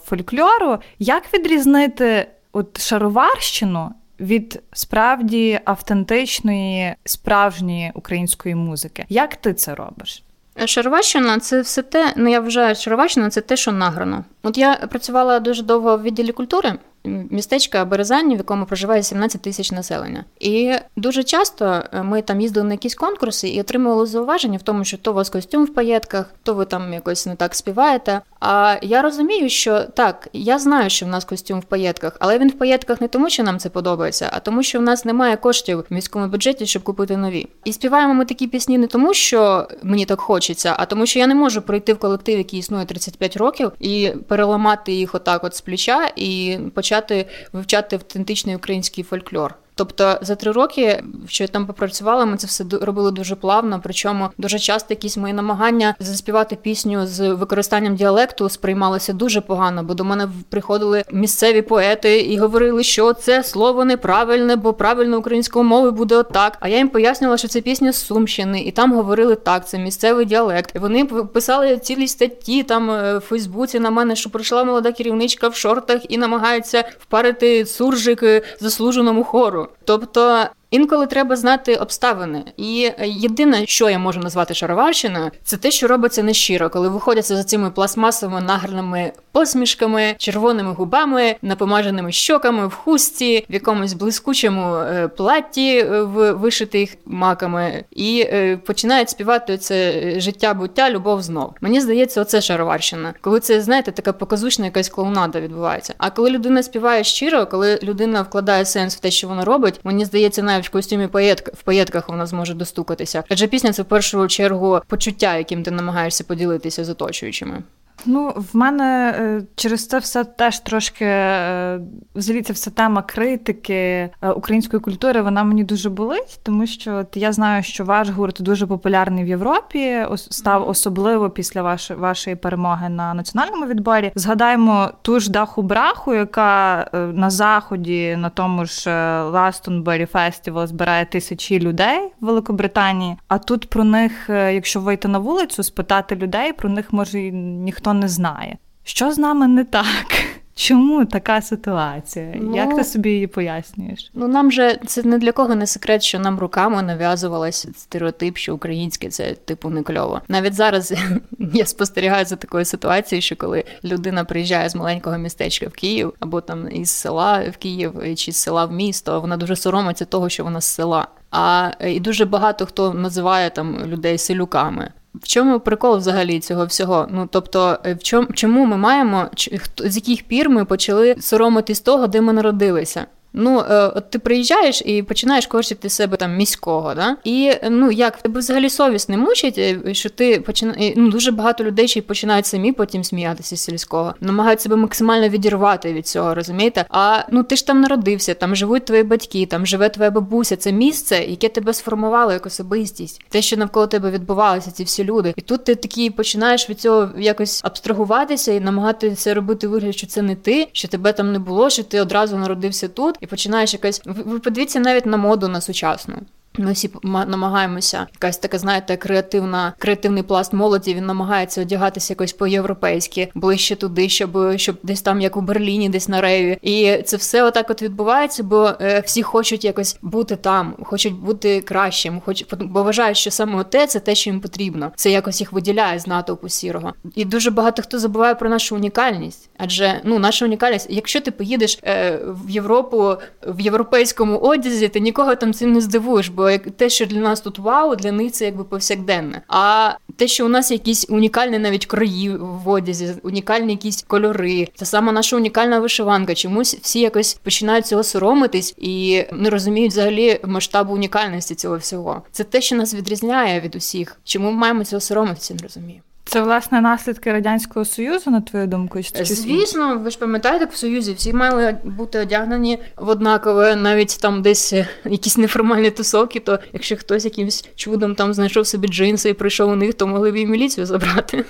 фольклору, 0.04 0.78
як 0.98 1.34
відрізнити 1.34 2.26
от 2.54 2.80
шароварщину 2.80 3.90
від 4.20 4.62
справді 4.72 5.60
автентичної, 5.64 6.94
справжньої 7.04 7.92
української 7.94 8.54
музики. 8.54 9.04
Як 9.08 9.36
ти 9.36 9.54
це 9.54 9.74
робиш? 9.74 10.22
Шароварщина– 10.66 11.38
це 11.40 11.60
все 11.60 11.82
те. 11.82 12.12
Ну 12.16 12.30
я 12.30 12.40
вважаю, 12.40 12.74
Шароварщина– 12.74 13.30
це 13.30 13.40
те, 13.40 13.56
що 13.56 13.72
награно. 13.72 14.24
От 14.42 14.58
я 14.58 14.74
працювала 14.74 15.40
дуже 15.40 15.62
довго 15.62 15.96
в 15.96 16.02
відділі 16.02 16.32
культури 16.32 16.78
містечка 17.04 17.84
Березані, 17.84 18.34
в 18.34 18.38
якому 18.38 18.66
проживає 18.66 19.02
17 19.02 19.42
тисяч 19.42 19.72
населення. 19.72 20.24
І 20.40 20.72
дуже 20.96 21.24
часто 21.24 21.82
е, 21.92 22.02
ми 22.02 22.22
там 22.22 22.40
їздили 22.40 22.66
на 22.66 22.74
якісь 22.74 22.94
конкурси 22.94 23.48
і 23.48 23.60
отримували 23.60 24.06
зауваження 24.06 24.58
в 24.58 24.62
тому, 24.62 24.84
що 24.84 24.98
то 24.98 25.10
у 25.10 25.14
вас 25.14 25.30
костюм 25.30 25.64
в 25.64 25.74
паєтках, 25.74 26.30
то 26.42 26.54
ви 26.54 26.64
там 26.64 26.92
якось 26.92 27.26
не 27.26 27.36
так 27.36 27.54
співаєте. 27.54 28.20
А 28.46 28.76
я 28.82 29.02
розумію, 29.02 29.48
що 29.48 29.80
так, 29.80 30.28
я 30.32 30.58
знаю, 30.58 30.90
що 30.90 31.06
в 31.06 31.08
нас 31.08 31.24
костюм 31.24 31.60
в 31.60 31.64
паєтках, 31.64 32.16
але 32.20 32.38
він 32.38 32.48
в 32.48 32.58
паєтках 32.58 33.00
не 33.00 33.08
тому, 33.08 33.30
що 33.30 33.42
нам 33.42 33.58
це 33.58 33.68
подобається, 33.68 34.30
а 34.32 34.40
тому, 34.40 34.62
що 34.62 34.78
в 34.78 34.82
нас 34.82 35.04
немає 35.04 35.36
коштів 35.36 35.78
в 35.90 35.94
міському 35.94 36.26
бюджеті, 36.26 36.66
щоб 36.66 36.82
купити 36.82 37.16
нові. 37.16 37.48
І 37.64 37.72
співаємо 37.72 38.14
ми 38.14 38.24
такі 38.24 38.46
пісні 38.46 38.78
не 38.78 38.86
тому, 38.86 39.14
що 39.14 39.68
мені 39.82 40.04
так 40.04 40.20
хочеться, 40.20 40.74
а 40.78 40.86
тому, 40.86 41.06
що 41.06 41.18
я 41.18 41.26
не 41.26 41.34
можу 41.34 41.62
прийти 41.62 41.92
в 41.92 41.98
колектив, 41.98 42.38
який 42.38 42.60
існує 42.60 42.84
35 42.84 43.36
років, 43.36 43.72
і 43.80 44.12
переламати 44.28 44.92
їх 44.92 45.14
отак, 45.14 45.44
от 45.44 45.56
з 45.56 45.60
плеча, 45.60 46.12
і 46.16 46.58
почати 46.74 47.26
вивчати 47.52 47.96
автентичний 47.96 48.56
український 48.56 49.04
фольклор. 49.04 49.54
Тобто 49.74 50.18
за 50.22 50.34
три 50.34 50.52
роки, 50.52 51.04
що 51.28 51.44
я 51.44 51.48
там 51.48 51.66
попрацювала, 51.66 52.24
ми 52.24 52.36
це 52.36 52.46
все 52.46 52.64
робили 52.80 53.10
дуже 53.10 53.36
плавно. 53.36 53.80
Причому 53.82 54.28
дуже 54.38 54.58
часто 54.58 54.94
якісь 54.94 55.16
мої 55.16 55.34
намагання 55.34 55.94
заспівати 55.98 56.56
пісню 56.56 57.06
з 57.06 57.32
використанням 57.32 57.96
діалекту 57.96 58.48
сприймалися 58.48 59.12
дуже 59.12 59.40
погано, 59.40 59.82
бо 59.82 59.94
до 59.94 60.04
мене 60.04 60.28
приходили 60.48 61.04
місцеві 61.12 61.62
поети 61.62 62.20
і 62.20 62.38
говорили, 62.38 62.82
що 62.82 63.12
це 63.12 63.42
слово 63.42 63.84
неправильне, 63.84 64.56
бо 64.56 64.72
правильно 64.72 65.18
українською 65.18 65.64
мовою 65.64 65.92
буде 65.92 66.16
отак. 66.16 66.56
А 66.60 66.68
я 66.68 66.76
їм 66.76 66.88
пояснювала, 66.88 67.38
що 67.38 67.48
це 67.48 67.60
пісня 67.60 67.92
з 67.92 68.06
Сумщини, 68.06 68.62
і 68.62 68.70
там 68.70 68.92
говорили 68.92 69.34
так, 69.34 69.68
це 69.68 69.78
місцевий 69.78 70.26
діалект. 70.26 70.72
І 70.76 70.78
Вони 70.78 71.04
писали 71.04 71.78
цілі 71.78 72.08
статті 72.08 72.62
там 72.62 72.90
е, 72.90 73.18
в 73.18 73.20
Фейсбуці 73.20 73.80
на 73.80 73.90
мене, 73.90 74.16
що 74.16 74.30
прийшла 74.30 74.64
молода 74.64 74.92
керівничка 74.92 75.48
в 75.48 75.54
шортах 75.54 76.00
і 76.08 76.18
намагається 76.18 76.84
впарити 77.00 77.66
суржик 77.66 78.24
заслуженому 78.60 79.24
хору. 79.24 79.63
Тобто 79.84 80.50
Інколи 80.74 81.06
треба 81.06 81.36
знати 81.36 81.76
обставини. 81.76 82.44
І 82.56 82.90
єдине, 83.04 83.66
що 83.66 83.90
я 83.90 83.98
можу 83.98 84.20
назвати 84.20 84.54
шароварщиною, 84.54 85.30
це 85.44 85.56
те, 85.56 85.70
що 85.70 85.86
робиться 85.86 86.22
нещиро, 86.22 86.70
коли 86.70 86.88
виходяться 86.88 87.36
за 87.36 87.44
цими 87.44 87.70
пластмасовими 87.70 88.40
нагрними 88.40 89.12
посмішками, 89.32 90.14
червоними 90.18 90.72
губами, 90.72 91.36
напомаженими 91.42 92.12
щоками 92.12 92.66
в 92.66 92.74
хусті, 92.74 93.46
в 93.50 93.54
якомусь 93.54 93.92
блискучому 93.92 94.76
е, 94.76 95.08
платі 95.08 95.78
е, 95.78 96.02
в 96.02 96.32
вишитих 96.32 96.96
маками, 97.06 97.84
і 97.90 98.20
е, 98.20 98.56
починають 98.56 99.10
співати 99.10 99.58
це 99.58 100.02
життя, 100.20 100.54
буття, 100.54 100.90
любов 100.90 101.22
знов. 101.22 101.54
Мені 101.60 101.80
здається, 101.80 102.20
оце 102.20 102.40
шароварщина. 102.40 103.14
Коли 103.20 103.40
це 103.40 103.60
знаєте, 103.60 103.92
така 103.92 104.12
показушна 104.12 104.64
якась 104.64 104.88
клоунада 104.88 105.40
відбувається. 105.40 105.94
А 105.98 106.10
коли 106.10 106.30
людина 106.30 106.62
співає 106.62 107.04
щиро, 107.04 107.46
коли 107.46 107.78
людина 107.82 108.22
вкладає 108.22 108.64
сенс 108.64 108.96
в 108.96 109.00
те, 109.00 109.10
що 109.10 109.28
вона 109.28 109.44
робить, 109.44 109.80
мені 109.84 110.04
здається, 110.04 110.42
навіть 110.42 110.63
в 110.66 110.70
костюмі 110.70 111.06
поєтка 111.06 111.52
в 111.54 111.62
поєтках 111.62 112.08
вона 112.08 112.26
зможе 112.26 112.54
достукатися. 112.54 113.24
Адже 113.28 113.46
пісня 113.46 113.72
це 113.72 113.82
в 113.82 113.84
першу 113.84 114.28
чергу 114.28 114.80
почуття, 114.86 115.36
яким 115.36 115.62
ти 115.62 115.70
намагаєшся 115.70 116.24
поділитися 116.24 116.84
з 116.84 116.88
оточуючими. 116.88 117.62
Ну, 118.06 118.32
в 118.52 118.56
мене 118.56 119.14
е, 119.18 119.42
через 119.54 119.86
це 119.86 119.98
все 119.98 120.24
теж 120.24 120.58
трошки 120.58 121.04
е, 121.04 121.80
взагалі 122.14 122.42
це 122.42 122.52
вся 122.52 122.70
тема 122.70 123.02
критики 123.02 123.74
е, 123.74 124.10
української 124.36 124.80
культури. 124.80 125.22
Вона 125.22 125.44
мені 125.44 125.64
дуже 125.64 125.90
болить, 125.90 126.40
тому 126.42 126.66
що 126.66 127.06
я 127.14 127.32
знаю, 127.32 127.62
що 127.62 127.84
ваш 127.84 128.08
гурт 128.08 128.36
дуже 128.40 128.66
популярний 128.66 129.24
в 129.24 129.28
Європі. 129.28 130.06
став 130.16 130.68
особливо 130.68 131.30
після 131.30 131.62
вашої 131.62 132.00
вашої 132.00 132.36
перемоги 132.36 132.88
на 132.88 133.14
національному 133.14 133.66
відборі. 133.66 134.12
Згадаємо 134.14 134.90
ту 135.02 135.20
ж 135.20 135.30
даху 135.30 135.62
браху, 135.62 136.14
яка 136.14 136.86
на 137.14 137.30
заході 137.30 138.16
на 138.16 138.30
тому 138.30 138.64
ж 138.64 138.90
Glastonbury 139.22 140.06
Festival 140.06 140.66
збирає 140.66 141.06
тисячі 141.06 141.60
людей 141.60 142.12
в 142.20 142.26
Великобританії. 142.26 143.16
А 143.28 143.38
тут 143.38 143.70
про 143.70 143.84
них, 143.84 144.12
якщо 144.28 144.80
вийти 144.80 145.08
на 145.08 145.18
вулицю, 145.18 145.62
спитати 145.62 146.16
людей, 146.16 146.52
про 146.52 146.68
них 146.68 146.92
може 146.92 147.20
ніхто 147.30 147.93
не 147.94 148.08
знає. 148.08 148.58
Що 148.84 149.12
з 149.12 149.18
нами 149.18 149.48
не 149.48 149.64
так? 149.64 150.06
Чому 150.56 151.04
така 151.04 151.42
ситуація? 151.42 152.34
Ну, 152.40 152.56
Як 152.56 152.76
ти 152.76 152.84
собі 152.84 153.10
її 153.10 153.26
пояснюєш? 153.26 154.10
Ну 154.14 154.28
нам 154.28 154.52
же 154.52 154.78
це 154.86 155.02
не 155.02 155.18
для 155.18 155.32
кого 155.32 155.54
не 155.54 155.66
секрет, 155.66 156.02
що 156.02 156.18
нам 156.18 156.38
роками 156.38 156.82
нав'язувалася 156.82 157.68
стереотип, 157.76 158.36
що 158.36 158.54
українське 158.54 159.08
це 159.08 159.34
типу 159.34 159.70
не 159.70 159.82
кльово. 159.82 160.20
Навіть 160.28 160.54
зараз 160.54 160.94
я 161.38 161.66
спостерігаю 161.66 162.24
за 162.24 162.36
такою 162.36 162.64
ситуацією, 162.64 163.22
що 163.22 163.36
коли 163.36 163.64
людина 163.84 164.24
приїжджає 164.24 164.68
з 164.68 164.74
маленького 164.74 165.18
містечка 165.18 165.66
в 165.66 165.72
Київ 165.72 166.12
або 166.20 166.40
там 166.40 166.70
із 166.70 166.90
села 166.90 167.44
в 167.52 167.56
Київ 167.56 168.16
чи 168.16 168.32
з 168.32 168.36
села 168.36 168.64
в 168.64 168.72
місто, 168.72 169.20
вона 169.20 169.36
дуже 169.36 169.56
соромиться 169.56 170.04
того, 170.04 170.28
що 170.28 170.44
вона 170.44 170.60
з 170.60 170.64
села. 170.64 171.08
А 171.30 171.70
і 171.80 172.00
дуже 172.00 172.24
багато 172.24 172.66
хто 172.66 172.94
називає 172.94 173.50
там 173.50 173.86
людей 173.86 174.18
селюками. 174.18 174.90
В 175.14 175.28
чому 175.28 175.60
прикол 175.60 175.96
взагалі 175.96 176.40
цього 176.40 176.66
всього? 176.66 177.08
Ну 177.10 177.28
тобто, 177.30 177.78
е, 177.84 177.94
в 177.94 178.02
чому 178.02 178.26
чому 178.34 178.66
ми 178.66 178.76
маємо 178.76 179.30
з 179.76 179.96
яких 179.96 180.22
пір 180.22 180.50
ми 180.50 180.64
почали 180.64 181.16
соромитись 181.20 181.80
того, 181.80 182.06
де 182.06 182.20
ми 182.20 182.32
народилися? 182.32 183.06
Ну, 183.34 183.58
е, 183.70 183.86
от 183.86 184.10
ти 184.10 184.18
приїжджаєш 184.18 184.82
і 184.86 185.02
починаєш 185.02 185.46
корчити 185.46 185.88
себе 185.88 186.16
там 186.16 186.36
міського, 186.36 186.94
да? 186.94 187.16
І 187.24 187.52
ну 187.70 187.90
як 187.90 188.16
тебе 188.16 188.40
взагалі 188.40 188.70
совість 188.70 189.08
не 189.08 189.16
мучить, 189.16 189.58
е, 189.58 189.94
що 189.94 190.10
ти 190.10 190.40
починаєш, 190.40 190.94
ну 190.96 191.10
дуже 191.10 191.30
багато 191.30 191.64
людей 191.64 191.88
ще 191.88 191.98
й 191.98 192.02
починають 192.02 192.46
самі 192.46 192.72
потім 192.72 193.04
сміятися 193.04 193.56
з 193.56 193.60
сільського, 193.60 194.14
намагають 194.20 194.60
себе 194.60 194.76
максимально 194.76 195.28
відірвати 195.28 195.92
від 195.92 196.06
цього, 196.06 196.34
розумієте? 196.34 196.84
А 196.88 197.18
ну 197.30 197.42
ти 197.42 197.56
ж 197.56 197.66
там 197.66 197.80
народився, 197.80 198.34
там 198.34 198.56
живуть 198.56 198.84
твої 198.84 199.02
батьки, 199.02 199.46
там 199.46 199.66
живе 199.66 199.88
твоя 199.88 200.10
бабуся. 200.10 200.56
Це 200.56 200.72
місце, 200.72 201.24
яке 201.24 201.48
тебе 201.48 201.74
сформувало 201.74 202.32
як 202.32 202.46
особистість, 202.46 203.24
те, 203.28 203.42
що 203.42 203.56
навколо 203.56 203.86
тебе 203.86 204.10
відбувалося, 204.10 204.70
ці 204.70 204.84
всі 204.84 205.04
люди. 205.04 205.34
І 205.36 205.40
тут 205.40 205.64
ти 205.64 205.74
такий 205.74 206.10
починаєш 206.10 206.70
від 206.70 206.80
цього 206.80 207.08
якось 207.18 207.60
абстрагуватися 207.64 208.52
і 208.52 208.60
намагатися 208.60 209.34
робити 209.34 209.68
вигляд, 209.68 209.94
що 209.96 210.06
це 210.06 210.22
не 210.22 210.34
ти, 210.34 210.68
що 210.72 210.88
тебе 210.88 211.12
там 211.12 211.32
не 211.32 211.38
було, 211.38 211.70
що 211.70 211.82
ти 211.82 212.00
одразу 212.00 212.36
народився 212.36 212.88
тут 212.88 213.16
і 213.24 213.26
починаєш 213.26 213.72
якась. 213.72 214.02
Ви 214.04 214.38
подивіться 214.40 214.80
навіть 214.80 215.06
на 215.06 215.16
моду 215.16 215.48
на 215.48 215.60
сучасну. 215.60 216.14
Ми 216.58 216.72
всі 216.72 216.90
намагаємося, 217.04 218.06
якась 218.12 218.38
така, 218.38 218.58
знаєте, 218.58 218.96
креативна, 218.96 219.72
креативний 219.78 220.22
пласт 220.22 220.52
молоді. 220.52 220.94
Він 220.94 221.06
намагається 221.06 221.62
одягатися 221.62 222.12
якось 222.12 222.32
по-європейськи, 222.32 223.28
ближче 223.34 223.76
туди, 223.76 224.08
щоб 224.08 224.56
щоб 224.56 224.76
десь 224.82 225.02
там, 225.02 225.20
як 225.20 225.36
у 225.36 225.40
Берліні, 225.40 225.88
десь 225.88 226.08
на 226.08 226.20
рейві. 226.20 226.58
І 226.62 227.02
це 227.02 227.16
все 227.16 227.44
отак 227.44 227.70
от 227.70 227.82
відбувається, 227.82 228.42
бо 228.42 228.72
е, 228.80 229.02
всі 229.06 229.22
хочуть 229.22 229.64
якось 229.64 229.96
бути 230.02 230.36
там, 230.36 230.74
хочуть 230.82 231.14
бути 231.14 231.60
кращим, 231.60 232.22
хоч 232.24 232.44
бо 232.60 232.82
вважають, 232.82 233.16
що 233.16 233.30
саме 233.30 233.64
те 233.64 233.86
це 233.86 234.00
те, 234.00 234.14
що 234.14 234.30
їм 234.30 234.40
потрібно. 234.40 234.92
Це 234.96 235.10
якось 235.10 235.40
їх 235.40 235.52
виділяє 235.52 235.98
з 235.98 236.06
натовпу 236.06 236.48
сірого. 236.48 236.92
І 237.14 237.24
дуже 237.24 237.50
багато 237.50 237.82
хто 237.82 237.98
забуває 237.98 238.34
про 238.34 238.48
нашу 238.48 238.76
унікальність, 238.76 239.50
адже 239.58 240.00
ну 240.04 240.18
наша 240.18 240.44
унікальність, 240.44 240.86
якщо 240.90 241.20
ти 241.20 241.30
поїдеш 241.30 241.78
е, 241.82 242.18
в 242.26 242.50
Європу 242.50 243.16
в 243.46 243.60
європейському 243.60 244.38
одязі, 244.38 244.88
ти 244.88 245.00
нікого 245.00 245.34
там 245.34 245.52
цим 245.52 245.72
не 245.72 245.80
здивуєш. 245.80 246.28
бо 246.28 246.43
бо 246.44 246.70
те, 246.70 246.88
що 246.88 247.06
для 247.06 247.20
нас 247.20 247.40
тут 247.40 247.58
вау, 247.58 247.96
для 247.96 248.12
них 248.12 248.32
це 248.32 248.44
якби 248.44 248.64
повсякденне. 248.64 249.42
А 249.48 249.92
те, 250.16 250.28
що 250.28 250.46
у 250.46 250.48
нас 250.48 250.70
якісь 250.70 251.06
унікальні 251.08 251.58
навіть 251.58 251.86
крої 251.86 252.36
в 252.36 252.68
одязі, 252.68 253.14
унікальні 253.22 253.72
якісь 253.72 254.02
кольори, 254.02 254.68
та 254.76 254.84
сама 254.84 255.12
наша 255.12 255.36
унікальна 255.36 255.80
вишиванка. 255.80 256.34
Чомусь 256.34 256.74
всі 256.82 257.00
якось 257.00 257.34
починають 257.34 257.86
цього 257.86 258.02
соромитись 258.02 258.74
і 258.78 259.24
не 259.32 259.50
розуміють 259.50 259.92
взагалі 259.92 260.40
масштабу 260.44 260.94
унікальності 260.94 261.54
цього 261.54 261.76
всього. 261.76 262.22
Це 262.32 262.44
те, 262.44 262.60
що 262.60 262.76
нас 262.76 262.94
відрізняє 262.94 263.60
від 263.60 263.76
усіх. 263.76 264.16
Чому 264.24 264.50
ми 264.50 264.56
маємо 264.56 264.84
цього 264.84 265.00
соромитися, 265.00 265.54
не 265.54 265.62
розумію. 265.62 266.00
Це 266.24 266.42
власне 266.42 266.80
наслідки 266.80 267.32
радянського 267.32 267.84
союзу, 267.84 268.30
на 268.30 268.40
твою 268.40 268.66
думку? 268.66 268.98
Звісно, 269.24 269.98
ви 269.98 270.10
ж 270.10 270.18
пам'ятаєте, 270.18 270.64
в 270.64 270.76
союзі 270.76 271.12
всі 271.12 271.32
мали 271.32 271.76
бути 271.84 272.18
одягнені 272.18 272.78
в 272.96 273.08
однакове, 273.08 273.76
навіть 273.76 274.18
там 274.20 274.42
десь 274.42 274.72
е, 274.72 274.88
якісь 275.04 275.36
неформальні 275.36 275.90
тусовки, 275.90 276.40
то 276.40 276.58
якщо 276.72 276.96
хтось 276.96 277.24
якимось 277.24 277.68
чудом 277.76 278.14
там 278.14 278.34
знайшов 278.34 278.66
собі 278.66 278.88
джинси 278.88 279.28
і 279.28 279.34
прийшов 279.34 279.70
у 279.70 279.76
них, 279.76 279.94
то 279.94 280.06
могли 280.06 280.32
б 280.32 280.36
і 280.36 280.46
міліцію 280.46 280.86
забрати. 280.86 281.44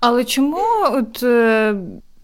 Але 0.00 0.24
чому 0.24 0.62
от 0.92 1.22
е, 1.22 1.74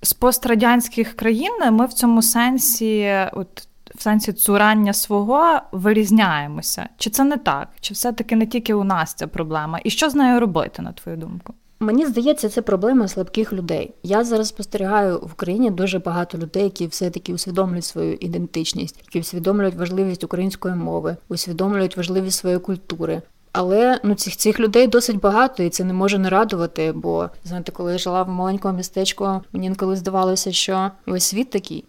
з 0.02 0.12
пострадянських 0.12 1.16
країн 1.16 1.52
ми 1.70 1.86
в 1.86 1.92
цьому 1.92 2.22
сенсі, 2.22 3.14
от 3.32 3.68
в 3.94 4.02
сенсі 4.02 4.32
цурання 4.32 4.92
свого 4.92 5.60
вирізняємося? 5.72 6.88
Чи 6.98 7.10
це 7.10 7.24
не 7.24 7.36
так? 7.36 7.68
Чи 7.80 7.94
все-таки 7.94 8.36
не 8.36 8.46
тільки 8.46 8.74
у 8.74 8.84
нас 8.84 9.14
ця 9.14 9.26
проблема? 9.26 9.80
І 9.84 9.90
що 9.90 10.10
з 10.10 10.14
нею 10.14 10.40
робити, 10.40 10.82
на 10.82 10.92
твою 10.92 11.18
думку? 11.18 11.54
Мені 11.82 12.06
здається, 12.06 12.48
це 12.48 12.62
проблема 12.62 13.08
слабких 13.08 13.52
людей. 13.52 13.94
Я 14.02 14.24
зараз 14.24 14.48
спостерігаю 14.48 15.18
в 15.18 15.32
Україні 15.32 15.70
дуже 15.70 15.98
багато 15.98 16.38
людей, 16.38 16.64
які 16.64 16.86
все-таки 16.86 17.34
усвідомлюють 17.34 17.84
свою 17.84 18.14
ідентичність, 18.14 18.98
які 19.06 19.20
усвідомлюють 19.20 19.74
важливість 19.74 20.24
української 20.24 20.74
мови, 20.74 21.16
усвідомлюють 21.28 21.96
важливість 21.96 22.38
своєї 22.38 22.60
культури. 22.60 23.22
Але 23.52 24.00
ну 24.04 24.14
цих 24.14 24.36
цих 24.36 24.60
людей 24.60 24.86
досить 24.86 25.20
багато, 25.20 25.62
і 25.62 25.70
це 25.70 25.84
не 25.84 25.92
може 25.92 26.18
не 26.18 26.28
радувати. 26.28 26.92
Бо 26.92 27.30
знаєте, 27.44 27.72
коли 27.72 27.92
я 27.92 27.98
жила 27.98 28.22
в 28.22 28.28
маленькому 28.28 28.76
містечку, 28.76 29.40
мені 29.52 29.66
інколи 29.66 29.96
здавалося, 29.96 30.52
що 30.52 30.90
весь 31.06 31.24
світ 31.24 31.50
такий. 31.50 31.84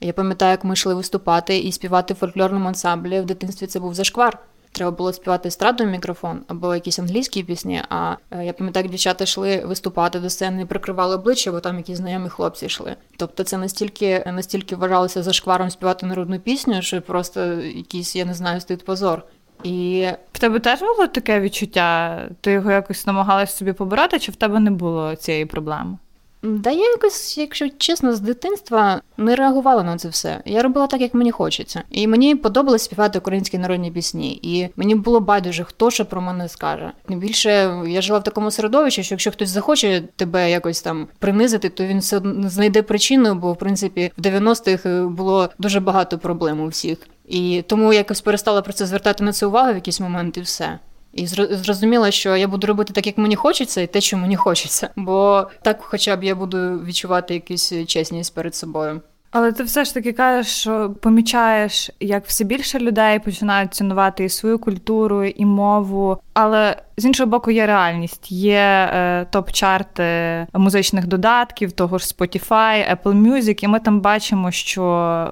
Я 0.00 0.12
пам'ятаю, 0.12 0.50
як 0.50 0.64
ми 0.64 0.72
йшли 0.72 0.94
виступати 0.94 1.58
і 1.58 1.72
співати 1.72 2.14
в 2.14 2.16
фольклорному 2.16 2.68
ансамблі. 2.68 3.20
В 3.20 3.26
дитинстві 3.26 3.66
це 3.66 3.80
був 3.80 3.94
зашквар. 3.94 4.38
Треба 4.76 4.90
було 4.90 5.12
співати 5.12 5.48
естраду 5.48 5.84
в 5.84 5.86
мікрофон 5.86 6.40
або 6.48 6.74
якісь 6.74 6.98
англійські 6.98 7.42
пісні. 7.42 7.82
А 7.88 8.16
е, 8.30 8.44
я 8.44 8.52
пам'ятаю, 8.52 8.84
як 8.84 8.90
дівчата 8.90 9.24
йшли 9.24 9.62
виступати 9.66 10.20
до 10.20 10.30
сцени, 10.30 10.66
прикривали 10.66 11.14
обличчя, 11.14 11.52
бо 11.52 11.60
там 11.60 11.76
якісь 11.76 11.98
знайомі 11.98 12.28
хлопці 12.28 12.66
йшли. 12.66 12.96
Тобто 13.16 13.44
це 13.44 13.58
настільки 13.58 14.24
настільки 14.26 14.76
вважалося 14.76 15.22
за 15.22 15.32
шкваром 15.32 15.70
співати 15.70 16.06
народну 16.06 16.40
пісню, 16.40 16.82
що 16.82 17.02
просто 17.02 17.44
якийсь, 17.54 18.16
я 18.16 18.24
не 18.24 18.34
знаю, 18.34 18.60
стоїть 18.60 18.84
позор. 18.84 19.22
І 19.62 20.08
в 20.32 20.38
тебе 20.38 20.58
теж 20.58 20.80
було 20.80 21.06
таке 21.06 21.40
відчуття? 21.40 22.20
Ти 22.40 22.52
його 22.52 22.70
якось 22.70 23.06
намагалась 23.06 23.56
собі 23.56 23.72
побороти, 23.72 24.18
чи 24.18 24.32
в 24.32 24.36
тебе 24.36 24.60
не 24.60 24.70
було 24.70 25.16
цієї 25.16 25.46
проблеми? 25.46 25.98
Да 26.46 26.70
я 26.70 26.90
якось, 26.90 27.38
якщо 27.38 27.68
чесно, 27.78 28.16
з 28.16 28.20
дитинства 28.20 29.00
не 29.16 29.36
реагувала 29.36 29.82
на 29.82 29.96
це 29.96 30.08
все. 30.08 30.42
Я 30.44 30.62
робила 30.62 30.86
так, 30.86 31.00
як 31.00 31.14
мені 31.14 31.30
хочеться. 31.30 31.82
І 31.90 32.06
мені 32.06 32.36
подобалось 32.36 32.82
співати 32.82 33.18
українські 33.18 33.58
народні 33.58 33.90
пісні. 33.90 34.40
І 34.42 34.68
мені 34.76 34.94
було 34.94 35.20
байдуже, 35.20 35.64
хто 35.64 35.90
що 35.90 36.04
про 36.04 36.20
мене 36.20 36.48
скаже. 36.48 36.92
Більше 37.08 37.82
я 37.86 38.02
жила 38.02 38.18
в 38.18 38.24
такому 38.24 38.50
середовищі, 38.50 39.02
що 39.02 39.14
якщо 39.14 39.30
хтось 39.30 39.48
захоче 39.48 40.02
тебе 40.16 40.50
якось 40.50 40.82
там 40.82 41.08
принизити, 41.18 41.68
то 41.68 41.84
він 41.84 41.98
все 41.98 42.20
знайде 42.44 42.82
причину, 42.82 43.34
бо 43.34 43.52
в 43.52 43.56
принципі 43.56 44.12
в 44.18 44.20
90-х 44.20 44.88
е, 44.88 45.06
було 45.06 45.48
дуже 45.58 45.80
багато 45.80 46.18
проблем 46.18 46.60
у 46.60 46.68
всіх. 46.68 46.98
І 47.28 47.64
тому 47.66 47.92
якось 47.92 48.20
перестала 48.20 48.62
про 48.62 48.72
це 48.72 48.86
звертати 48.86 49.24
на 49.24 49.32
це 49.32 49.46
увагу 49.46 49.72
в 49.72 49.74
якийсь 49.74 50.00
момент, 50.00 50.36
і 50.36 50.40
все. 50.40 50.78
І 51.16 51.26
зрозуміла, 51.26 52.10
що 52.10 52.36
я 52.36 52.48
буду 52.48 52.66
робити 52.66 52.92
так, 52.92 53.06
як 53.06 53.18
мені 53.18 53.36
хочеться, 53.36 53.80
і 53.80 53.86
те, 53.86 54.00
що 54.00 54.16
мені 54.16 54.36
хочеться. 54.36 54.90
Бо 54.96 55.46
так, 55.62 55.78
хоча 55.80 56.16
б 56.16 56.24
я 56.24 56.34
буду 56.34 56.78
відчувати 56.78 57.34
якусь 57.34 57.74
чесність 57.86 58.34
перед 58.34 58.54
собою. 58.54 59.00
Але 59.30 59.52
ти 59.52 59.62
все 59.62 59.84
ж 59.84 59.94
таки 59.94 60.12
кажеш, 60.12 60.46
що 60.46 60.94
помічаєш, 61.02 61.90
як 62.00 62.26
все 62.26 62.44
більше 62.44 62.78
людей 62.78 63.18
починають 63.18 63.74
цінувати 63.74 64.24
і 64.24 64.28
свою 64.28 64.58
культуру, 64.58 65.24
і 65.24 65.44
мову. 65.44 66.18
Але 66.34 66.76
з 66.96 67.04
іншого 67.04 67.30
боку, 67.30 67.50
є 67.50 67.66
реальність. 67.66 68.32
Є 68.32 68.90
е, 68.92 69.26
топ-чарти 69.32 70.46
музичних 70.52 71.06
додатків, 71.06 71.72
того 71.72 71.98
ж 71.98 72.04
Spotify, 72.04 72.96
Apple 72.96 73.14
Music, 73.14 73.64
і 73.64 73.68
ми 73.68 73.80
там 73.80 74.00
бачимо, 74.00 74.50
що 74.50 74.82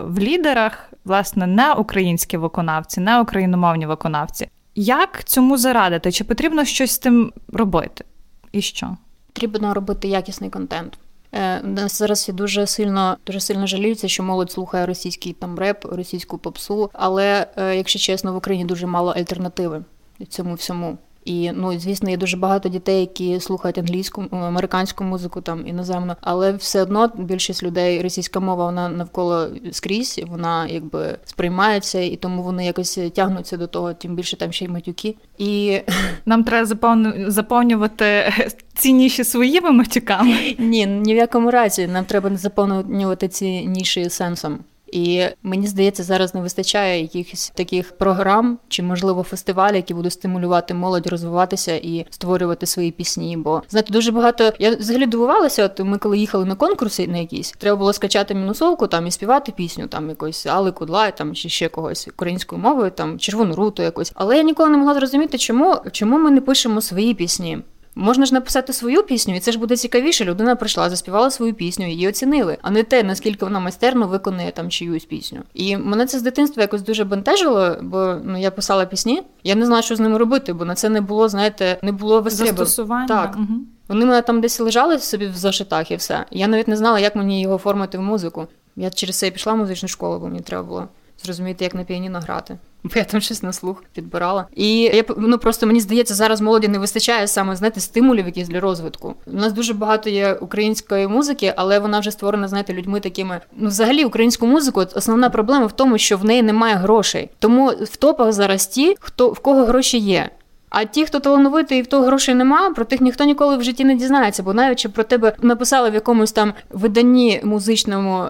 в 0.07 0.19
лідерах 0.19 0.93
власне 1.05 1.47
не 1.47 1.73
українські 1.73 2.37
виконавці, 2.37 3.01
не 3.01 3.21
україномовні 3.21 3.87
виконавці. 3.87 4.49
Як 4.75 5.25
цьому 5.25 5.59
зарадити? 5.59 6.13
Чи 6.13 6.25
потрібно 6.25 6.65
щось 6.65 6.91
з 6.91 6.99
тим 6.99 7.33
робити? 7.53 8.05
І 8.53 8.61
що? 8.61 8.97
Потрібно 9.27 9.75
робити 9.75 10.09
якісний 10.09 10.51
контент. 10.51 10.99
Е, 11.33 11.61
нас 11.63 11.99
зараз 11.99 12.19
всі 12.19 12.33
дуже 12.33 12.67
сильно 12.67 13.17
дуже 13.27 13.41
сильно 13.41 13.67
жаліються, 13.67 14.09
що 14.09 14.23
молодь 14.23 14.53
слухає 14.53 14.87
російський 14.87 15.33
там 15.33 15.59
реп, 15.59 15.85
російську 15.85 16.39
попсу. 16.39 16.91
Але, 16.93 17.47
е, 17.57 17.77
якщо 17.77 17.99
чесно, 17.99 18.33
в 18.33 18.37
Україні 18.37 18.65
дуже 18.65 18.87
мало 18.87 19.13
альтернативи 19.13 19.85
цьому 20.29 20.55
всьому. 20.55 20.99
І 21.25 21.53
ну 21.53 21.79
звісно, 21.79 22.11
є 22.11 22.17
дуже 22.17 22.37
багато 22.37 22.69
дітей, 22.69 23.01
які 23.01 23.41
слухають 23.41 23.79
англійську 23.79 24.25
американську 24.31 25.05
музику, 25.05 25.41
там 25.41 25.67
іноземну, 25.67 26.15
але 26.21 26.53
все 26.53 26.83
одно 26.83 27.13
більшість 27.19 27.63
людей 27.63 28.03
російська 28.03 28.41
мова 28.41 28.65
вона 28.65 28.89
навколо 28.89 29.49
скрізь, 29.73 30.21
вона 30.27 30.67
якби 30.67 31.19
сприймається, 31.25 32.01
і 32.01 32.17
тому 32.17 32.43
вони 32.43 32.67
якось 32.67 32.99
тягнуться 33.15 33.57
до 33.57 33.67
того, 33.67 33.95
тим 33.95 34.17
більше 34.17 34.37
там 34.37 34.53
ще 34.53 34.65
й 34.65 34.69
матюки. 34.69 35.17
І 35.39 35.81
нам 36.27 36.45
треба 36.45 36.67
заповню... 36.67 37.31
заповнювати 37.31 38.33
ці 38.75 38.93
ніші 38.93 39.25
своїми 39.25 39.71
матюками. 39.71 40.55
Ні, 40.59 40.87
ні 40.87 41.15
в 41.15 41.17
якому 41.17 41.51
разі 41.51 41.87
нам 41.87 42.05
треба 42.05 42.37
заповнювати 42.37 43.29
ці 43.29 43.67
ніші 43.67 44.11
сенсом. 44.11 44.59
І 44.95 45.25
мені 45.43 45.67
здається, 45.67 46.03
зараз 46.03 46.35
не 46.35 46.41
вистачає 46.41 47.03
якихось 47.03 47.53
таких 47.55 47.99
програм 47.99 48.59
чи, 48.69 48.83
можливо, 48.83 49.23
фестивалів, 49.23 49.77
які 49.77 49.95
будуть 49.95 50.13
стимулювати 50.13 50.75
молодь 50.75 51.07
розвиватися 51.07 51.77
і 51.77 52.07
створювати 52.11 52.67
свої 52.67 52.91
пісні. 52.91 53.37
Бо 53.37 53.63
знаєте, 53.69 53.93
дуже 53.93 54.13
багато 54.13 54.53
я 54.59 54.77
взагалі 54.77 55.07
дивувалася. 55.07 55.65
От 55.65 55.81
ми 55.81 55.99
коли 55.99 56.19
їхали 56.19 56.45
на 56.45 56.55
конкурси 56.55 57.07
на 57.07 57.19
якісь, 57.19 57.53
треба 57.59 57.77
було 57.77 57.93
скачати 57.93 58.35
мінусовку 58.35 58.87
там 58.87 59.07
і 59.07 59.11
співати 59.11 59.53
пісню, 59.57 59.87
там 59.87 60.09
якось 60.09 60.47
Али 60.47 60.73
Кудлай, 60.73 61.17
там 61.17 61.35
чи 61.35 61.49
ще 61.49 61.69
когось 61.69 62.09
українською 62.09 62.63
мовою, 62.63 62.91
там 62.91 63.19
червону 63.19 63.55
руту 63.55 63.83
якось. 63.83 64.13
Але 64.15 64.37
я 64.37 64.43
ніколи 64.43 64.71
не 64.71 64.77
могла 64.77 64.95
зрозуміти, 64.95 65.39
чому 65.39 65.77
чому 65.93 66.19
ми 66.19 66.31
не 66.31 66.41
пишемо 66.41 66.81
свої 66.81 67.15
пісні. 67.15 67.59
Можна 67.95 68.27
ж 68.27 68.35
написати 68.35 68.73
свою 68.73 69.03
пісню, 69.03 69.37
і 69.37 69.41
це 69.41 69.53
ж 69.53 69.59
буде 69.59 69.77
цікавіше. 69.77 70.25
Людина 70.25 70.57
прийшла, 70.57 70.91
заспівала 70.91 71.31
свою 71.31 71.55
пісню, 71.55 71.89
її 71.89 72.09
оцінили, 72.09 72.59
а 72.63 72.71
не 72.71 72.83
те, 72.83 73.03
наскільки 73.03 73.45
вона 73.45 73.61
майстерно 73.61 74.07
виконує 74.07 74.53
там 74.53 74.71
чиюсь 74.71 75.05
пісню. 75.05 75.43
І 75.55 75.77
мене 75.77 76.07
це 76.07 76.19
з 76.19 76.23
дитинства 76.23 76.63
якось 76.63 76.83
дуже 76.83 77.05
бентежило, 77.05 77.77
бо 77.83 78.17
ну 78.25 78.41
я 78.41 78.51
писала 78.51 78.87
пісні. 78.87 79.23
Я 79.45 79.55
не 79.55 79.67
знала, 79.67 79.83
що 79.83 79.97
з 79.97 80.01
ними 80.01 80.19
робити, 80.19 80.53
бо 80.53 80.65
на 80.65 80.75
це 80.75 80.89
не 80.89 81.01
було, 81.01 81.29
знаєте, 81.29 81.79
не 81.83 81.93
було 81.93 82.21
вистрібу. 82.21 82.57
Застосування. 82.57 83.09
Так. 83.09 83.37
Угу. 83.37 83.61
Вони 83.89 84.05
мене 84.05 84.23
там 84.23 84.41
десь 84.41 84.61
лежали 84.61 84.99
собі 84.99 85.27
в 85.27 85.37
зашитах 85.37 85.91
і 85.91 85.97
все. 85.97 86.25
Я 86.31 86.47
навіть 86.47 86.69
не 86.69 86.77
знала, 86.77 87.01
як 87.01 87.17
мені 87.17 87.43
його 87.43 87.55
оформити 87.55 87.99
в 87.99 88.03
музику. 88.03 88.47
Я 88.77 88.91
через 88.91 89.19
це 89.19 89.31
пішла 89.31 89.53
в 89.53 89.57
музичну 89.57 89.89
школу, 89.89 90.19
бо 90.19 90.27
мені 90.27 90.41
треба 90.41 90.63
було 90.63 90.89
зрозуміти, 91.23 91.65
як 91.65 91.75
на 91.75 91.85
піаніно 91.85 92.21
грати. 92.21 92.59
Бо 92.85 92.91
я 92.95 93.05
там 93.05 93.21
щось 93.21 93.43
на 93.43 93.53
слух 93.53 93.85
підбирала. 93.95 94.47
І 94.55 94.81
я 94.81 95.05
ну 95.17 95.39
просто 95.39 95.67
мені 95.67 95.81
здається, 95.81 96.15
зараз 96.15 96.41
молоді 96.41 96.69
не 96.69 96.79
вистачає 96.79 97.29
саме 97.29 97.57
знаєте, 97.57 97.81
стимулів 97.81 98.27
якісь 98.27 98.49
для 98.49 98.61
розвитку. 98.61 99.15
У 99.27 99.33
нас 99.33 99.53
дуже 99.53 99.75
багато 99.75 100.11
є 100.11 100.33
української 100.33 101.09
музики, 101.09 101.55
але 101.57 101.79
вона 101.79 101.99
вже 101.99 102.11
створена, 102.11 102.49
знаєте, 102.49 102.73
людьми 102.73 103.01
такими. 103.01 103.41
Ну, 103.57 103.69
взагалі, 103.69 104.05
українську 104.05 104.47
музику 104.47 104.85
основна 104.95 105.31
проблема 105.31 105.67
в 105.67 105.73
тому, 105.73 105.99
що 105.99 106.17
в 106.17 106.25
неї 106.25 106.43
немає 106.43 106.75
грошей. 106.75 107.31
Тому 107.39 107.69
в 107.69 107.97
топах 107.97 108.33
зараз 108.33 108.67
ті, 108.67 108.97
хто 109.01 109.29
в 109.29 109.39
кого 109.39 109.65
гроші 109.65 109.99
є. 109.99 110.31
А 110.77 110.85
ті, 110.85 111.05
хто 111.05 111.21
талановитий 111.21 111.79
і 111.79 111.83
в 111.83 111.87
того 111.87 112.07
грошей 112.07 112.35
немає, 112.35 112.71
про 112.71 112.85
тих 112.85 113.01
ніхто 113.01 113.25
ніколи 113.25 113.57
в 113.57 113.63
житті 113.63 113.85
не 113.85 113.95
дізнається, 113.95 114.43
бо 114.43 114.55
навіть 114.55 114.79
чи 114.79 114.89
про 114.89 115.05
тебе 115.05 115.37
написали 115.43 115.91
в 115.91 115.95
якомусь 115.95 116.33
там 116.33 116.55
виданні 116.71 117.41
музичному 117.45 118.27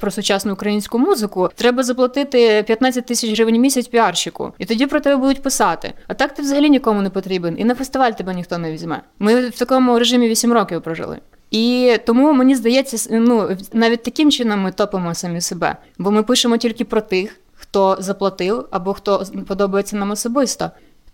про 0.00 0.10
сучасну 0.10 0.52
українську 0.52 0.98
музику, 0.98 1.50
треба 1.54 1.82
заплатити 1.82 2.64
15 2.66 3.06
тисяч 3.06 3.32
гривень 3.32 3.60
місяць 3.60 3.86
піарщику, 3.86 4.52
і 4.58 4.64
тоді 4.64 4.86
про 4.86 5.00
тебе 5.00 5.16
будуть 5.16 5.42
писати. 5.42 5.92
А 6.06 6.14
так 6.14 6.34
ти 6.34 6.42
взагалі 6.42 6.70
нікому 6.70 7.02
не 7.02 7.10
потрібен, 7.10 7.56
і 7.58 7.64
на 7.64 7.74
фестиваль 7.74 8.12
тебе 8.12 8.34
ніхто 8.34 8.58
не 8.58 8.72
візьме. 8.72 9.00
Ми 9.18 9.48
в 9.48 9.58
такому 9.58 9.98
режимі 9.98 10.28
8 10.28 10.52
років 10.52 10.82
прожили. 10.82 11.18
І 11.50 11.96
тому 12.06 12.32
мені 12.32 12.54
здається, 12.54 13.08
ну 13.10 13.48
навіть 13.72 14.02
таким 14.02 14.30
чином 14.30 14.60
ми 14.60 14.72
топимо 14.72 15.14
самі 15.14 15.40
себе, 15.40 15.76
бо 15.98 16.10
ми 16.10 16.22
пишемо 16.22 16.56
тільки 16.56 16.84
про 16.84 17.00
тих, 17.00 17.36
хто 17.54 17.96
заплатив 18.00 18.66
або 18.70 18.94
хто 18.94 19.24
подобається 19.46 19.96
нам 19.96 20.10
особисто. 20.10 20.70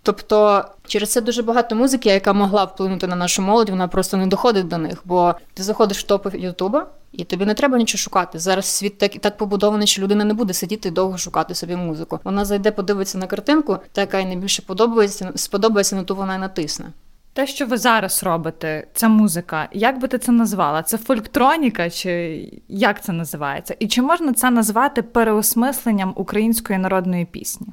Тобто 0.06 0.64
через 0.86 1.12
це 1.12 1.20
дуже 1.20 1.42
багато 1.42 1.76
музики, 1.76 2.08
яка 2.08 2.32
могла 2.32 2.64
вплинути 2.64 3.06
на 3.06 3.16
нашу 3.16 3.42
молодь, 3.42 3.70
вона 3.70 3.88
просто 3.88 4.16
не 4.16 4.26
доходить 4.26 4.68
до 4.68 4.78
них. 4.78 5.02
Бо 5.04 5.34
ти 5.54 5.62
заходиш 5.62 5.98
в 5.98 6.02
топи 6.02 6.30
Ютуба, 6.38 6.86
і 7.12 7.24
тобі 7.24 7.46
не 7.46 7.54
треба 7.54 7.78
нічого 7.78 7.98
шукати. 7.98 8.38
Зараз 8.38 8.66
світ 8.66 8.98
так 8.98 9.12
так 9.12 9.36
побудований, 9.36 9.86
що 9.86 10.02
людина 10.02 10.24
не 10.24 10.34
буде 10.34 10.52
сидіти 10.54 10.88
і 10.88 10.92
довго 10.92 11.18
шукати 11.18 11.54
собі 11.54 11.76
музику. 11.76 12.20
Вона 12.24 12.44
зайде, 12.44 12.70
подивиться 12.70 13.18
на 13.18 13.26
картинку, 13.26 13.78
та 13.92 14.00
яка 14.00 14.18
їй 14.18 14.26
найбільше 14.26 14.62
подобається, 14.62 15.32
сподобається, 15.34 15.96
на 15.96 16.04
ту 16.04 16.16
вона 16.16 16.34
й 16.34 16.38
натисне. 16.38 16.86
Те, 17.32 17.46
що 17.46 17.66
ви 17.66 17.76
зараз 17.78 18.22
робите, 18.22 18.86
ця 18.94 19.08
музика, 19.08 19.68
як 19.72 20.00
би 20.00 20.08
ти 20.08 20.18
це 20.18 20.32
назвала? 20.32 20.82
Це 20.82 20.98
фольктроніка, 20.98 21.90
чи 21.90 22.42
як 22.68 23.04
це 23.04 23.12
називається? 23.12 23.76
І 23.78 23.88
чи 23.88 24.02
можна 24.02 24.32
це 24.32 24.50
назвати 24.50 25.02
переосмисленням 25.02 26.12
української 26.16 26.78
народної 26.78 27.24
пісні? 27.24 27.66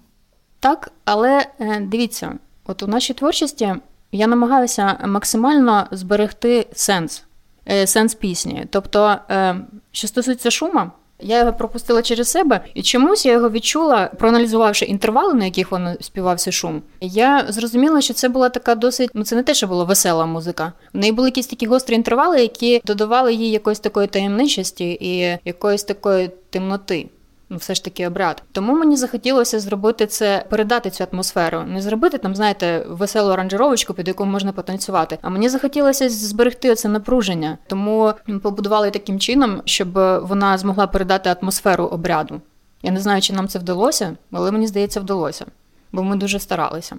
Так, 0.63 0.91
але 1.05 1.45
е, 1.59 1.79
дивіться, 1.79 2.33
от 2.65 2.83
у 2.83 2.87
нашій 2.87 3.13
творчості 3.13 3.75
я 4.11 4.27
намагаюся 4.27 4.97
максимально 5.05 5.87
зберегти 5.91 6.65
сенс, 6.73 7.23
е, 7.69 7.87
сенс 7.87 8.15
пісні. 8.15 8.65
Тобто, 8.69 9.15
е, 9.29 9.55
що 9.91 10.07
стосується 10.07 10.51
шума. 10.51 10.91
Я 11.19 11.39
його 11.39 11.53
пропустила 11.53 12.01
через 12.01 12.27
себе, 12.27 12.65
і 12.73 12.83
чомусь 12.83 13.25
я 13.25 13.31
його 13.31 13.49
відчула, 13.49 14.05
проаналізувавши 14.19 14.85
інтервали, 14.85 15.33
на 15.33 15.45
яких 15.45 15.71
він 15.71 15.87
співався 16.01 16.51
шум. 16.51 16.81
Я 17.01 17.45
зрозуміла, 17.49 18.01
що 18.01 18.13
це 18.13 18.29
була 18.29 18.49
така 18.49 18.75
досить, 18.75 19.11
ну 19.13 19.23
це 19.23 19.35
не 19.35 19.43
те, 19.43 19.53
що 19.53 19.67
була 19.67 19.83
весела 19.83 20.25
музика. 20.25 20.73
В 20.93 20.97
неї 20.97 21.11
були 21.11 21.27
якісь 21.27 21.47
такі 21.47 21.67
гострі 21.67 21.95
інтервали, 21.95 22.41
які 22.41 22.81
додавали 22.85 23.33
їй 23.33 23.51
якоїсь 23.51 23.79
такої 23.79 24.07
таємничості 24.07 24.97
і 25.01 25.37
якоїсь 25.45 25.83
такої 25.83 26.31
темноти. 26.49 27.09
Ну, 27.49 27.57
все 27.57 27.75
ж 27.75 27.83
таки 27.83 28.07
обряд. 28.07 28.43
Тому 28.51 28.73
мені 28.73 28.95
захотілося 28.95 29.59
зробити 29.59 30.07
це, 30.07 30.45
передати 30.49 30.89
цю 30.89 31.05
атмосферу, 31.11 31.63
не 31.63 31.81
зробити 31.81 32.17
там, 32.17 32.35
знаєте, 32.35 32.85
веселу 32.89 33.31
аранжировочку, 33.31 33.93
під 33.93 34.07
яку 34.07 34.25
можна 34.25 34.51
потанцювати. 34.51 35.17
А 35.21 35.29
мені 35.29 35.49
захотілося 35.49 36.09
зберегти 36.09 36.75
це 36.75 36.89
напруження, 36.89 37.57
тому 37.67 38.13
побудували 38.43 38.91
таким 38.91 39.19
чином, 39.19 39.61
щоб 39.65 39.93
вона 40.21 40.57
змогла 40.57 40.87
передати 40.87 41.35
атмосферу 41.41 41.85
обряду. 41.85 42.41
Я 42.83 42.91
не 42.91 42.99
знаю, 42.99 43.21
чи 43.21 43.33
нам 43.33 43.47
це 43.47 43.59
вдалося, 43.59 44.17
але 44.31 44.51
мені 44.51 44.67
здається, 44.67 44.99
вдалося, 44.99 45.45
бо 45.91 46.03
ми 46.03 46.15
дуже 46.15 46.39
старалися. 46.39 46.97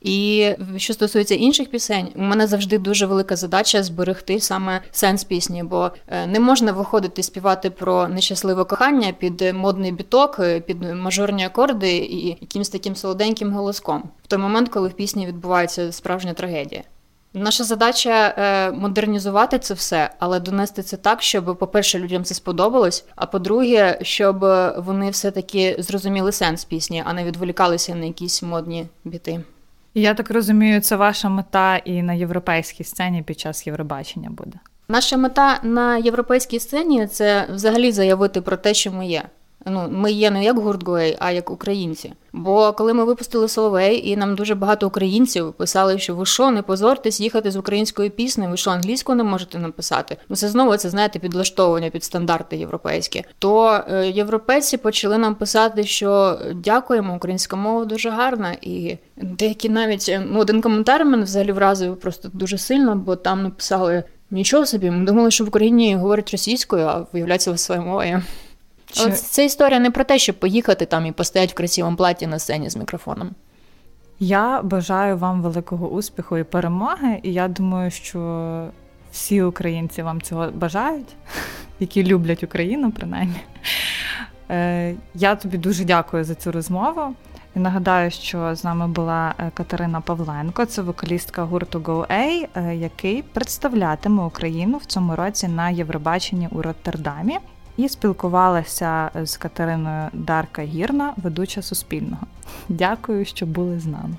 І 0.00 0.50
що 0.76 0.94
стосується 0.94 1.34
інших 1.34 1.70
пісень, 1.70 2.08
у 2.14 2.22
мене 2.22 2.46
завжди 2.46 2.78
дуже 2.78 3.06
велика 3.06 3.36
задача 3.36 3.82
зберегти 3.82 4.40
саме 4.40 4.80
сенс 4.90 5.24
пісні, 5.24 5.62
бо 5.62 5.90
е, 6.08 6.26
не 6.26 6.40
можна 6.40 6.72
виходити 6.72 7.22
співати 7.22 7.70
про 7.70 8.08
нещасливе 8.08 8.64
кохання 8.64 9.12
під 9.12 9.54
модний 9.54 9.92
біток, 9.92 10.36
е, 10.40 10.60
під 10.60 10.82
мажорні 10.82 11.44
акорди 11.44 11.96
і 11.96 12.28
якимось 12.28 12.68
таким 12.68 12.96
солоденьким 12.96 13.52
голоском 13.52 14.02
в 14.24 14.26
той 14.26 14.38
момент, 14.38 14.68
коли 14.68 14.88
в 14.88 14.92
пісні 14.92 15.26
відбувається 15.26 15.92
справжня 15.92 16.32
трагедія. 16.32 16.82
Наша 17.34 17.64
задача 17.64 18.34
е, 18.38 18.70
модернізувати 18.70 19.58
це 19.58 19.74
все, 19.74 20.10
але 20.18 20.40
донести 20.40 20.82
це 20.82 20.96
так, 20.96 21.22
щоб, 21.22 21.56
по-перше, 21.58 21.98
людям 21.98 22.24
це 22.24 22.34
сподобалось. 22.34 23.04
А 23.16 23.26
по-друге, 23.26 23.98
щоб 24.02 24.38
вони 24.76 25.10
все 25.10 25.30
таки 25.30 25.76
зрозуміли 25.78 26.32
сенс 26.32 26.64
пісні, 26.64 27.02
а 27.06 27.12
не 27.12 27.24
відволікалися 27.24 27.94
на 27.94 28.04
якісь 28.04 28.42
модні 28.42 28.86
біти. 29.04 29.40
Я 29.98 30.14
так 30.14 30.30
розумію, 30.30 30.80
це 30.80 30.96
ваша 30.96 31.28
мета 31.28 31.76
і 31.76 32.02
на 32.02 32.12
європейській 32.12 32.84
сцені 32.84 33.22
під 33.22 33.40
час 33.40 33.66
Євробачення 33.66 34.30
буде. 34.30 34.58
Наша 34.88 35.16
мета 35.16 35.60
на 35.62 35.96
європейській 35.96 36.60
сцені 36.60 37.06
це 37.06 37.48
взагалі 37.50 37.92
заявити 37.92 38.40
про 38.40 38.56
те, 38.56 38.74
що 38.74 38.92
ми 38.92 39.06
є. 39.06 39.22
Ну, 39.68 39.88
ми 39.90 40.12
є 40.12 40.30
не 40.30 40.44
як 40.44 40.58
гурт 40.58 40.84
Гуей, 40.86 41.16
а 41.18 41.30
як 41.30 41.50
українці. 41.50 42.12
Бо 42.32 42.72
коли 42.72 42.94
ми 42.94 43.04
випустили 43.04 43.48
Соловей, 43.48 44.08
і 44.08 44.16
нам 44.16 44.34
дуже 44.34 44.54
багато 44.54 44.86
українців 44.86 45.52
писали, 45.52 45.98
що 45.98 46.14
ви 46.14 46.26
що, 46.26 46.50
не 46.50 46.62
позортесь 46.62 47.20
їхати 47.20 47.50
з 47.50 47.56
українською 47.56 48.10
піснею, 48.10 48.50
ви 48.50 48.56
що 48.56 48.70
англійську 48.70 49.14
не 49.14 49.22
можете 49.22 49.58
написати? 49.58 50.16
Ну 50.28 50.36
це 50.36 50.48
знову 50.48 50.76
це 50.76 50.90
знаєте 50.90 51.18
підлаштовування 51.18 51.90
під 51.90 52.04
стандарти 52.04 52.56
європейські. 52.56 53.24
То 53.38 53.80
е, 53.90 54.10
європейці 54.10 54.76
почали 54.76 55.18
нам 55.18 55.34
писати, 55.34 55.84
що 55.84 56.38
дякуємо, 56.54 57.16
українська 57.16 57.56
мова 57.56 57.84
дуже 57.84 58.10
гарна, 58.10 58.56
і 58.60 58.96
деякі 59.16 59.68
навіть 59.68 60.08
е, 60.08 60.26
ну 60.30 60.40
один 60.40 60.60
коментар 60.60 61.04
мене 61.04 61.24
взагалі 61.24 61.52
вразив 61.52 61.96
просто 61.96 62.30
дуже 62.32 62.58
сильно, 62.58 62.96
бо 62.96 63.16
там 63.16 63.42
написали. 63.42 64.02
Нічого 64.30 64.66
собі, 64.66 64.90
ми 64.90 65.04
думали, 65.04 65.30
що 65.30 65.44
в 65.44 65.48
Україні 65.48 65.96
говорять 65.96 66.30
російською, 66.30 66.86
а 66.86 67.06
виявляється 67.12 67.56
своєю 67.56 67.86
мовою. 67.86 68.22
Чи... 68.96 69.10
Це 69.10 69.44
історія 69.44 69.80
не 69.80 69.90
про 69.90 70.04
те, 70.04 70.18
щоб 70.18 70.36
поїхати 70.36 70.86
там 70.86 71.06
і 71.06 71.12
постояти 71.12 71.52
в 71.52 71.54
красивому 71.54 71.96
платі 71.96 72.26
на 72.26 72.38
сцені 72.38 72.70
з 72.70 72.76
мікрофоном. 72.76 73.30
Я 74.18 74.62
бажаю 74.62 75.16
вам 75.16 75.42
великого 75.42 75.88
успіху 75.88 76.38
і 76.38 76.44
перемоги, 76.44 77.20
і 77.22 77.32
я 77.32 77.48
думаю, 77.48 77.90
що 77.90 78.68
всі 79.12 79.42
українці 79.42 80.02
вам 80.02 80.20
цього 80.20 80.50
бажають, 80.54 81.16
які 81.80 82.04
люблять 82.04 82.44
Україну, 82.44 82.92
принаймні. 82.92 83.40
Е, 84.50 84.94
я 85.14 85.36
тобі 85.36 85.58
дуже 85.58 85.84
дякую 85.84 86.24
за 86.24 86.34
цю 86.34 86.52
розмову. 86.52 87.14
І 87.56 87.58
нагадаю, 87.58 88.10
що 88.10 88.54
з 88.54 88.64
нами 88.64 88.88
була 88.88 89.34
е, 89.38 89.50
Катерина 89.54 90.00
Павленко, 90.00 90.64
це 90.64 90.82
вокалістка 90.82 91.42
гурту 91.42 91.78
GoA, 91.78 92.48
е, 92.54 92.76
який 92.76 93.22
представлятиме 93.22 94.22
Україну 94.22 94.78
в 94.78 94.84
цьому 94.84 95.16
році 95.16 95.48
на 95.48 95.70
Євробаченні 95.70 96.48
у 96.52 96.62
Роттердамі 96.62 97.38
і 97.76 97.88
спілкувалася 97.88 99.10
з 99.24 99.36
Катериною 99.36 100.08
Дарка 100.12 100.62
Гірна, 100.62 101.14
ведуча 101.16 101.62
Суспільного. 101.62 102.22
Дякую, 102.68 103.24
що 103.24 103.46
були 103.46 103.80
з 103.80 103.86
нами. 103.86 104.16